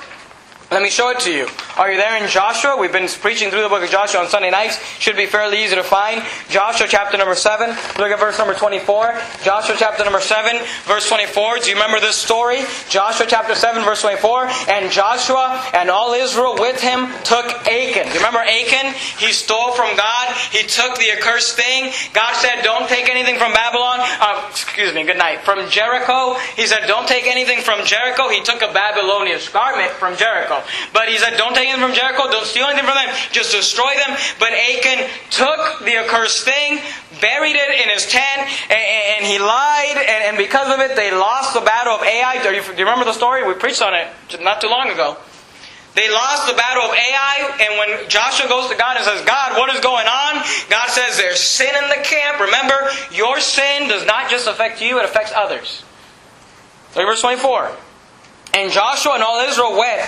Let 0.71 0.83
me 0.83 0.91
show 0.91 1.09
it 1.09 1.21
to 1.21 1.33
you. 1.33 1.49
Are 1.79 1.91
you 1.91 1.97
there 1.97 2.23
in 2.23 2.29
Joshua? 2.29 2.77
We've 2.77 2.93
been 2.93 3.09
preaching 3.09 3.49
through 3.49 3.63
the 3.63 3.71
book 3.71 3.83
of 3.83 3.89
Joshua 3.89 4.21
on 4.21 4.29
Sunday 4.29 4.51
nights. 4.51 4.77
Should 4.99 5.17
be 5.17 5.25
fairly 5.25 5.65
easy 5.65 5.77
to 5.77 5.83
find. 5.83 6.23
Joshua 6.51 6.87
chapter 6.87 7.17
number 7.17 7.35
7. 7.35 7.71
Look 7.97 8.13
at 8.13 8.21
verse 8.21 8.37
number 8.37 8.53
24. 8.53 9.19
Joshua 9.43 9.77
chapter 9.79 10.05
number 10.05 10.21
7, 10.21 10.61
verse 10.85 11.09
24. 11.09 11.61
Do 11.61 11.71
you 11.71 11.75
remember 11.75 12.01
this 12.01 12.17
story? 12.17 12.61
Joshua 12.91 13.25
chapter 13.27 13.55
7, 13.55 13.83
verse 13.83 14.03
24. 14.03 14.51
And 14.69 14.93
Joshua 14.93 15.65
and 15.73 15.89
all 15.89 16.13
Israel 16.13 16.55
with 16.59 16.83
him 16.83 17.09
took 17.25 17.47
Achan. 17.65 18.05
Do 18.05 18.13
you 18.13 18.21
remember 18.21 18.45
Achan? 18.45 18.93
He 19.17 19.33
stole 19.33 19.73
from 19.73 19.97
God. 19.97 20.37
He 20.53 20.67
took 20.67 20.99
the 20.99 21.13
accursed 21.17 21.57
thing. 21.57 21.93
God 22.13 22.35
said, 22.37 22.61
don't 22.61 22.91
take 22.91 23.09
anything 23.09 23.39
from 23.39 23.55
Babylon. 23.55 24.01
Uh, 24.21 24.47
excuse 24.51 24.93
me, 24.93 25.05
good 25.05 25.17
night. 25.17 25.41
From 25.49 25.71
Jericho. 25.71 26.35
He 26.57 26.67
said, 26.67 26.85
don't 26.87 27.09
take 27.09 27.27
anything 27.27 27.63
from 27.63 27.87
Jericho. 27.87 28.29
He 28.29 28.43
took 28.43 28.61
a 28.61 28.71
Babylonian 28.71 29.41
garment 29.55 29.93
from 29.93 30.17
Jericho. 30.17 30.58
But 30.93 31.09
he 31.09 31.19
said, 31.19 31.37
don't 31.37 31.55
take 31.55 31.69
anything 31.69 31.85
from 31.85 31.95
Jericho, 31.95 32.31
don't 32.31 32.47
steal 32.47 32.67
anything 32.67 32.85
from 32.85 32.95
them, 32.95 33.15
just 33.33 33.53
destroy 33.53 33.95
them. 33.95 34.17
But 34.39 34.53
Achan 34.53 35.09
took 35.31 35.85
the 35.85 35.97
accursed 36.05 36.45
thing, 36.45 36.81
buried 37.21 37.57
it 37.57 37.81
in 37.83 37.89
his 37.89 38.07
tent, 38.07 38.49
and, 38.71 39.27
he 39.27 39.39
lied, 39.39 39.97
and, 39.97 40.37
because 40.37 40.73
of 40.73 40.81
it, 40.81 40.97
they 40.97 41.11
lost 41.11 41.55
the 41.55 41.61
battle 41.61 41.95
of 41.95 42.03
Ai. 42.03 42.43
Do 42.43 42.55
you, 42.55 42.63
do 42.63 42.79
you 42.79 42.87
remember 42.87 43.05
the 43.05 43.13
story? 43.13 43.47
We 43.47 43.55
preached 43.55 43.83
on 43.83 43.95
it 43.95 44.09
not 44.41 44.61
too 44.61 44.69
long 44.69 44.91
ago. 44.91 45.17
They 45.95 46.09
lost 46.13 46.47
the 46.47 46.55
battle 46.55 46.85
of 46.85 46.93
Ai, 46.93 47.57
and 47.61 47.79
when 47.79 48.09
Joshua 48.09 48.47
goes 48.49 48.71
to 48.71 48.77
God 48.77 48.97
and 48.97 49.05
says, 49.05 49.25
God, 49.25 49.59
what 49.59 49.75
is 49.75 49.81
going 49.81 50.07
on? 50.07 50.45
God 50.71 50.89
says, 50.91 51.17
There's 51.17 51.41
sin 51.41 51.75
in 51.75 51.89
the 51.89 52.05
camp. 52.05 52.39
Remember, 52.39 52.89
your 53.11 53.41
sin 53.41 53.89
does 53.89 54.07
not 54.07 54.31
just 54.31 54.47
affect 54.47 54.81
you, 54.81 55.01
it 55.01 55.05
affects 55.05 55.33
others. 55.35 55.83
Look 56.95 57.07
verse 57.07 57.21
24. 57.21 57.73
And 58.55 58.73
Joshua 58.73 59.15
and 59.15 59.23
all 59.23 59.41
Israel 59.47 59.79
went 59.79 60.03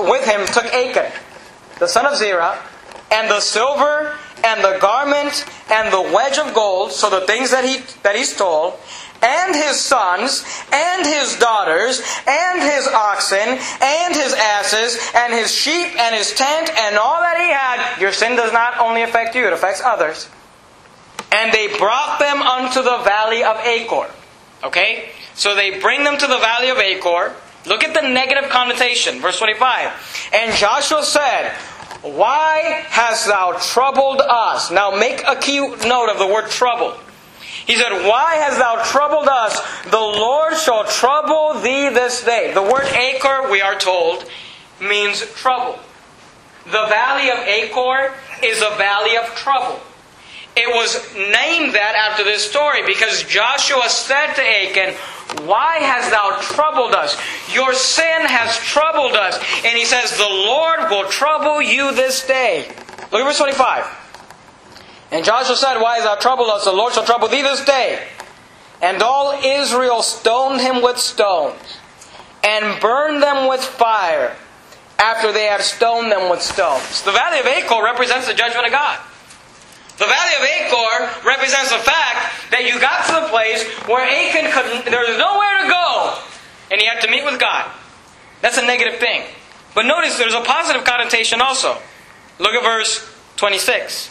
with 0.00 0.24
him, 0.26 0.46
took 0.46 0.66
Achan, 0.66 1.10
the 1.78 1.86
son 1.86 2.06
of 2.06 2.16
Zerah, 2.16 2.58
and 3.10 3.30
the 3.30 3.40
silver, 3.40 4.16
and 4.44 4.64
the 4.64 4.78
garment, 4.80 5.44
and 5.70 5.92
the 5.92 6.00
wedge 6.00 6.38
of 6.38 6.54
gold, 6.54 6.92
so 6.92 7.10
the 7.10 7.26
things 7.26 7.50
that 7.50 7.64
he, 7.64 7.78
that 8.02 8.16
he 8.16 8.24
stole, 8.24 8.78
and 9.22 9.54
his 9.54 9.80
sons, 9.80 10.44
and 10.72 11.06
his 11.06 11.38
daughters, 11.38 12.02
and 12.26 12.60
his 12.60 12.88
oxen, 12.88 13.38
and 13.38 14.14
his 14.14 14.34
asses, 14.34 14.98
and 15.14 15.32
his 15.32 15.52
sheep, 15.52 15.96
and 15.98 16.14
his 16.14 16.34
tent, 16.34 16.70
and 16.70 16.96
all 16.96 17.20
that 17.20 17.38
he 17.38 17.50
had. 17.50 18.00
Your 18.00 18.12
sin 18.12 18.36
does 18.36 18.52
not 18.52 18.78
only 18.78 19.02
affect 19.02 19.36
you, 19.36 19.46
it 19.46 19.52
affects 19.52 19.80
others. 19.84 20.28
And 21.30 21.52
they 21.52 21.78
brought 21.78 22.18
them 22.18 22.42
unto 22.42 22.82
the 22.82 22.98
valley 23.04 23.44
of 23.44 23.56
Achor. 23.64 24.10
Okay? 24.64 25.10
So 25.34 25.54
they 25.54 25.78
bring 25.80 26.04
them 26.04 26.18
to 26.18 26.26
the 26.26 26.38
valley 26.38 26.70
of 26.70 26.78
Achor. 26.78 27.34
Look 27.66 27.84
at 27.84 27.94
the 27.94 28.08
negative 28.08 28.50
connotation. 28.50 29.20
Verse 29.20 29.38
25. 29.38 30.30
And 30.32 30.54
Joshua 30.56 31.02
said, 31.02 31.52
Why 32.02 32.84
hast 32.88 33.26
thou 33.26 33.58
troubled 33.60 34.20
us? 34.20 34.70
Now 34.70 34.90
make 34.90 35.22
a 35.26 35.36
key 35.36 35.60
note 35.60 36.10
of 36.10 36.18
the 36.18 36.26
word 36.26 36.50
trouble. 36.50 36.96
He 37.66 37.76
said, 37.76 37.90
Why 38.06 38.34
hast 38.36 38.58
thou 38.58 38.82
troubled 38.84 39.28
us? 39.28 39.60
The 39.84 39.96
Lord 39.96 40.56
shall 40.56 40.84
trouble 40.84 41.60
thee 41.60 41.88
this 41.90 42.24
day. 42.24 42.52
The 42.52 42.62
word 42.62 42.86
Achor, 42.86 43.50
we 43.50 43.60
are 43.60 43.78
told, 43.78 44.28
means 44.80 45.20
trouble. 45.34 45.78
The 46.64 46.86
valley 46.88 47.30
of 47.30 47.38
Achor 47.38 48.14
is 48.42 48.60
a 48.62 48.76
valley 48.76 49.16
of 49.16 49.26
trouble. 49.36 49.80
It 50.54 50.68
was 50.68 50.96
named 51.14 51.74
that 51.74 51.94
after 51.96 52.24
this 52.24 52.48
story 52.48 52.84
because 52.84 53.22
Joshua 53.24 53.88
said 53.88 54.34
to 54.34 54.42
Achan, 54.42 54.94
Why 55.46 55.78
hast 55.78 56.10
thou 56.10 56.38
troubled 56.54 56.94
us? 56.94 57.18
Your 57.54 57.72
sin 57.72 58.26
has 58.26 58.56
troubled 58.58 59.14
us. 59.14 59.38
And 59.64 59.78
he 59.78 59.86
says, 59.86 60.16
The 60.16 60.28
Lord 60.28 60.90
will 60.90 61.08
trouble 61.08 61.62
you 61.62 61.94
this 61.94 62.26
day. 62.26 62.68
Look 63.10 63.22
at 63.22 63.24
verse 63.24 63.38
25. 63.38 63.86
And 65.10 65.24
Joshua 65.24 65.56
said, 65.56 65.80
Why 65.80 65.98
is 65.98 66.04
thou 66.04 66.16
troubled 66.16 66.50
us? 66.50 66.64
The 66.64 66.72
Lord 66.72 66.92
shall 66.92 67.04
trouble 67.04 67.28
thee 67.28 67.42
this 67.42 67.64
day. 67.64 68.06
And 68.82 69.00
all 69.02 69.32
Israel 69.42 70.02
stoned 70.02 70.60
him 70.60 70.82
with 70.82 70.98
stones, 70.98 71.78
and 72.42 72.80
burned 72.80 73.22
them 73.22 73.48
with 73.48 73.62
fire, 73.62 74.36
after 74.98 75.32
they 75.32 75.44
had 75.44 75.60
stoned 75.60 76.10
them 76.10 76.28
with 76.28 76.42
stones. 76.42 77.02
The 77.02 77.12
valley 77.12 77.38
of 77.38 77.46
Achor 77.46 77.82
represents 77.82 78.26
the 78.26 78.34
judgment 78.34 78.66
of 78.66 78.72
God. 78.72 78.98
The 80.02 80.08
valley 80.08 80.34
of 80.34 80.42
Achor 80.42 81.28
represents 81.28 81.70
the 81.70 81.78
fact 81.78 82.50
that 82.50 82.66
you 82.66 82.80
got 82.80 83.06
to 83.06 83.22
the 83.22 83.28
place 83.30 83.62
where 83.86 84.02
Achan 84.02 84.50
could, 84.50 84.90
there 84.90 85.06
was 85.06 85.16
nowhere 85.16 85.62
to 85.62 85.68
go, 85.70 86.18
and 86.72 86.80
he 86.80 86.88
had 86.88 87.00
to 87.02 87.08
meet 87.08 87.24
with 87.24 87.38
God. 87.38 87.70
That's 88.40 88.58
a 88.58 88.66
negative 88.66 88.98
thing. 88.98 89.22
But 89.76 89.86
notice 89.86 90.18
there's 90.18 90.34
a 90.34 90.40
positive 90.40 90.82
connotation 90.82 91.40
also. 91.40 91.78
Look 92.40 92.50
at 92.50 92.64
verse 92.64 93.08
26. 93.36 94.10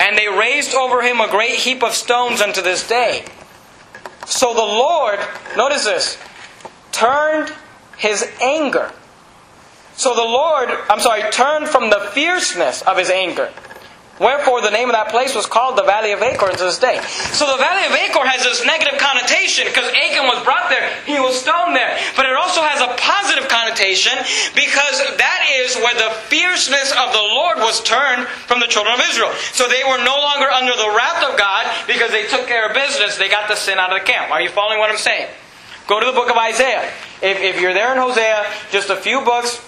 And 0.00 0.16
they 0.16 0.28
raised 0.28 0.74
over 0.74 1.02
him 1.02 1.20
a 1.20 1.28
great 1.28 1.56
heap 1.56 1.82
of 1.82 1.92
stones 1.92 2.40
unto 2.40 2.62
this 2.62 2.88
day. 2.88 3.26
So 4.24 4.54
the 4.54 4.60
Lord, 4.60 5.20
notice 5.54 5.84
this, 5.84 6.16
turned 6.92 7.52
his 7.98 8.26
anger. 8.40 8.90
So 9.96 10.14
the 10.14 10.22
Lord, 10.22 10.70
I'm 10.88 11.00
sorry, 11.00 11.30
turned 11.30 11.68
from 11.68 11.90
the 11.90 12.08
fierceness 12.14 12.80
of 12.80 12.96
his 12.96 13.10
anger 13.10 13.52
Wherefore, 14.20 14.60
the 14.60 14.70
name 14.70 14.92
of 14.92 14.94
that 14.94 15.08
place 15.08 15.34
was 15.34 15.48
called 15.48 15.80
the 15.80 15.88
Valley 15.88 16.12
of 16.12 16.20
Achor 16.20 16.52
to 16.52 16.64
this 16.68 16.78
day. 16.78 17.00
So 17.32 17.48
the 17.48 17.56
Valley 17.56 17.88
of 17.88 17.96
Achor 17.96 18.22
has 18.28 18.44
this 18.44 18.60
negative 18.60 19.00
connotation 19.00 19.64
because 19.64 19.88
Achan 19.96 20.28
was 20.28 20.44
brought 20.44 20.68
there, 20.68 20.84
he 21.08 21.16
was 21.16 21.40
stoned 21.40 21.72
there. 21.72 21.96
But 22.12 22.28
it 22.28 22.36
also 22.36 22.60
has 22.60 22.84
a 22.84 22.92
positive 23.00 23.48
connotation 23.48 24.12
because 24.52 25.00
that 25.16 25.40
is 25.48 25.80
where 25.80 25.96
the 25.96 26.12
fierceness 26.28 26.92
of 26.92 27.16
the 27.16 27.24
Lord 27.24 27.64
was 27.64 27.80
turned 27.82 28.28
from 28.46 28.60
the 28.60 28.68
children 28.68 28.94
of 28.94 29.02
Israel. 29.08 29.32
So 29.56 29.64
they 29.64 29.82
were 29.82 29.98
no 30.04 30.20
longer 30.20 30.46
under 30.52 30.76
the 30.76 30.92
wrath 30.92 31.24
of 31.24 31.40
God 31.40 31.64
because 31.88 32.12
they 32.12 32.28
took 32.28 32.44
care 32.44 32.68
of 32.68 32.76
business. 32.76 33.16
They 33.16 33.32
got 33.32 33.48
the 33.48 33.56
sin 33.56 33.80
out 33.80 33.96
of 33.96 33.98
the 33.98 34.04
camp. 34.04 34.28
Are 34.28 34.44
you 34.44 34.52
following 34.52 34.78
what 34.78 34.92
I'm 34.92 35.00
saying? 35.00 35.32
Go 35.88 35.98
to 35.98 36.06
the 36.06 36.14
book 36.14 36.30
of 36.30 36.36
Isaiah. 36.36 36.84
If, 37.24 37.40
if 37.40 37.60
you're 37.60 37.74
there 37.74 37.92
in 37.92 37.98
Hosea, 37.98 38.44
just 38.70 38.90
a 38.90 38.96
few 38.96 39.24
books 39.24 39.58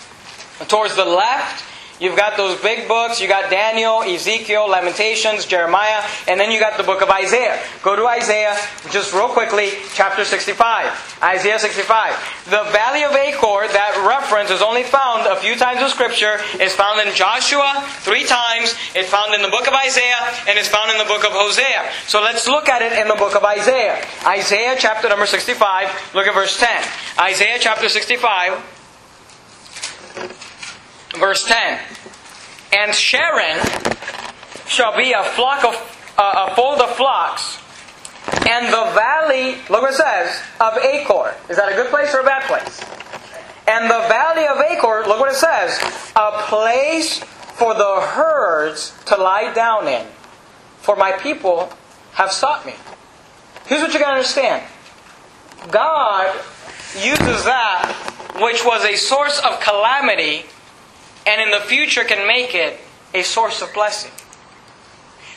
towards 0.69 0.95
the 0.95 1.05
left, 1.05 1.65
You've 2.01 2.17
got 2.17 2.37
those 2.37 2.61
big 2.61 2.89
books. 2.89 3.21
You 3.21 3.29
got 3.29 3.51
Daniel, 3.51 4.03
Ezekiel, 4.03 4.69
Lamentations, 4.69 5.47
Jeremiah, 5.47 6.03
and 6.27 6.41
then 6.41 6.51
you 6.51 6.59
got 6.59 6.77
the 6.77 6.83
book 6.83 7.03
of 7.03 7.09
Isaiah. 7.09 7.63
Go 7.83 7.95
to 7.95 8.07
Isaiah 8.07 8.57
just 8.91 9.15
real 9.15 9.29
quickly, 9.29 9.71
chapter 9.95 10.25
65. 10.25 11.21
Isaiah 11.23 11.59
65. 11.59 12.45
The 12.47 12.65
valley 12.75 13.05
of 13.05 13.13
Achor, 13.15 13.71
that 13.71 13.95
reference 14.03 14.51
is 14.51 14.61
only 14.61 14.83
found 14.83 15.27
a 15.27 15.37
few 15.37 15.55
times 15.55 15.81
in 15.81 15.89
Scripture. 15.89 16.39
It's 16.59 16.75
found 16.75 16.99
in 17.07 17.15
Joshua 17.15 17.85
three 18.03 18.25
times. 18.25 18.75
It's 18.95 19.09
found 19.09 19.33
in 19.33 19.43
the 19.43 19.49
book 19.49 19.69
of 19.69 19.75
Isaiah, 19.75 20.19
and 20.49 20.59
it's 20.59 20.69
found 20.69 20.91
in 20.91 20.99
the 20.99 21.07
book 21.07 21.25
of 21.25 21.31
Hosea. 21.31 21.91
So 22.09 22.21
let's 22.21 22.49
look 22.49 22.69
at 22.69 22.83
it 22.83 22.99
in 22.99 23.07
the 23.07 23.15
book 23.15 23.37
of 23.37 23.45
Isaiah. 23.45 24.05
Isaiah 24.27 24.75
chapter 24.77 25.09
number 25.09 25.27
65. 25.27 26.15
Look 26.15 26.27
at 26.27 26.35
verse 26.35 26.59
10. 26.59 26.69
Isaiah 27.21 27.59
chapter 27.61 27.89
65 27.89 28.75
verse 31.17 31.45
10. 31.47 31.81
And 32.73 32.95
Sharon 32.95 33.61
shall 34.67 34.97
be 34.97 35.13
a 35.13 35.23
flock 35.23 35.65
of 35.65 35.75
uh, 36.17 36.49
a 36.49 36.55
fold 36.55 36.81
of 36.81 36.91
flocks, 36.97 37.59
and 38.49 38.67
the 38.67 38.93
valley, 38.95 39.57
look 39.69 39.83
what 39.83 39.93
it 39.93 39.97
says, 39.97 40.41
of 40.61 40.79
Achor. 40.79 41.35
Is 41.49 41.57
that 41.57 41.73
a 41.73 41.75
good 41.75 41.91
place 41.91 42.15
or 42.15 42.21
a 42.21 42.25
bad 42.25 42.45
place? 42.45 42.81
And 43.67 43.91
the 43.91 44.07
valley 44.09 44.47
of 44.47 44.61
Achor, 44.61 45.09
look 45.09 45.21
what 45.21 45.33
it 45.33 45.37
says, 45.37 45.79
a 46.15 46.31
place 46.47 47.19
for 47.19 47.75
the 47.75 48.01
herds 48.01 48.95
to 49.07 49.17
lie 49.17 49.53
down 49.55 49.89
in. 49.89 50.07
For 50.79 50.97
my 50.97 51.13
people 51.13 51.73
have 52.13 52.31
sought 52.31 52.67
me. 52.67 52.75
Here's 53.67 53.81
what 53.81 53.93
you 53.93 53.99
gotta 53.99 54.17
understand. 54.17 54.63
God 55.71 56.35
uses 56.95 57.45
that 57.45 57.93
which 58.37 58.65
was 58.65 58.85
a 58.85 58.97
source 58.97 59.41
of 59.41 59.61
calamity 59.61 60.45
and 61.27 61.41
in 61.41 61.51
the 61.51 61.65
future 61.67 62.05
can 62.05 62.27
make 62.27 62.55
it 62.55 62.79
a 63.13 63.23
source 63.23 63.63
of 63.63 63.73
blessing. 63.73 64.13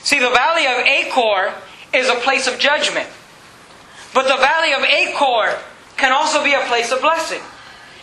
See, 0.01 0.19
the 0.19 0.29
valley 0.29 0.65
of 0.65 0.85
Achor 0.85 1.53
is 1.93 2.09
a 2.09 2.15
place 2.15 2.47
of 2.47 2.59
judgment. 2.59 3.07
But 4.13 4.23
the 4.23 4.37
valley 4.37 4.73
of 4.73 4.83
Achor 4.83 5.59
can 5.97 6.11
also 6.11 6.43
be 6.43 6.53
a 6.53 6.61
place 6.67 6.91
of 6.91 7.01
blessing. 7.01 7.41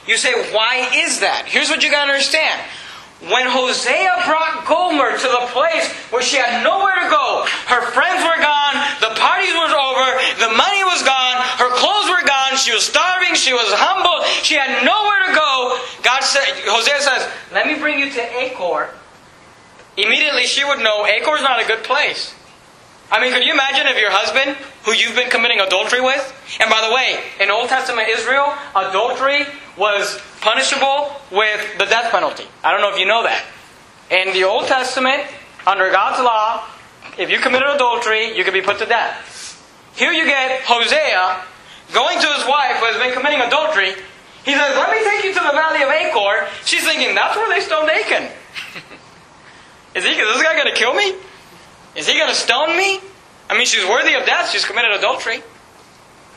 You 0.07 0.17
say, 0.17 0.33
why 0.53 0.91
is 0.93 1.21
that? 1.21 1.47
Here's 1.47 1.71
what 1.71 1.83
you 1.83 1.91
gotta 1.91 2.13
understand. 2.13 2.61
When 3.25 3.49
Hosea 3.49 4.21
brought 4.29 4.69
Gomer 4.69 5.17
to 5.17 5.29
the 5.33 5.49
place 5.57 5.89
where 6.13 6.21
she 6.21 6.37
had 6.37 6.61
nowhere 6.61 6.93
to 6.93 7.09
go, 7.09 7.49
her 7.73 7.89
friends 7.97 8.21
were 8.21 8.37
gone, 8.37 8.77
the 9.01 9.17
parties 9.17 9.55
were 9.57 9.73
over, 9.73 10.07
the 10.45 10.53
money 10.53 10.85
was 10.85 11.01
gone, 11.01 11.41
her 11.57 11.73
clothes 11.81 12.13
were 12.13 12.21
gone, 12.21 12.61
she 12.61 12.75
was 12.75 12.85
starving, 12.85 13.14
she 13.35 13.53
was 13.53 13.67
humble, 13.75 14.25
she 14.43 14.55
had 14.55 14.85
nowhere 14.85 15.29
to 15.29 15.35
go. 15.35 15.79
God 16.03 16.23
said, 16.23 16.45
Hosea 16.67 17.01
says, 17.01 17.31
Let 17.53 17.67
me 17.67 17.79
bring 17.79 17.99
you 17.99 18.11
to 18.11 18.23
Achor. 18.39 18.91
Immediately 19.97 20.47
she 20.47 20.65
would 20.65 20.81
know 20.81 21.07
Achor 21.07 21.37
is 21.37 21.43
not 21.43 21.63
a 21.63 21.67
good 21.67 21.85
place. 21.85 22.35
I 23.11 23.21
mean, 23.21 23.33
could 23.33 23.45
you 23.45 23.53
imagine 23.53 23.87
if 23.87 23.99
your 23.99 24.11
husband, 24.11 24.57
who 24.85 24.93
you've 24.93 25.15
been 25.15 25.31
committing 25.31 25.61
adultery 25.61 26.01
with, 26.01 26.25
and 26.61 26.71
by 26.71 26.81
the 26.87 26.93
way, 26.93 27.23
in 27.39 27.51
Old 27.51 27.69
Testament 27.69 28.09
Israel, 28.09 28.55
adultery 28.75 29.47
was 29.77 30.19
punishable 30.41 31.15
with 31.31 31.79
the 31.79 31.85
death 31.85 32.11
penalty. 32.11 32.45
I 32.65 32.73
don't 32.73 32.81
know 32.81 32.91
if 32.91 32.99
you 32.99 33.07
know 33.07 33.23
that. 33.23 33.45
In 34.11 34.33
the 34.33 34.45
Old 34.45 34.67
Testament, 34.67 35.23
under 35.67 35.91
God's 35.91 36.23
law, 36.23 36.67
if 37.19 37.31
you 37.31 37.39
committed 37.39 37.69
adultery, 37.69 38.37
you 38.37 38.43
could 38.43 38.55
be 38.55 38.63
put 38.63 38.79
to 38.79 38.87
death. 38.87 39.31
Here 39.95 40.13
you 40.13 40.25
get 40.25 40.63
Hosea 40.63 41.45
going 41.93 42.19
to 42.21 42.29
his 42.33 42.47
wife 42.47 42.77
who 42.79 42.87
has 42.87 42.97
been 42.97 43.13
committing 43.13 43.41
adultery. 43.41 43.93
He 44.45 44.53
says, 44.53 44.77
Let 44.77 44.91
me 44.91 45.03
take 45.05 45.25
you 45.25 45.33
to 45.35 45.41
the 45.41 45.53
valley 45.53 45.83
of 45.83 45.91
Achor. 45.91 46.49
She's 46.65 46.85
thinking, 46.85 47.15
That's 47.15 47.37
where 47.37 47.49
they 47.49 47.61
stoned 47.61 47.91
Achan. 47.91 48.25
is, 49.95 50.05
he, 50.05 50.11
is 50.11 50.29
this 50.35 50.43
guy 50.43 50.55
going 50.55 50.73
to 50.73 50.79
kill 50.79 50.95
me? 50.95 51.15
Is 51.97 52.07
he 52.07 52.15
going 52.15 52.29
to 52.29 52.35
stone 52.35 52.77
me? 52.77 53.01
I 53.49 53.55
mean, 53.55 53.67
she's 53.67 53.85
worthy 53.85 54.15
of 54.15 54.27
death. 54.27 54.51
She's 54.51 54.65
committed 54.65 54.93
adultery. 54.93 55.43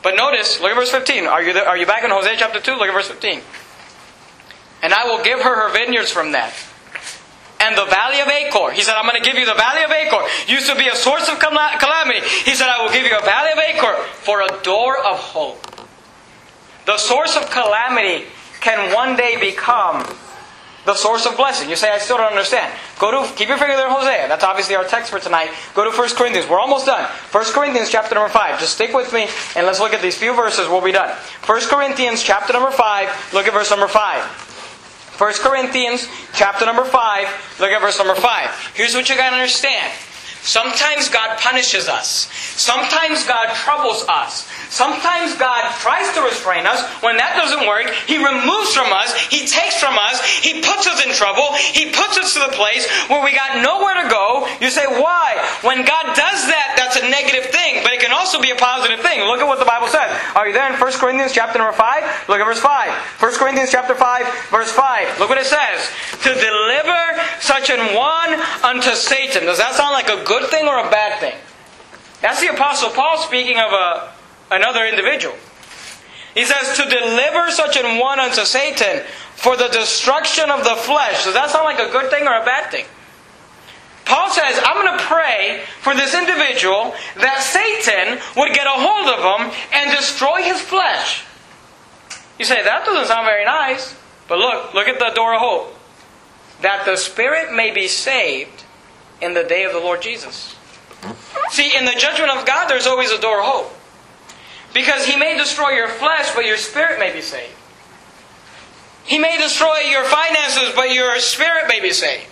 But 0.02 0.14
notice, 0.16 0.60
look 0.60 0.70
at 0.70 0.76
verse 0.76 0.90
15. 0.90 1.26
Are 1.26 1.42
you, 1.42 1.52
there, 1.52 1.66
are 1.66 1.76
you 1.76 1.86
back 1.86 2.04
in 2.04 2.10
Hosea 2.10 2.36
chapter 2.38 2.60
2? 2.60 2.72
Look 2.72 2.88
at 2.88 2.94
verse 2.94 3.08
15. 3.08 3.40
And 4.82 4.94
I 4.94 5.06
will 5.06 5.24
give 5.24 5.40
her 5.40 5.68
her 5.68 5.72
vineyards 5.72 6.10
from 6.10 6.32
that. 6.32 6.54
And 7.60 7.76
the 7.76 7.86
valley 7.86 8.20
of 8.20 8.28
Achor. 8.28 8.70
He 8.72 8.82
said, 8.82 8.94
I'm 8.94 9.04
going 9.04 9.20
to 9.20 9.28
give 9.28 9.36
you 9.38 9.46
the 9.46 9.54
valley 9.54 9.82
of 9.82 9.90
Achor. 9.90 10.22
Used 10.46 10.70
to 10.70 10.76
be 10.76 10.86
a 10.88 10.94
source 10.94 11.28
of 11.28 11.38
calamity. 11.38 12.20
He 12.44 12.54
said, 12.54 12.68
I 12.68 12.82
will 12.82 12.92
give 12.92 13.04
you 13.04 13.16
a 13.16 13.22
valley 13.22 13.52
of 13.52 13.58
Achor 13.58 13.94
for 14.22 14.42
a 14.42 14.62
door 14.62 14.96
of 14.98 15.18
hope. 15.18 15.64
The 16.86 16.96
source 16.96 17.36
of 17.36 17.50
calamity 17.50 18.26
can 18.60 18.94
one 18.94 19.16
day 19.16 19.36
become 19.40 20.06
the 20.84 20.94
source 20.94 21.26
of 21.26 21.36
blessing. 21.36 21.68
You 21.68 21.76
say, 21.76 21.90
I 21.90 21.98
still 21.98 22.16
don't 22.16 22.30
understand. 22.30 22.72
Go 22.98 23.10
to, 23.10 23.34
keep 23.34 23.48
your 23.48 23.58
finger 23.58 23.76
there, 23.76 23.90
Hosea. 23.90 24.26
That's 24.28 24.42
obviously 24.42 24.74
our 24.74 24.84
text 24.84 25.10
for 25.10 25.18
tonight. 25.18 25.50
Go 25.74 25.84
to 25.84 25.96
1 25.96 26.08
Corinthians. 26.16 26.48
We're 26.48 26.60
almost 26.60 26.86
done. 26.86 27.04
1 27.04 27.44
Corinthians 27.52 27.90
chapter 27.90 28.14
number 28.14 28.30
5. 28.30 28.58
Just 28.58 28.74
stick 28.74 28.94
with 28.94 29.12
me 29.12 29.28
and 29.54 29.66
let's 29.66 29.80
look 29.80 29.92
at 29.92 30.00
these 30.00 30.16
few 30.16 30.34
verses. 30.34 30.66
We'll 30.66 30.80
be 30.80 30.92
done. 30.92 31.14
1 31.44 31.60
Corinthians 31.68 32.22
chapter 32.22 32.54
number 32.54 32.70
5. 32.70 33.34
Look 33.34 33.46
at 33.46 33.52
verse 33.52 33.70
number 33.70 33.88
5. 33.88 34.47
1 35.18 35.32
Corinthians 35.40 36.08
chapter 36.32 36.64
number 36.64 36.84
5. 36.84 37.58
Look 37.58 37.70
at 37.70 37.80
verse 37.80 37.98
number 37.98 38.14
5. 38.14 38.72
Here's 38.74 38.94
what 38.94 39.08
you 39.08 39.16
gotta 39.16 39.34
understand. 39.34 39.92
Sometimes 40.42 41.08
God 41.08 41.36
punishes 41.38 41.88
us. 41.88 42.30
Sometimes 42.56 43.26
God 43.26 43.52
troubles 43.54 44.04
us. 44.08 44.48
Sometimes 44.68 45.32
God 45.40 45.64
tries 45.80 46.12
to 46.12 46.20
restrain 46.20 46.68
us. 46.68 46.84
When 47.00 47.16
that 47.16 47.36
doesn't 47.36 47.64
work, 47.64 47.88
He 48.04 48.20
removes 48.20 48.76
from 48.76 48.92
us, 48.92 49.16
He 49.32 49.48
takes 49.48 49.80
from 49.80 49.96
us, 49.96 50.20
He 50.44 50.60
puts 50.60 50.84
us 50.86 51.00
in 51.04 51.12
trouble, 51.16 51.56
He 51.72 51.88
puts 51.88 52.20
us 52.20 52.36
to 52.36 52.40
the 52.44 52.52
place 52.52 52.84
where 53.08 53.24
we 53.24 53.32
got 53.32 53.64
nowhere 53.64 53.96
to 54.04 54.06
go. 54.12 54.44
You 54.60 54.68
say, 54.68 54.84
why? 54.84 55.40
When 55.64 55.88
God 55.88 56.12
does 56.12 56.40
that, 56.52 56.76
that's 56.76 57.00
a 57.00 57.08
negative 57.08 57.48
thing, 57.48 57.80
but 57.82 57.96
it 57.96 58.00
can 58.00 58.12
also 58.12 58.40
be 58.40 58.52
a 58.52 58.60
positive 58.60 59.00
thing. 59.00 59.24
Look 59.24 59.40
at 59.40 59.48
what 59.48 59.58
the 59.58 59.68
Bible 59.68 59.88
says. 59.88 60.12
Are 60.36 60.46
you 60.46 60.52
there 60.52 60.68
in 60.68 60.76
1 60.76 60.92
Corinthians 61.00 61.32
chapter 61.32 61.58
number 61.58 61.72
5? 61.72 62.28
Look 62.28 62.40
at 62.40 62.44
verse 62.44 62.60
5. 62.60 62.68
1 63.24 63.40
Corinthians 63.40 63.72
chapter 63.72 63.96
5, 63.96 64.52
verse 64.52 64.70
5. 64.72 65.18
Look 65.18 65.28
what 65.32 65.40
it 65.40 65.48
says. 65.48 65.88
To 66.28 66.30
deliver 66.36 67.00
such 67.40 67.70
an 67.72 67.96
one 67.96 68.36
unto 68.62 68.92
Satan. 68.92 69.48
Does 69.48 69.58
that 69.58 69.74
sound 69.74 69.96
like 69.96 70.12
a 70.12 70.22
good 70.28 70.50
thing 70.50 70.68
or 70.68 70.78
a 70.78 70.90
bad 70.90 71.20
thing? 71.20 71.34
That's 72.20 72.40
the 72.40 72.52
Apostle 72.52 72.90
Paul 72.90 73.18
speaking 73.18 73.58
of 73.58 73.72
a 73.72 74.17
another 74.50 74.84
individual. 74.86 75.36
He 76.34 76.44
says, 76.44 76.76
to 76.76 76.88
deliver 76.88 77.50
such 77.50 77.76
an 77.76 77.98
one 77.98 78.20
unto 78.20 78.44
Satan 78.44 79.02
for 79.34 79.56
the 79.56 79.68
destruction 79.68 80.50
of 80.50 80.64
the 80.64 80.76
flesh. 80.76 81.24
Does 81.24 81.34
that 81.34 81.50
sound 81.50 81.64
like 81.64 81.80
a 81.80 81.90
good 81.90 82.10
thing 82.10 82.26
or 82.26 82.34
a 82.40 82.44
bad 82.44 82.70
thing? 82.70 82.84
Paul 84.04 84.30
says, 84.30 84.58
I'm 84.64 84.76
going 84.84 84.98
to 84.98 85.04
pray 85.04 85.62
for 85.80 85.94
this 85.94 86.14
individual 86.14 86.94
that 87.16 87.42
Satan 87.42 88.18
would 88.36 88.54
get 88.54 88.66
a 88.66 88.70
hold 88.70 89.08
of 89.08 89.20
him 89.20 89.60
and 89.72 89.90
destroy 89.90 90.42
his 90.42 90.60
flesh. 90.60 91.24
You 92.38 92.44
say, 92.44 92.62
that 92.62 92.86
doesn't 92.86 93.06
sound 93.06 93.26
very 93.26 93.44
nice. 93.44 93.94
But 94.28 94.38
look, 94.38 94.74
look 94.74 94.88
at 94.88 94.98
the 94.98 95.12
door 95.14 95.34
of 95.34 95.40
hope. 95.40 95.74
That 96.62 96.86
the 96.86 96.96
spirit 96.96 97.52
may 97.52 97.70
be 97.70 97.86
saved 97.86 98.64
in 99.20 99.34
the 99.34 99.44
day 99.44 99.64
of 99.64 99.72
the 99.72 99.80
Lord 99.80 100.02
Jesus. 100.02 100.56
See, 101.50 101.76
in 101.76 101.84
the 101.84 101.94
judgment 101.98 102.30
of 102.30 102.46
God, 102.46 102.68
there's 102.68 102.86
always 102.86 103.10
a 103.10 103.20
door 103.20 103.40
of 103.40 103.46
hope. 103.46 103.77
Because 104.74 105.06
He 105.06 105.16
may 105.16 105.36
destroy 105.36 105.70
your 105.70 105.88
flesh, 105.88 106.34
but 106.34 106.44
your 106.44 106.56
spirit 106.56 106.98
may 106.98 107.12
be 107.12 107.22
saved. 107.22 107.54
He 109.04 109.18
may 109.18 109.38
destroy 109.38 109.78
your 109.90 110.04
finances, 110.04 110.72
but 110.76 110.92
your 110.92 111.18
spirit 111.20 111.64
may 111.68 111.80
be 111.80 111.92
saved. 111.92 112.28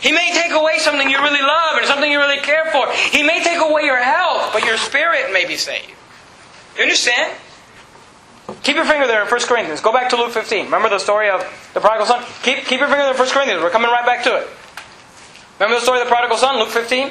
He 0.00 0.12
may 0.12 0.30
take 0.32 0.52
away 0.52 0.78
something 0.78 1.08
you 1.08 1.18
really 1.18 1.42
love 1.42 1.76
and 1.76 1.86
something 1.86 2.10
you 2.10 2.18
really 2.18 2.38
care 2.38 2.70
for. 2.70 2.90
He 2.92 3.22
may 3.22 3.42
take 3.42 3.60
away 3.60 3.82
your 3.82 4.02
health, 4.02 4.52
but 4.52 4.64
your 4.64 4.76
spirit 4.76 5.32
may 5.32 5.44
be 5.44 5.56
saved. 5.56 5.90
You 6.76 6.82
understand? 6.82 7.36
Keep 8.62 8.76
your 8.76 8.84
finger 8.84 9.06
there 9.06 9.22
in 9.22 9.28
1 9.28 9.40
Corinthians. 9.42 9.80
Go 9.80 9.92
back 9.92 10.08
to 10.10 10.16
Luke 10.16 10.30
15. 10.30 10.66
Remember 10.66 10.88
the 10.88 10.98
story 10.98 11.28
of 11.28 11.40
the 11.74 11.80
prodigal 11.80 12.06
son? 12.06 12.24
Keep, 12.42 12.64
keep 12.64 12.80
your 12.80 12.88
finger 12.88 13.02
there 13.02 13.12
in 13.12 13.18
1 13.18 13.28
Corinthians. 13.28 13.62
We're 13.62 13.70
coming 13.70 13.90
right 13.90 14.06
back 14.06 14.24
to 14.24 14.36
it. 14.36 14.48
Remember 15.58 15.78
the 15.78 15.82
story 15.82 16.00
of 16.00 16.06
the 16.06 16.10
prodigal 16.10 16.38
son? 16.38 16.58
Luke 16.58 16.70
15? 16.70 17.10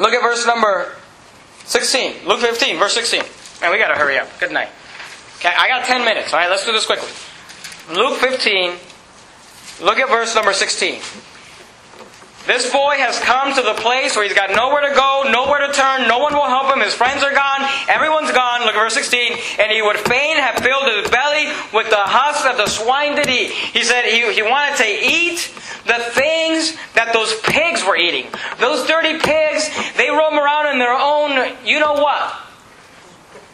Look 0.00 0.14
at 0.14 0.22
verse 0.22 0.46
number 0.46 0.92
16. 1.66 2.26
Luke 2.26 2.40
15, 2.40 2.78
verse 2.78 2.94
16. 2.94 3.22
Man, 3.60 3.70
we 3.70 3.78
got 3.78 3.88
to 3.88 3.94
hurry 3.94 4.18
up. 4.18 4.28
Good 4.40 4.50
night. 4.50 4.70
Okay, 5.36 5.52
I 5.54 5.68
got 5.68 5.84
10 5.84 6.06
minutes. 6.06 6.32
All 6.32 6.40
right, 6.40 6.48
let's 6.48 6.64
do 6.64 6.72
this 6.72 6.86
quickly. 6.86 7.08
Luke 7.94 8.16
15, 8.18 8.72
look 9.84 9.98
at 9.98 10.08
verse 10.08 10.34
number 10.34 10.54
16. 10.54 11.00
This 12.46 12.72
boy 12.72 12.96
has 12.96 13.20
come 13.20 13.54
to 13.54 13.62
the 13.62 13.74
place 13.74 14.16
where 14.16 14.24
he's 14.24 14.34
got 14.34 14.50
nowhere 14.50 14.88
to 14.88 14.94
go, 14.96 15.28
nowhere 15.28 15.66
to 15.66 15.72
turn, 15.72 16.08
no 16.08 16.18
one 16.18 16.32
will 16.32 16.48
help 16.48 16.72
him, 16.74 16.80
his 16.82 16.94
friends 16.94 17.22
are 17.22 17.34
gone, 17.34 17.68
everyone's 17.86 18.32
gone. 18.32 18.64
Look 18.64 18.74
at 18.74 18.80
verse 18.80 18.94
16. 18.94 19.60
And 19.60 19.70
he 19.70 19.82
would 19.82 19.98
fain 19.98 20.36
have 20.36 20.56
filled 20.56 20.88
his 20.88 21.10
belly 21.10 21.52
with 21.72 21.90
the 21.90 22.00
husks 22.00 22.44
that 22.44 22.56
the 22.56 22.66
swine 22.66 23.14
did 23.14 23.28
eat. 23.28 23.52
He 23.52 23.84
said 23.84 24.06
he, 24.06 24.32
he 24.32 24.42
wanted 24.42 24.76
to 24.80 24.88
eat 24.88 25.52
the 25.84 26.00
things 26.16 26.76
that 26.94 27.12
those 27.12 27.38
pigs 27.42 27.84
were 27.84 27.96
eating. 27.96 28.26
Those 28.58 28.88
dirty 28.88 29.18
pigs, 29.18 29.68
they 29.96 30.08
roam 30.08 30.34
around 30.34 30.72
in 30.72 30.78
their 30.78 30.96
own, 30.96 31.56
you 31.64 31.78
know 31.78 31.94
what. 31.94 32.40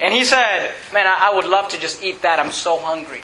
And 0.01 0.15
he 0.15 0.25
said, 0.25 0.73
Man, 0.93 1.07
I, 1.07 1.31
I 1.33 1.35
would 1.35 1.47
love 1.47 1.71
to 1.71 1.81
just 1.81 2.03
eat 2.03 2.23
that. 2.23 2.39
I'm 2.39 2.53
so 2.53 2.79
hungry. 2.79 3.23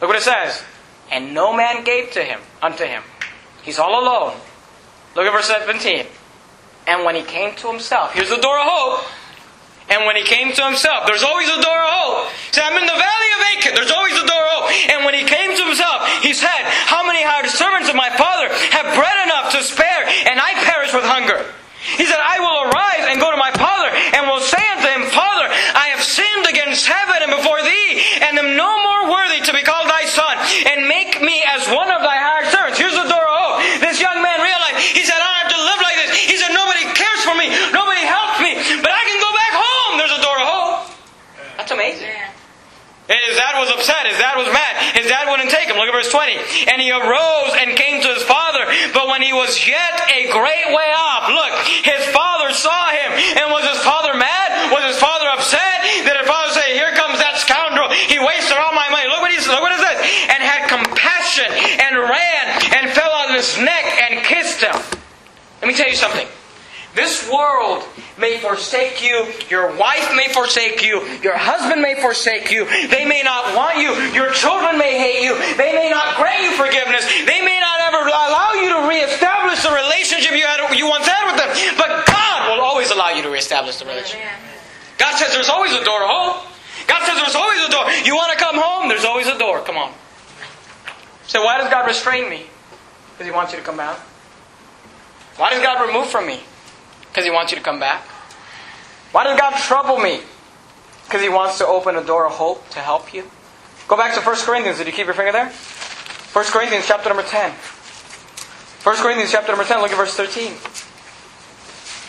Look 0.00 0.08
what 0.08 0.16
it 0.16 0.22
says. 0.22 0.62
And 1.10 1.34
no 1.34 1.54
man 1.54 1.84
gave 1.84 2.12
to 2.12 2.24
him 2.24 2.40
unto 2.62 2.84
him. 2.84 3.02
He's 3.62 3.78
all 3.78 4.02
alone. 4.02 4.34
Look 5.14 5.26
at 5.26 5.32
verse 5.32 5.46
17. 5.46 6.06
And 6.86 7.04
when 7.04 7.14
he 7.14 7.22
came 7.22 7.54
to 7.56 7.68
himself, 7.68 8.12
here's 8.12 8.30
the 8.30 8.40
door 8.40 8.58
of 8.58 8.66
hope. 8.66 9.06
And 9.88 10.06
when 10.06 10.16
he 10.16 10.24
came 10.24 10.52
to 10.52 10.62
himself, 10.64 11.06
there's 11.06 11.22
always 11.22 11.48
a 11.48 11.60
door 11.60 11.80
of 11.80 11.92
hope. 11.92 12.32
He 12.32 12.52
said, 12.52 12.64
I'm 12.64 12.80
in 12.80 12.86
the 12.88 12.98
valley 12.98 13.30
of 13.36 13.40
Achan. 13.56 13.74
There's 13.76 13.92
always 13.92 14.16
a 14.16 14.26
door 14.26 14.42
of 14.42 14.50
hope. 14.56 14.66
And 14.90 15.04
when 15.04 15.14
he 15.14 15.24
came 15.24 15.52
to 15.54 15.64
himself, 15.64 16.08
he 16.24 16.32
said, 16.32 16.64
How 16.88 17.06
many 17.06 17.22
hired 17.22 17.46
servants 17.52 17.88
of 17.88 17.96
my 17.96 18.10
father 18.16 18.48
have 18.72 18.96
bread 18.96 19.18
enough 19.28 19.52
to 19.52 19.62
spare, 19.62 20.08
and 20.26 20.40
I 20.40 20.56
perish 20.64 20.92
with 20.92 21.04
hunger? 21.04 21.44
He 21.84 22.08
said, 22.08 22.16
I 22.16 22.40
will 22.40 22.72
arise 22.72 23.12
and 23.12 23.20
go 23.20 23.28
to 23.28 23.36
my 23.36 23.52
father, 23.52 23.92
and 23.92 24.24
will 24.24 24.40
say 24.40 24.64
unto 24.72 24.88
him, 24.88 25.04
Father, 25.12 25.52
I 25.76 25.92
have 25.92 26.00
sinned 26.00 26.48
against 26.48 26.88
heaven 26.88 27.28
and 27.28 27.32
before 27.36 27.60
thee, 27.60 28.00
and 28.24 28.40
am 28.40 28.56
no 28.56 28.72
more 28.72 29.12
worthy 29.12 29.44
to 29.44 29.52
be 29.52 29.60
called 29.60 29.92
thy 29.92 30.08
son, 30.08 30.32
and 30.72 30.88
make 30.88 31.20
me 31.20 31.44
as 31.44 31.68
one 31.68 31.92
of 31.92 32.00
thy 32.00 32.16
hired 32.16 32.48
servants. 32.48 32.80
Here's 32.80 32.96
the 32.96 33.04
door 33.04 33.20
of 33.20 33.36
hope. 33.36 33.84
This 33.84 34.00
young 34.00 34.16
man 34.24 34.40
realized, 34.40 34.80
he 34.96 35.04
said, 35.04 35.20
I 35.20 35.28
don't 35.28 35.40
have 35.44 35.52
to 35.52 35.60
live 35.60 35.80
like 35.84 35.96
this. 36.00 36.10
He 36.24 36.36
said, 36.40 36.56
Nobody 36.56 36.88
cares 36.96 37.20
for 37.20 37.36
me, 37.36 37.52
nobody 37.68 38.00
helps 38.00 38.40
me, 38.40 38.56
but 38.80 38.88
I 38.88 39.02
can 39.04 39.18
go 39.20 39.30
back 39.36 39.52
home. 39.52 39.92
There's 40.00 40.16
a 40.16 40.22
door 40.24 40.38
of 40.40 40.46
hope. 40.48 40.76
That's 41.60 41.72
amazing. 41.76 42.16
His 43.12 43.36
dad 43.54 43.62
was 43.62 43.70
upset. 43.70 44.06
His 44.10 44.18
dad 44.18 44.34
was 44.34 44.50
mad. 44.50 44.74
His 44.98 45.06
dad 45.06 45.30
wouldn't 45.30 45.50
take 45.50 45.70
him. 45.70 45.78
Look 45.78 45.86
at 45.86 45.94
verse 45.94 46.10
20. 46.10 46.66
And 46.66 46.82
he 46.82 46.90
arose 46.90 47.54
and 47.62 47.78
came 47.78 48.02
to 48.02 48.10
his 48.10 48.22
father. 48.26 48.66
But 48.90 49.06
when 49.06 49.22
he 49.22 49.32
was 49.32 49.54
yet 49.62 49.94
a 50.10 50.26
great 50.34 50.68
way 50.74 50.90
off, 50.90 51.30
look, 51.30 51.54
his 51.86 52.02
father 52.10 52.50
saw 52.50 52.90
him. 52.90 53.10
And 53.38 53.54
was 53.54 53.62
his 53.70 53.82
father 53.86 54.18
mad? 54.18 54.74
Was 54.74 54.82
his 54.90 54.98
father 54.98 55.30
upset? 55.30 55.86
Did 56.02 56.18
his 56.18 56.26
father 56.26 56.50
say, 56.50 56.74
Here 56.74 56.90
comes 56.98 57.22
that 57.22 57.38
scoundrel. 57.38 57.90
He 58.10 58.18
wasted 58.18 58.58
all 58.58 58.74
my 58.74 58.90
money. 58.90 59.06
Look 59.06 59.22
what 59.22 59.30
he. 59.30 59.38
Look 59.38 59.62
what 59.62 59.74
it 59.76 59.82
says. 59.82 59.98
And 60.34 60.40
had 60.42 60.66
compassion 60.66 61.46
and 61.46 61.94
ran 62.10 62.44
and 62.74 62.90
fell 62.90 63.12
on 63.12 63.34
his 63.34 63.54
neck 63.62 63.86
and 64.02 64.24
kissed 64.26 64.60
him. 64.66 64.74
Let 65.62 65.68
me 65.68 65.74
tell 65.74 65.88
you 65.88 65.96
something. 65.96 66.26
May 68.16 68.38
forsake 68.38 69.02
you. 69.02 69.26
Your 69.50 69.74
wife 69.74 70.14
may 70.14 70.30
forsake 70.30 70.86
you. 70.86 71.02
Your 71.18 71.36
husband 71.36 71.82
may 71.82 71.98
forsake 71.98 72.50
you. 72.50 72.64
They 72.86 73.04
may 73.04 73.22
not 73.26 73.56
want 73.56 73.78
you. 73.78 73.90
Your 74.14 74.30
children 74.30 74.78
may 74.78 74.94
hate 74.94 75.26
you. 75.26 75.34
They 75.58 75.74
may 75.74 75.90
not 75.90 76.14
grant 76.14 76.46
you 76.46 76.54
forgiveness. 76.54 77.02
They 77.26 77.42
may 77.42 77.58
not 77.58 77.80
ever 77.90 78.06
allow 78.06 78.54
you 78.54 78.70
to 78.70 78.80
reestablish 78.86 79.66
the 79.66 79.74
relationship 79.74 80.30
you 80.30 80.46
had 80.46 80.62
you 80.78 80.86
once 80.86 81.10
had 81.10 81.26
with 81.26 81.42
them. 81.42 81.50
But 81.74 82.06
God 82.06 82.54
will 82.54 82.62
always 82.62 82.90
allow 82.94 83.10
you 83.10 83.22
to 83.22 83.30
reestablish 83.30 83.82
the 83.82 83.86
relationship. 83.86 84.30
God 84.98 85.18
says 85.18 85.34
there's 85.34 85.50
always 85.50 85.72
a 85.74 85.82
door 85.82 85.98
to 85.98 86.06
hope. 86.06 86.46
God 86.86 87.02
says 87.02 87.18
there's 87.18 87.34
always 87.34 87.66
a 87.66 87.70
door. 87.70 87.90
You 88.06 88.14
want 88.14 88.30
to 88.30 88.38
come 88.38 88.54
home? 88.54 88.88
There's 88.88 89.04
always 89.04 89.26
a 89.26 89.38
door. 89.38 89.60
Come 89.62 89.76
on. 89.76 89.92
Say, 91.26 91.38
why 91.42 91.58
does 91.58 91.68
God 91.68 91.86
restrain 91.86 92.30
me? 92.30 92.46
Because 93.12 93.26
He 93.26 93.32
wants 93.32 93.52
you 93.52 93.58
to 93.58 93.64
come 93.64 93.76
back. 93.76 93.98
Why 95.36 95.50
does 95.50 95.62
God 95.62 95.84
remove 95.86 96.06
from 96.06 96.26
me? 96.26 96.40
Because 97.14 97.24
He 97.24 97.30
wants 97.30 97.52
you 97.52 97.58
to 97.58 97.62
come 97.62 97.78
back. 97.78 98.02
Why 99.12 99.22
does 99.22 99.38
God 99.38 99.56
trouble 99.60 99.98
me? 99.98 100.22
Because 101.04 101.22
He 101.22 101.28
wants 101.28 101.58
to 101.58 101.66
open 101.66 101.94
a 101.94 102.02
door 102.02 102.26
of 102.26 102.32
hope 102.32 102.68
to 102.70 102.80
help 102.80 103.14
you. 103.14 103.30
Go 103.86 103.96
back 103.96 104.14
to 104.16 104.20
1 104.20 104.36
Corinthians. 104.38 104.78
Did 104.78 104.88
you 104.88 104.92
keep 104.92 105.06
your 105.06 105.14
finger 105.14 105.30
there? 105.30 105.46
1 105.46 106.44
Corinthians 106.46 106.86
chapter 106.88 107.08
number 107.08 107.22
10. 107.22 107.52
1 107.52 108.96
Corinthians 108.96 109.30
chapter 109.30 109.52
number 109.52 109.62
10, 109.62 109.80
look 109.80 109.92
at 109.92 109.96
verse 109.96 110.16
13. 110.16 110.50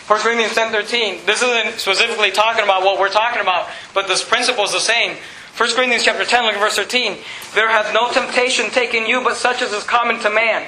1 0.08 0.20
Corinthians 0.20 0.52
10 0.52 0.72
13. 0.72 1.24
This 1.24 1.42
isn't 1.42 1.78
specifically 1.78 2.32
talking 2.32 2.64
about 2.64 2.82
what 2.82 2.98
we're 2.98 3.08
talking 3.08 3.40
about, 3.40 3.68
but 3.94 4.08
this 4.08 4.24
principle 4.24 4.64
is 4.64 4.72
the 4.72 4.80
same. 4.80 5.16
1 5.56 5.74
Corinthians 5.74 6.04
chapter 6.04 6.24
10, 6.24 6.44
look 6.44 6.54
at 6.54 6.60
verse 6.60 6.74
13. 6.74 7.18
There 7.54 7.68
hath 7.68 7.94
no 7.94 8.10
temptation 8.10 8.70
taken 8.70 9.06
you, 9.06 9.22
but 9.22 9.36
such 9.36 9.62
as 9.62 9.72
is 9.72 9.84
common 9.84 10.18
to 10.20 10.30
man. 10.30 10.66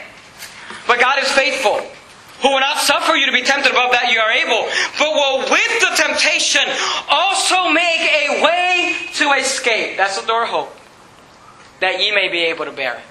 But 0.87 1.01
God 1.01 1.23
is 1.23 1.31
faithful, 1.33 1.83
who 2.43 2.49
will 2.51 2.61
not 2.61 2.79
suffer 2.79 3.15
you 3.15 3.27
to 3.27 3.33
be 3.33 3.43
tempted 3.43 3.73
above 3.73 3.93
that 3.93 4.13
you 4.13 4.19
are 4.21 4.31
able, 4.31 4.69
but 4.99 5.11
will 5.11 5.51
with 5.51 5.75
the 5.81 5.93
temptation 5.97 6.63
also 7.11 7.71
make 7.71 8.01
a 8.01 8.43
way 8.43 8.95
to 9.15 9.33
escape. 9.33 9.97
That's 9.97 10.21
the 10.21 10.27
door 10.27 10.45
of 10.45 10.49
hope. 10.49 10.75
That 11.81 12.01
ye 12.01 12.15
may 12.15 12.29
be 12.29 12.45
able 12.47 12.65
to 12.65 12.73
bear 12.73 12.95
it. 12.95 13.05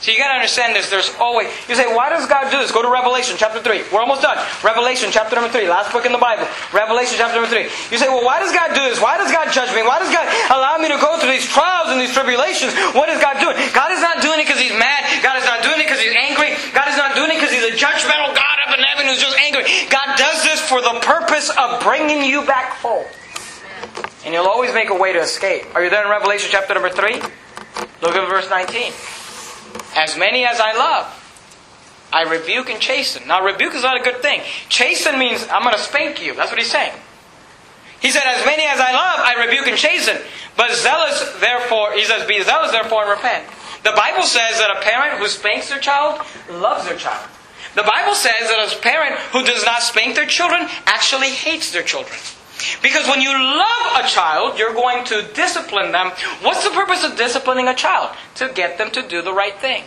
So 0.00 0.12
you 0.12 0.18
got 0.20 0.28
to 0.28 0.36
understand 0.36 0.76
this. 0.76 0.90
There's 0.92 1.08
always. 1.16 1.48
You 1.68 1.74
say, 1.74 1.88
why 1.88 2.12
does 2.12 2.28
God 2.28 2.52
do 2.52 2.60
this? 2.60 2.68
Go 2.70 2.84
to 2.84 2.92
Revelation 2.92 3.34
chapter 3.40 3.64
3. 3.64 3.88
We're 3.88 4.04
almost 4.04 4.20
done. 4.20 4.36
Revelation 4.60 5.08
chapter 5.08 5.34
number 5.34 5.48
3. 5.48 5.72
Last 5.72 5.88
book 5.88 6.04
in 6.04 6.12
the 6.12 6.20
Bible. 6.20 6.44
Revelation 6.68 7.16
chapter 7.16 7.40
number 7.40 7.48
3. 7.48 7.64
You 7.88 7.96
say, 7.96 8.04
well, 8.12 8.20
why 8.20 8.36
does 8.38 8.52
God 8.52 8.76
do 8.76 8.84
this? 8.84 9.00
Why 9.00 9.16
does 9.16 9.32
God 9.32 9.48
judge 9.56 9.72
me? 9.72 9.80
Why 9.80 9.98
does 9.98 10.12
God 10.12 10.28
allow 10.52 10.76
me 10.76 10.92
to 10.92 11.00
go 11.00 11.16
through 11.16 11.32
these 11.32 11.48
trials 11.48 11.88
and 11.88 11.96
these 11.96 12.12
tribulations? 12.12 12.76
What 12.92 13.08
is 13.08 13.24
God 13.24 13.40
doing? 13.40 13.56
God 13.72 13.88
is 13.96 14.04
not 14.04 14.20
doing 14.20 14.36
it 14.36 14.44
because 14.44 14.60
He's 14.60 14.76
mad. 14.76 15.00
God 15.24 15.40
is 15.40 15.48
not 15.48 15.64
doing 15.64 15.80
it 15.80 15.88
because 15.88 15.98
He's 15.98 16.12
angry. 16.12 16.25
God 16.76 16.88
is 16.92 16.98
not 16.98 17.16
doing 17.16 17.30
it 17.30 17.40
because 17.40 17.50
He's 17.50 17.64
a 17.64 17.72
judgmental 17.72 18.36
God 18.36 18.56
up 18.68 18.76
in 18.76 18.84
heaven 18.84 19.06
who's 19.06 19.18
just 19.18 19.38
angry. 19.38 19.64
God 19.88 20.18
does 20.18 20.44
this 20.44 20.60
for 20.60 20.82
the 20.82 21.00
purpose 21.00 21.48
of 21.56 21.80
bringing 21.80 22.22
you 22.22 22.44
back 22.44 22.74
home. 22.74 23.06
And 24.26 24.34
He'll 24.34 24.44
always 24.44 24.74
make 24.74 24.90
a 24.90 24.94
way 24.94 25.14
to 25.14 25.18
escape. 25.20 25.74
Are 25.74 25.82
you 25.82 25.88
there 25.88 26.04
in 26.04 26.10
Revelation 26.10 26.50
chapter 26.52 26.74
number 26.74 26.90
3? 26.90 27.14
Look 28.02 28.14
at 28.14 28.28
verse 28.28 28.50
19. 28.50 28.92
As 29.96 30.18
many 30.18 30.44
as 30.44 30.60
I 30.60 30.76
love, 30.76 31.22
I 32.12 32.24
rebuke 32.30 32.68
and 32.68 32.78
chasten. 32.78 33.26
Now, 33.26 33.42
rebuke 33.42 33.74
is 33.74 33.82
not 33.82 33.98
a 33.98 34.04
good 34.04 34.20
thing. 34.20 34.42
Chasten 34.68 35.18
means 35.18 35.48
I'm 35.50 35.62
going 35.62 35.74
to 35.74 35.80
spank 35.80 36.22
you. 36.22 36.34
That's 36.34 36.50
what 36.50 36.60
he's 36.60 36.70
saying. 36.70 36.92
He 38.00 38.10
said, 38.10 38.22
As 38.26 38.44
many 38.44 38.64
as 38.64 38.80
I 38.80 38.92
love, 38.92 39.20
I 39.24 39.46
rebuke 39.46 39.66
and 39.66 39.78
chasten. 39.78 40.18
But 40.58 40.72
zealous, 40.72 41.40
therefore, 41.40 41.92
he 41.94 42.04
says, 42.04 42.26
Be 42.28 42.42
zealous, 42.42 42.72
therefore, 42.72 43.02
and 43.04 43.10
repent. 43.10 43.46
The 43.86 43.92
Bible 43.92 44.24
says 44.24 44.58
that 44.58 44.76
a 44.76 44.82
parent 44.82 45.20
who 45.20 45.28
spanks 45.28 45.68
their 45.68 45.78
child 45.78 46.20
loves 46.50 46.88
their 46.88 46.98
child. 46.98 47.24
The 47.76 47.84
Bible 47.84 48.16
says 48.16 48.50
that 48.50 48.58
a 48.58 48.82
parent 48.82 49.14
who 49.30 49.44
does 49.44 49.64
not 49.64 49.80
spank 49.80 50.16
their 50.16 50.26
children 50.26 50.66
actually 50.86 51.28
hates 51.28 51.70
their 51.70 51.84
children. 51.84 52.18
Because 52.82 53.06
when 53.06 53.20
you 53.20 53.30
love 53.30 54.02
a 54.02 54.08
child, 54.08 54.58
you're 54.58 54.74
going 54.74 55.04
to 55.04 55.22
discipline 55.34 55.92
them. 55.92 56.10
What's 56.42 56.64
the 56.64 56.74
purpose 56.74 57.04
of 57.04 57.16
disciplining 57.16 57.68
a 57.68 57.74
child? 57.74 58.10
To 58.42 58.50
get 58.52 58.76
them 58.76 58.90
to 58.90 59.06
do 59.06 59.22
the 59.22 59.32
right 59.32 59.54
thing. 59.54 59.84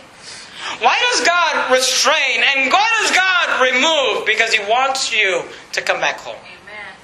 Why 0.80 0.96
does 1.12 1.26
God 1.26 1.70
restrain 1.70 2.40
and 2.40 2.72
why 2.72 2.88
does 3.02 3.10
God 3.14 3.60
remove? 3.60 4.24
Because 4.24 4.54
He 4.54 4.64
wants 4.64 5.12
you 5.12 5.42
to 5.72 5.82
come 5.82 6.00
back 6.00 6.20
home. 6.20 6.36
Amen. 6.40 6.94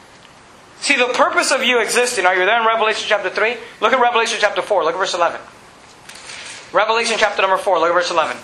See, 0.80 0.96
the 0.96 1.12
purpose 1.12 1.52
of 1.52 1.62
you 1.62 1.78
existing, 1.82 2.24
are 2.24 2.34
you 2.34 2.46
there 2.46 2.58
in 2.58 2.66
Revelation 2.66 3.04
chapter 3.06 3.28
3? 3.28 3.56
Look 3.82 3.92
at 3.92 4.00
Revelation 4.00 4.38
chapter 4.40 4.62
4, 4.62 4.84
look 4.84 4.94
at 4.94 4.98
verse 4.98 5.12
11. 5.12 5.38
Revelation 6.76 7.16
chapter 7.18 7.40
number 7.40 7.56
4, 7.56 7.78
look 7.78 7.88
at 7.88 7.94
verse 7.94 8.10
11. 8.10 8.36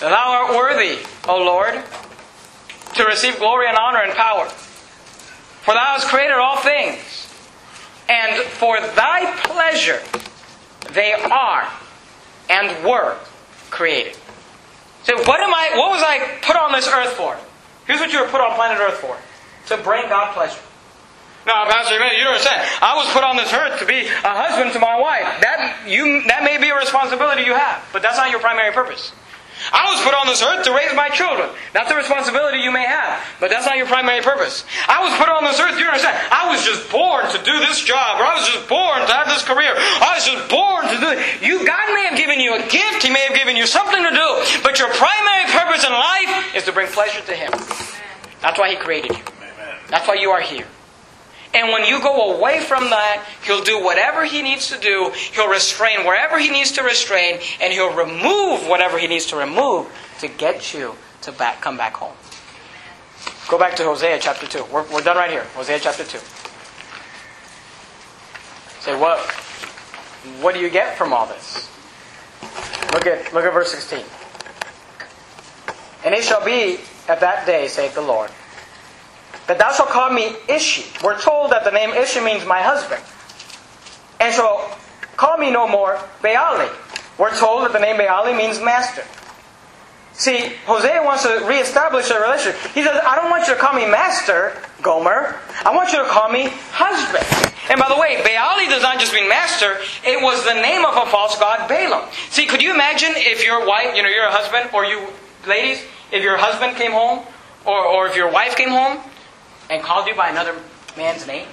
Thou 0.00 0.16
art 0.16 0.56
worthy, 0.56 0.98
O 1.28 1.44
Lord, 1.44 1.84
to 2.94 3.04
receive 3.04 3.38
glory 3.38 3.68
and 3.68 3.76
honor 3.76 3.98
and 3.98 4.14
power. 4.14 4.46
For 4.48 5.74
thou 5.74 5.92
hast 5.92 6.08
created 6.08 6.36
all 6.36 6.56
things, 6.56 7.28
and 8.08 8.42
for 8.44 8.80
thy 8.80 9.30
pleasure 9.44 10.00
they 10.94 11.12
are 11.12 11.70
and 12.48 12.82
were 12.82 13.18
created. 13.68 14.16
So 15.02 15.14
what 15.24 15.40
am 15.40 15.52
I 15.52 15.72
what 15.76 15.90
was 15.90 16.02
I 16.02 16.38
put 16.40 16.56
on 16.56 16.72
this 16.72 16.88
earth 16.88 17.10
for? 17.10 17.36
Here's 17.86 18.00
what 18.00 18.10
you 18.10 18.22
were 18.22 18.28
put 18.28 18.40
on 18.40 18.54
planet 18.54 18.78
Earth 18.80 19.00
for. 19.00 19.18
To 19.76 19.82
bring 19.82 20.08
God 20.08 20.32
pleasure. 20.32 20.62
Now, 21.44 21.66
Pastor, 21.66 21.94
you 21.94 22.22
don't 22.22 22.38
understand. 22.38 22.62
I 22.80 22.94
was 22.94 23.10
put 23.10 23.24
on 23.24 23.36
this 23.36 23.52
earth 23.52 23.80
to 23.80 23.86
be 23.86 24.06
a 24.06 24.30
husband 24.30 24.72
to 24.74 24.78
my 24.78 24.94
wife. 24.98 25.41
That 25.82 25.90
you 25.90 26.22
that 26.30 26.46
may 26.46 26.58
be 26.62 26.70
a 26.70 26.78
responsibility 26.78 27.42
you 27.42 27.54
have, 27.54 27.82
but 27.92 28.02
that's 28.02 28.16
not 28.16 28.30
your 28.30 28.38
primary 28.38 28.70
purpose. 28.70 29.10
I 29.70 29.90
was 29.90 30.02
put 30.02 30.14
on 30.14 30.26
this 30.26 30.42
earth 30.42 30.64
to 30.66 30.74
raise 30.74 30.94
my 30.94 31.08
children. 31.10 31.50
That's 31.72 31.90
a 31.90 31.94
responsibility 31.94 32.58
you 32.58 32.70
may 32.70 32.82
have, 32.82 33.22
but 33.38 33.50
that's 33.50 33.66
not 33.66 33.76
your 33.76 33.86
primary 33.86 34.22
purpose. 34.22 34.64
I 34.88 35.02
was 35.02 35.14
put 35.14 35.30
on 35.30 35.44
this 35.44 35.58
earth, 35.60 35.78
you 35.78 35.86
understand? 35.86 36.18
I 36.34 36.50
was 36.50 36.66
just 36.66 36.90
born 36.90 37.30
to 37.30 37.38
do 37.46 37.58
this 37.62 37.78
job, 37.78 38.18
or 38.18 38.26
I 38.26 38.34
was 38.34 38.46
just 38.50 38.66
born 38.66 39.06
to 39.06 39.12
have 39.12 39.30
this 39.30 39.46
career. 39.46 39.70
I 39.74 40.18
was 40.18 40.26
just 40.26 40.50
born 40.50 40.90
to 40.90 40.98
do 40.98 41.08
it. 41.14 41.22
You, 41.42 41.62
God 41.62 41.94
may 41.94 42.10
have 42.10 42.18
given 42.18 42.42
you 42.42 42.58
a 42.58 42.62
gift, 42.66 43.06
He 43.06 43.10
may 43.10 43.22
have 43.22 43.38
given 43.38 43.54
you 43.54 43.66
something 43.66 44.02
to 44.02 44.10
do, 44.10 44.28
but 44.66 44.82
your 44.82 44.90
primary 44.98 45.46
purpose 45.54 45.86
in 45.86 45.94
life 45.94 46.58
is 46.58 46.64
to 46.66 46.72
bring 46.72 46.90
pleasure 46.90 47.22
to 47.22 47.34
Him. 47.34 47.50
That's 48.42 48.58
why 48.58 48.70
He 48.70 48.76
created 48.76 49.14
you. 49.14 49.22
That's 49.90 50.08
why 50.08 50.18
you 50.18 50.30
are 50.30 50.42
here. 50.42 50.66
And 51.54 51.68
when 51.68 51.84
you 51.84 52.00
go 52.00 52.36
away 52.36 52.60
from 52.60 52.90
that, 52.90 53.26
He'll 53.44 53.62
do 53.62 53.82
whatever 53.82 54.24
He 54.24 54.42
needs 54.42 54.68
to 54.70 54.78
do. 54.78 55.12
He'll 55.32 55.50
restrain 55.50 56.06
wherever 56.06 56.38
He 56.38 56.50
needs 56.50 56.72
to 56.72 56.82
restrain, 56.82 57.40
and 57.60 57.72
He'll 57.72 57.94
remove 57.94 58.66
whatever 58.68 58.98
He 58.98 59.06
needs 59.06 59.26
to 59.26 59.36
remove 59.36 59.90
to 60.20 60.28
get 60.28 60.72
you 60.72 60.94
to 61.22 61.32
back, 61.32 61.60
come 61.60 61.76
back 61.76 61.94
home. 61.94 62.16
Go 63.48 63.58
back 63.58 63.76
to 63.76 63.84
Hosea 63.84 64.18
chapter 64.20 64.46
2. 64.46 64.66
We're, 64.72 64.90
we're 64.90 65.02
done 65.02 65.16
right 65.16 65.30
here. 65.30 65.44
Hosea 65.54 65.78
chapter 65.80 66.04
2. 66.04 66.18
Say, 68.80 68.98
what, 68.98 69.20
what 70.40 70.54
do 70.54 70.60
you 70.60 70.70
get 70.70 70.96
from 70.96 71.12
all 71.12 71.26
this? 71.26 71.68
Look 72.92 73.06
at, 73.06 73.32
look 73.32 73.44
at 73.44 73.52
verse 73.52 73.70
16. 73.72 74.04
And 76.04 76.14
it 76.14 76.24
shall 76.24 76.44
be 76.44 76.78
at 77.08 77.20
that 77.20 77.46
day, 77.46 77.68
saith 77.68 77.94
the 77.94 78.00
Lord, 78.00 78.30
that 79.52 79.58
thou 79.58 79.70
shalt 79.70 79.90
call 79.90 80.10
me 80.10 80.32
Ishi. 80.48 80.88
We're 81.04 81.20
told 81.20 81.52
that 81.52 81.62
the 81.62 81.70
name 81.70 81.90
Ishi 81.90 82.20
means 82.20 82.46
my 82.46 82.62
husband. 82.62 83.02
And 84.18 84.32
shall 84.32 84.78
call 85.18 85.36
me 85.36 85.50
no 85.50 85.68
more 85.68 85.96
Baali. 86.22 86.72
We're 87.18 87.36
told 87.36 87.64
that 87.64 87.72
the 87.74 87.78
name 87.78 88.00
Baali 88.00 88.34
means 88.34 88.62
master. 88.62 89.04
See, 90.14 90.56
Hosea 90.64 91.02
wants 91.04 91.24
to 91.24 91.44
reestablish 91.44 92.08
a 92.08 92.18
relationship. 92.18 92.58
He 92.72 92.82
says, 92.82 92.98
I 93.04 93.16
don't 93.16 93.28
want 93.28 93.46
you 93.46 93.52
to 93.52 93.60
call 93.60 93.74
me 93.74 93.84
master, 93.84 94.56
Gomer. 94.80 95.36
I 95.66 95.74
want 95.76 95.92
you 95.92 95.98
to 95.98 96.08
call 96.08 96.32
me 96.32 96.48
husband. 96.72 97.28
And 97.68 97.78
by 97.78 97.88
the 97.92 98.00
way, 98.00 98.24
Baali 98.24 98.70
does 98.70 98.80
not 98.80 99.00
just 99.00 99.12
mean 99.12 99.28
master, 99.28 99.76
it 100.02 100.22
was 100.22 100.44
the 100.44 100.54
name 100.54 100.86
of 100.86 100.96
a 100.96 101.10
false 101.10 101.38
god, 101.38 101.68
Baalim. 101.68 102.10
See, 102.32 102.46
could 102.46 102.62
you 102.62 102.72
imagine 102.72 103.12
if 103.16 103.44
your 103.44 103.66
wife, 103.66 103.94
you 103.94 104.02
know, 104.02 104.08
you're 104.08 104.24
a 104.24 104.32
husband, 104.32 104.70
or 104.72 104.86
you 104.86 105.08
ladies, 105.46 105.84
if 106.10 106.22
your 106.22 106.38
husband 106.38 106.76
came 106.76 106.92
home, 106.92 107.26
or, 107.66 107.84
or 107.84 108.06
if 108.06 108.16
your 108.16 108.30
wife 108.30 108.56
came 108.56 108.70
home, 108.70 108.98
and 109.72 109.82
called 109.82 110.06
you 110.06 110.14
by 110.14 110.28
another 110.28 110.54
man's 110.96 111.26
name? 111.26 111.48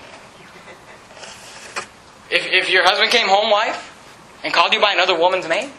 If, 2.30 2.45
if 2.45 2.70
your 2.70 2.84
husband 2.84 3.11
came 3.11 3.28
home, 3.28 3.49
wife, 3.49 3.95
and 4.43 4.53
called 4.53 4.74
you 4.74 4.82
by 4.82 4.93
another 4.93 5.17
woman's 5.17 5.47
name? 5.47 5.70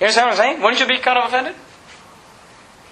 You 0.00 0.06
understand 0.06 0.30
what 0.30 0.32
I'm 0.32 0.36
saying? 0.38 0.62
Wouldn't 0.62 0.80
you 0.80 0.86
be 0.86 0.98
kind 0.98 1.18
of 1.18 1.26
offended? 1.26 1.54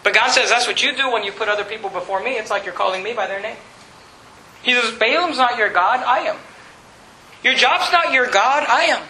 But 0.05 0.15
God 0.15 0.31
says 0.31 0.51
that's 0.51 0.67
what 0.67 0.83
you 0.83 0.95
do 0.95 1.11
when 1.11 1.25
you 1.25 1.33
put 1.33 1.49
other 1.49 1.65
people 1.65 1.91
before 1.91 2.23
me. 2.23 2.33
It's 2.33 2.51
like 2.51 2.65
you're 2.65 2.75
calling 2.75 3.03
me 3.03 3.13
by 3.15 3.27
their 3.27 3.41
name. 3.41 3.57
He 4.63 4.75
says, 4.75 4.93
Baalim's 4.93 5.39
not 5.39 5.57
your 5.59 5.71
God, 5.71 6.05
I 6.05 6.21
am. 6.21 6.37
Your 7.43 7.55
job's 7.55 7.91
not 7.93 8.13
your 8.13 8.27
God, 8.27 8.67
I 8.69 8.85
am. 8.85 9.03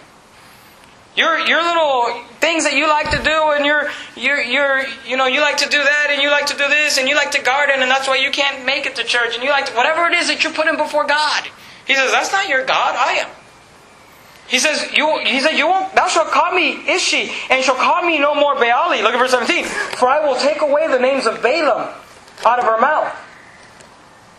Your 1.17 1.41
your 1.41 1.63
little 1.63 2.25
things 2.41 2.65
that 2.65 2.75
you 2.75 2.89
like 2.89 3.11
to 3.11 3.23
do 3.23 3.53
and 3.53 3.65
you're 3.67 3.91
you're 4.17 4.41
you're 4.41 4.83
you 5.07 5.17
know, 5.17 5.27
you 5.27 5.41
like 5.41 5.59
to 5.59 5.69
do 5.69 5.79
that 5.79 6.09
and 6.11 6.23
you 6.23 6.31
like 6.31 6.47
to 6.47 6.57
do 6.57 6.67
this 6.69 6.99
and 6.99 7.09
you 7.09 7.15
like 7.15 7.31
to 7.33 7.43
garden 7.43 7.83
and 7.83 7.91
that's 7.91 8.09
why 8.09 8.17
you 8.17 8.31
can't 8.31 8.65
make 8.65 8.87
it 8.87 8.97
to 8.97 9.05
church 9.05 9.35
and 9.35 9.45
you 9.45 9.51
like 9.51 9.67
to, 9.67 9.73
whatever 9.75 10.07
it 10.07 10.15
is 10.15 10.29
that 10.29 10.43
you're 10.43 10.53
putting 10.53 10.77
before 10.77 11.07
God. 11.07 11.45
He 11.87 11.95
says, 11.95 12.11
That's 12.11 12.33
not 12.33 12.49
your 12.49 12.65
God, 12.65 12.97
I 12.97 13.25
am. 13.25 13.29
He 14.51 14.59
says, 14.59 14.93
you, 14.93 15.21
he 15.25 15.39
said, 15.39 15.53
you 15.53 15.69
won't, 15.69 15.95
thou 15.95 16.09
shalt 16.09 16.33
call 16.33 16.53
me 16.53 16.83
Ishi, 16.93 17.31
and 17.51 17.63
shall 17.63 17.77
call 17.77 18.05
me 18.05 18.19
no 18.19 18.35
more 18.35 18.57
Baali. 18.57 19.01
Look 19.01 19.15
at 19.15 19.19
verse 19.19 19.31
17. 19.31 19.65
For 19.65 20.09
I 20.09 20.27
will 20.27 20.35
take 20.35 20.61
away 20.61 20.89
the 20.89 20.99
names 20.99 21.27
of 21.27 21.39
Baalim 21.39 21.95
out 22.45 22.59
of 22.59 22.65
her 22.65 22.81
mouth. 22.81 23.17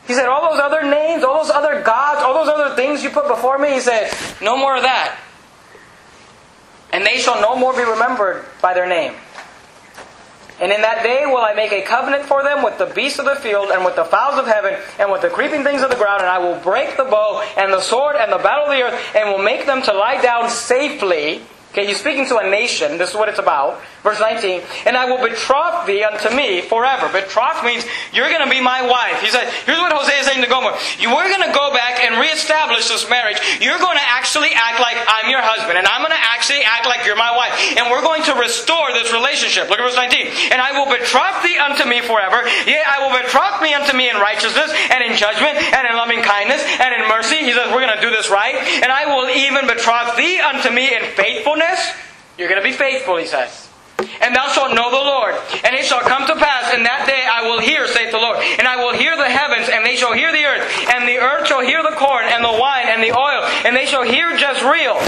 He 0.08 0.14
said, 0.14 0.26
all 0.26 0.52
those 0.52 0.60
other 0.60 0.84
names, 0.84 1.24
all 1.24 1.42
those 1.42 1.50
other 1.50 1.82
gods, 1.82 2.22
all 2.22 2.34
those 2.34 2.54
other 2.54 2.76
things 2.76 3.04
you 3.04 3.10
put 3.10 3.30
before 3.30 3.58
me, 3.58 3.72
he 3.72 3.80
said, 3.80 4.12
no 4.42 4.58
more 4.58 4.76
of 4.76 4.84
that. 4.84 5.18
And 6.94 7.06
they 7.06 7.18
shall 7.18 7.42
no 7.42 7.56
more 7.56 7.74
be 7.74 7.84
remembered 7.84 8.46
by 8.62 8.74
their 8.74 8.88
name. 8.88 9.14
And 10.60 10.72
in 10.72 10.82
that 10.82 11.02
day 11.02 11.26
will 11.26 11.42
I 11.42 11.54
make 11.54 11.72
a 11.72 11.82
covenant 11.82 12.26
for 12.26 12.44
them 12.44 12.64
with 12.64 12.78
the 12.78 12.86
beasts 12.86 13.18
of 13.18 13.26
the 13.26 13.36
field 13.36 13.72
and 13.72 13.84
with 13.84 13.96
the 13.96 14.06
fowls 14.06 14.38
of 14.38 14.46
heaven 14.46 14.78
and 15.00 15.12
with 15.12 15.22
the 15.22 15.30
creeping 15.30 15.64
things 15.64 15.82
of 15.82 15.90
the 15.90 15.96
ground, 15.96 16.22
and 16.22 16.30
I 16.30 16.38
will 16.38 16.60
break 16.62 16.98
the 16.98 17.06
bow 17.06 17.42
and 17.58 17.74
the 17.74 17.82
sword 17.82 18.16
and 18.16 18.32
the 18.32 18.38
battle 18.38 18.66
of 18.66 18.72
the 18.72 18.84
earth, 18.84 19.16
and 19.16 19.30
will 19.30 19.44
make 19.44 19.66
them 19.66 19.82
to 19.82 19.94
lie 19.94 20.22
down 20.22 20.50
safely 20.50 21.42
Okay, 21.72 21.88
he's 21.88 22.02
speaking 22.02 22.26
to 22.26 22.38
a 22.38 22.50
nation. 22.50 22.98
This 22.98 23.12
is 23.12 23.16
what 23.16 23.30
it's 23.30 23.40
about. 23.40 23.80
Verse 24.02 24.20
19. 24.20 24.62
And 24.90 24.98
I 24.98 25.06
will 25.06 25.22
betroth 25.22 25.86
thee 25.86 26.04
unto 26.04 26.34
me 26.34 26.62
forever. 26.62 27.06
Betroth 27.10 27.62
means 27.62 27.86
you're 28.14 28.30
going 28.34 28.42
to 28.42 28.50
be 28.50 28.62
my 28.62 28.82
wife. 28.82 29.22
He 29.22 29.30
said, 29.30 29.46
here's 29.66 29.78
what 29.78 29.94
Hosea 29.94 30.22
is 30.22 30.26
saying 30.26 30.42
to 30.42 30.50
Gomer. 30.50 30.74
You 30.98 31.14
are 31.14 31.30
going 31.30 31.46
to 31.46 31.54
go 31.54 31.70
back 31.70 32.02
and 32.02 32.18
reestablish 32.18 32.90
this 32.90 33.06
marriage. 33.10 33.38
You're 33.62 33.78
going 33.78 33.98
to 33.98 34.08
actually 34.10 34.50
act 34.58 34.82
like 34.82 34.98
I'm 35.06 35.30
your 35.30 35.46
husband. 35.46 35.78
And 35.78 35.86
I'm 35.86 36.02
going 36.02 36.18
to 36.18 36.26
actually 36.34 36.66
act 36.66 36.90
like 36.90 37.06
you're 37.06 37.20
my 37.20 37.30
wife. 37.30 37.54
And 37.78 37.94
we're 37.94 38.02
going 38.02 38.26
to 38.26 38.34
restore 38.34 38.90
this 38.94 39.14
relationship. 39.14 39.70
Look 39.70 39.78
at 39.78 39.86
verse 39.86 40.00
19. 40.00 40.50
And 40.50 40.58
I 40.58 40.74
will 40.74 40.90
betroth 40.90 41.46
thee 41.46 41.62
unto 41.62 41.86
me 41.86 42.02
forever. 42.02 42.42
Yea, 42.66 42.82
I 42.82 43.06
will 43.06 43.14
betroth 43.14 43.62
me 43.62 43.78
unto 43.78 43.94
me 43.94 44.10
in 44.10 44.18
righteousness 44.18 44.74
and 44.90 45.06
in 45.06 45.14
judgment 45.14 45.62
and 45.62 45.86
in 45.86 45.94
loving 45.94 46.26
kindness 46.26 46.66
and 46.82 46.90
in 46.98 47.06
mercy. 47.06 47.38
He 47.46 47.54
says, 47.54 47.70
we're 47.70 47.86
going 47.86 47.94
to 47.94 48.02
do 48.02 48.10
this 48.10 48.34
right. 48.34 48.58
And 48.82 48.90
I 48.90 49.06
will 49.14 49.30
even 49.30 49.70
betroth 49.70 50.18
thee 50.18 50.42
unto 50.42 50.74
me 50.74 50.90
in 50.90 51.06
faithfulness 51.14 51.94
you're 52.38 52.50
going 52.50 52.62
to 52.62 52.68
be 52.68 52.76
faithful, 52.76 53.18
he 53.18 53.28
says. 53.28 53.71
And 54.22 54.36
thou 54.36 54.48
shalt 54.50 54.74
know 54.74 54.90
the 54.90 54.98
Lord. 54.98 55.36
And 55.64 55.76
it 55.76 55.86
shall 55.86 56.02
come 56.02 56.28
to 56.28 56.36
pass 56.36 56.74
in 56.74 56.84
that 56.84 57.06
day 57.08 57.26
I 57.28 57.48
will 57.48 57.60
hear, 57.60 57.88
saith 57.88 58.12
the 58.12 58.18
Lord. 58.18 58.38
And 58.60 58.68
I 58.68 58.78
will 58.78 58.94
hear 58.94 59.16
the 59.16 59.30
heavens, 59.30 59.70
and 59.70 59.86
they 59.86 59.96
shall 59.96 60.14
hear 60.14 60.32
the 60.32 60.44
earth. 60.44 60.66
And 60.94 61.08
the 61.08 61.18
earth 61.18 61.48
shall 61.48 61.62
hear 61.62 61.84
the 61.84 61.96
corn, 61.96 62.26
and 62.26 62.44
the 62.44 62.58
wine, 62.60 62.88
and 62.88 63.02
the 63.02 63.12
oil. 63.18 63.44
And 63.66 63.76
they 63.76 63.86
shall 63.86 64.04
hear 64.04 64.32
Jezreel. 64.32 65.00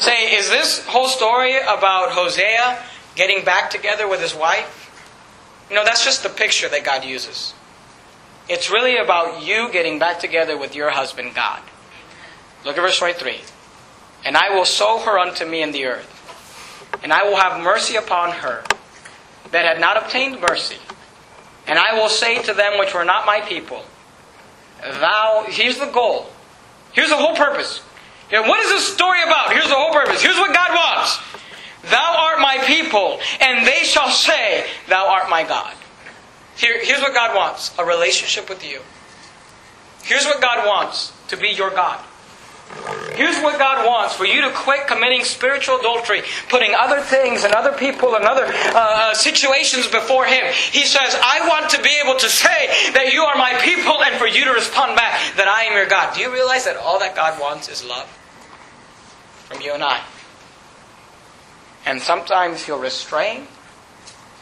Say, 0.00 0.34
is 0.36 0.50
this 0.50 0.84
whole 0.86 1.08
story 1.08 1.56
about 1.56 2.12
Hosea 2.12 2.82
getting 3.14 3.44
back 3.44 3.70
together 3.70 4.08
with 4.08 4.20
his 4.20 4.34
wife? 4.34 4.80
Know, 5.70 5.84
that's 5.84 6.04
just 6.04 6.22
the 6.22 6.28
picture 6.28 6.68
that 6.68 6.84
God 6.84 7.04
uses. 7.04 7.54
It's 8.48 8.70
really 8.70 8.96
about 8.96 9.42
you 9.42 9.70
getting 9.72 9.98
back 9.98 10.20
together 10.20 10.56
with 10.56 10.74
your 10.74 10.90
husband, 10.90 11.34
God. 11.34 11.62
Look 12.64 12.76
at 12.76 12.80
verse 12.80 12.98
23. 12.98 13.40
And 14.24 14.36
I 14.36 14.54
will 14.54 14.64
sow 14.64 14.98
her 14.98 15.18
unto 15.18 15.44
me 15.44 15.62
in 15.62 15.72
the 15.72 15.86
earth. 15.86 16.13
And 17.02 17.12
I 17.12 17.24
will 17.24 17.36
have 17.36 17.62
mercy 17.62 17.96
upon 17.96 18.30
her 18.30 18.64
that 19.50 19.64
had 19.64 19.80
not 19.80 19.96
obtained 19.96 20.40
mercy. 20.40 20.78
And 21.66 21.78
I 21.78 21.94
will 21.94 22.08
say 22.08 22.42
to 22.42 22.54
them 22.54 22.78
which 22.78 22.94
were 22.94 23.04
not 23.04 23.26
my 23.26 23.40
people, 23.40 23.84
Thou, 24.82 25.46
here's 25.48 25.78
the 25.78 25.86
goal. 25.86 26.26
Here's 26.92 27.08
the 27.08 27.16
whole 27.16 27.36
purpose. 27.36 27.78
What 28.30 28.60
is 28.60 28.70
this 28.70 28.92
story 28.92 29.22
about? 29.22 29.52
Here's 29.52 29.68
the 29.68 29.74
whole 29.74 29.92
purpose. 29.92 30.22
Here's 30.22 30.36
what 30.36 30.52
God 30.52 30.70
wants. 30.70 31.18
Thou 31.90 32.16
art 32.18 32.40
my 32.40 32.58
people, 32.66 33.20
and 33.40 33.66
they 33.66 33.84
shall 33.84 34.10
say, 34.10 34.66
Thou 34.88 35.06
art 35.06 35.28
my 35.28 35.42
God. 35.42 35.74
Here, 36.56 36.78
here's 36.82 37.00
what 37.00 37.14
God 37.14 37.36
wants 37.36 37.76
a 37.78 37.84
relationship 37.84 38.48
with 38.48 38.64
you. 38.64 38.80
Here's 40.02 40.24
what 40.24 40.40
God 40.40 40.66
wants 40.66 41.12
to 41.28 41.36
be 41.36 41.48
your 41.48 41.70
God. 41.70 42.02
Here's 43.14 43.40
what 43.40 43.58
God 43.58 43.86
wants 43.86 44.14
for 44.14 44.24
you 44.24 44.40
to 44.42 44.50
quit 44.50 44.88
committing 44.88 45.22
spiritual 45.22 45.78
adultery, 45.78 46.22
putting 46.48 46.74
other 46.74 47.00
things 47.00 47.44
and 47.44 47.54
other 47.54 47.72
people 47.72 48.16
and 48.16 48.24
other 48.24 48.46
uh, 48.46 49.14
situations 49.14 49.86
before 49.86 50.24
Him. 50.24 50.44
He 50.72 50.84
says, 50.84 51.16
I 51.22 51.46
want 51.48 51.70
to 51.70 51.82
be 51.82 51.90
able 52.04 52.18
to 52.18 52.28
say 52.28 52.90
that 52.92 53.12
you 53.12 53.22
are 53.22 53.36
my 53.36 53.54
people 53.62 54.02
and 54.02 54.16
for 54.16 54.26
you 54.26 54.44
to 54.44 54.50
respond 54.50 54.96
back 54.96 55.36
that 55.36 55.46
I 55.46 55.64
am 55.64 55.74
your 55.74 55.86
God. 55.86 56.14
Do 56.14 56.20
you 56.20 56.32
realize 56.32 56.64
that 56.64 56.76
all 56.76 56.98
that 56.98 57.14
God 57.14 57.40
wants 57.40 57.68
is 57.68 57.84
love 57.84 58.08
from 59.46 59.60
you 59.60 59.72
and 59.72 59.82
I? 59.84 60.02
And 61.86 62.02
sometimes 62.02 62.64
He'll 62.64 62.80
restrain 62.80 63.46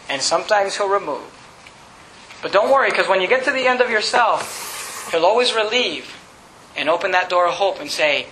and 0.09 0.23
sometimes 0.23 0.77
He'll 0.77 0.89
remove. 0.89 1.29
But 2.41 2.53
don't 2.53 2.73
worry, 2.73 2.91
because 2.91 3.09
when 3.09 3.21
you 3.21 3.29
get 3.29 3.45
to 3.45 3.53
the 3.53 3.67
end 3.67 3.83
of 3.83 3.91
yourself, 3.91 5.11
He'll 5.13 5.27
always 5.27 5.53
relieve 5.53 6.17
and 6.77 6.89
open 6.89 7.13
that 7.13 7.29
door 7.29 7.47
of 7.47 7.55
hope 7.55 7.81
and 7.81 7.91
say, 7.91 8.27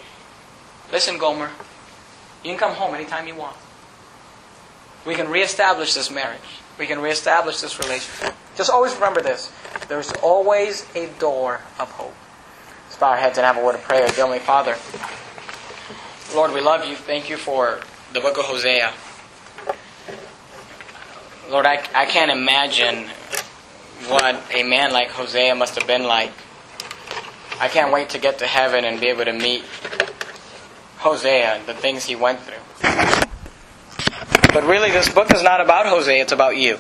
Listen, 0.93 1.18
Gomer, 1.18 1.51
you 2.43 2.51
can 2.51 2.59
come 2.59 2.74
home 2.74 2.95
anytime 2.95 3.28
you 3.28 3.34
want. 3.34 3.57
We 5.07 5.14
can 5.14 5.28
reestablish 5.28 5.95
this 5.95 6.11
marriage. 6.11 6.41
We 6.78 6.86
can 6.86 7.01
reestablish 7.01 7.61
this 7.61 7.78
relationship. 7.78 8.34
Just 8.57 8.70
always 8.70 8.95
remember 8.95 9.20
this. 9.20 9.53
There's 9.88 10.11
always 10.22 10.86
a 10.95 11.09
door 11.18 11.61
of 11.78 11.91
hope. 11.91 12.14
Let's 12.86 12.99
bow 12.99 13.11
our 13.11 13.16
heads 13.16 13.38
and 13.38 13.47
have 13.47 13.57
a 13.57 13.64
word 13.64 13.76
of 13.76 13.82
prayer. 13.82 14.07
Dear 14.09 14.26
Heavenly 14.26 14.41
Father, 14.41 14.76
Lord, 16.34 16.53
we 16.53 16.61
love 16.61 16.84
you. 16.84 16.97
Thank 16.97 17.30
you 17.30 17.36
for 17.36 17.80
the 18.12 18.20
book 18.20 18.36
of 18.38 18.45
Hosea. 18.45 18.93
Lord, 21.51 21.66
I, 21.66 21.84
I 21.95 22.07
can't 22.07 22.30
imagine 22.30 23.11
what 24.09 24.41
a 24.55 24.62
man 24.62 24.93
like 24.93 25.11
Hosea 25.11 25.55
must 25.55 25.74
have 25.76 25.86
been 25.86 26.05
like. 26.05 26.32
I 27.61 27.69
can't 27.69 27.93
wait 27.93 28.09
to 28.11 28.19
get 28.19 28.39
to 28.39 28.47
heaven 28.47 28.87
and 28.87 28.99
be 28.99 29.09
able 29.09 29.27
to 29.27 29.35
meet 29.35 29.63
Hosea, 30.97 31.57
and 31.57 31.67
the 31.67 31.75
things 31.75 32.07
he 32.07 32.17
went 32.17 32.41
through. 32.41 32.57
But 34.55 34.65
really, 34.65 34.91
this 34.91 35.11
book 35.11 35.31
is 35.33 35.43
not 35.43 35.61
about 35.61 35.85
Hosea, 35.85 36.23
it's 36.23 36.33
about 36.33 36.57
you. 36.57 36.79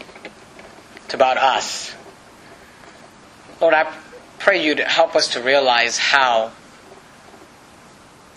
It's 1.04 1.12
about 1.12 1.36
us. 1.36 1.94
Lord, 3.60 3.74
I 3.74 3.94
pray 4.38 4.64
you 4.64 4.74
to 4.76 4.84
help 4.84 5.14
us 5.14 5.28
to 5.34 5.42
realize 5.42 5.98
how 5.98 6.52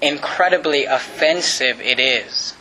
incredibly 0.02 0.84
offensive 0.84 1.80
it 1.80 1.98
is. 1.98 2.56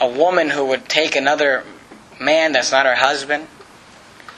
A 0.00 0.08
woman 0.08 0.50
who 0.50 0.64
would 0.66 0.88
take 0.88 1.14
another 1.14 1.62
man 2.20 2.52
that's 2.52 2.72
not 2.72 2.86
her 2.86 2.96
husband 2.96 3.46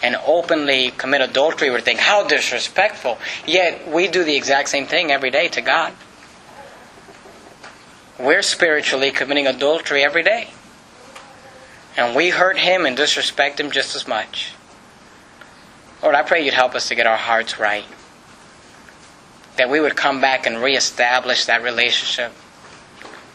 and 0.03 0.17
openly 0.27 0.93
commit 0.97 1.21
adultery 1.21 1.71
we 1.71 1.81
think, 1.81 1.99
how 1.99 2.27
disrespectful. 2.27 3.19
Yet 3.47 3.89
we 3.89 4.09
do 4.09 4.25
the 4.25 4.37
exact 4.37 4.69
same 4.69 4.87
thing 4.87 5.11
every 5.11 5.31
day 5.31 5.49
to 5.49 5.61
God. 5.61 5.93
We're 8.19 8.43
spiritually 8.43 9.11
committing 9.11 9.47
adultery 9.47 10.05
every 10.05 10.23
day. 10.23 10.49
And 11.97 12.15
we 12.15 12.31
hurt 12.31 12.59
Him 12.59 12.87
and 12.87 12.97
disrespect 12.97 13.59
Him 13.59 13.71
just 13.71 13.97
as 13.97 14.07
much. 14.07 14.53
Lord, 16.03 16.15
I 16.15 16.23
pray 16.23 16.45
you'd 16.45 16.55
help 16.55 16.75
us 16.75 16.89
to 16.89 16.95
get 16.95 17.07
our 17.07 17.17
hearts 17.17 17.59
right. 17.59 17.85
That 19.57 19.69
we 19.69 19.81
would 19.81 19.97
come 19.97 20.21
back 20.21 20.47
and 20.47 20.63
reestablish 20.63 21.47
that 21.47 21.63
relationship. 21.63 22.33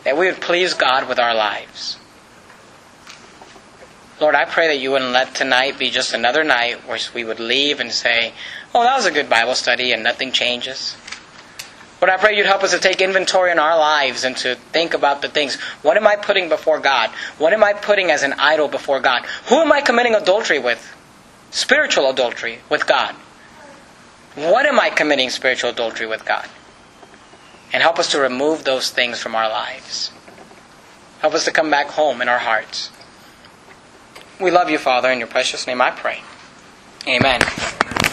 That 0.06 0.18
we 0.18 0.28
would 0.28 0.40
please 0.40 0.74
God 0.74 1.10
with 1.10 1.20
our 1.20 1.36
lives. 1.36 1.98
Lord, 4.24 4.36
I 4.36 4.46
pray 4.46 4.68
that 4.68 4.80
you 4.80 4.92
wouldn't 4.92 5.12
let 5.12 5.36
tonight 5.36 5.78
be 5.78 5.90
just 5.90 6.14
another 6.14 6.46
night 6.46 6.88
where 6.88 6.98
we 7.14 7.26
would 7.26 7.42
leave 7.42 7.82
and 7.82 7.92
say, 7.92 8.32
oh, 8.74 8.82
that 8.82 8.96
was 8.96 9.06
a 9.06 9.12
good 9.12 9.30
Bible 9.30 9.54
study 9.54 9.92
and 9.92 10.02
nothing 10.02 10.32
changes. 10.32 10.96
Lord, 12.02 12.10
I 12.10 12.16
pray 12.16 12.38
you'd 12.38 12.46
help 12.46 12.64
us 12.64 12.72
to 12.72 12.80
take 12.80 13.02
inventory 13.02 13.52
in 13.52 13.60
our 13.60 13.78
lives 13.78 14.24
and 14.24 14.38
to 14.38 14.56
think 14.56 14.94
about 14.94 15.22
the 15.22 15.28
things. 15.28 15.56
What 15.82 15.98
am 15.98 16.08
I 16.08 16.16
putting 16.16 16.48
before 16.48 16.80
God? 16.80 17.10
What 17.38 17.52
am 17.52 17.66
I 17.66 17.74
putting 17.74 18.12
as 18.12 18.24
an 18.24 18.32
idol 18.40 18.70
before 18.70 19.02
God? 19.02 19.26
Who 19.50 19.56
am 19.56 19.74
I 19.74 19.82
committing 19.82 20.16
adultery 20.16 20.58
with? 20.58 20.96
Spiritual 21.52 22.10
adultery 22.10 22.60
with 22.70 22.88
God. 22.88 23.16
What 24.36 24.66
am 24.66 24.80
I 24.80 24.90
committing 24.90 25.32
spiritual 25.32 25.72
adultery 25.72 26.08
with 26.08 26.24
God? 26.24 26.48
And 27.74 27.84
help 27.84 28.00
us 28.00 28.12
to 28.12 28.22
remove 28.22 28.64
those 28.64 28.90
things 28.90 29.20
from 29.20 29.36
our 29.36 29.50
lives. 29.50 30.12
Help 31.20 31.34
us 31.34 31.44
to 31.44 31.52
come 31.52 31.70
back 31.70 31.88
home 31.88 32.22
in 32.22 32.30
our 32.30 32.40
hearts. 32.40 32.90
We 34.40 34.52
love 34.52 34.70
you, 34.70 34.78
Father. 34.78 35.12
In 35.12 35.20
your 35.20 35.28
precious 35.28 35.68
name 35.68 35.82
I 35.82 35.92
pray. 35.92 36.22
Amen. 37.08 37.42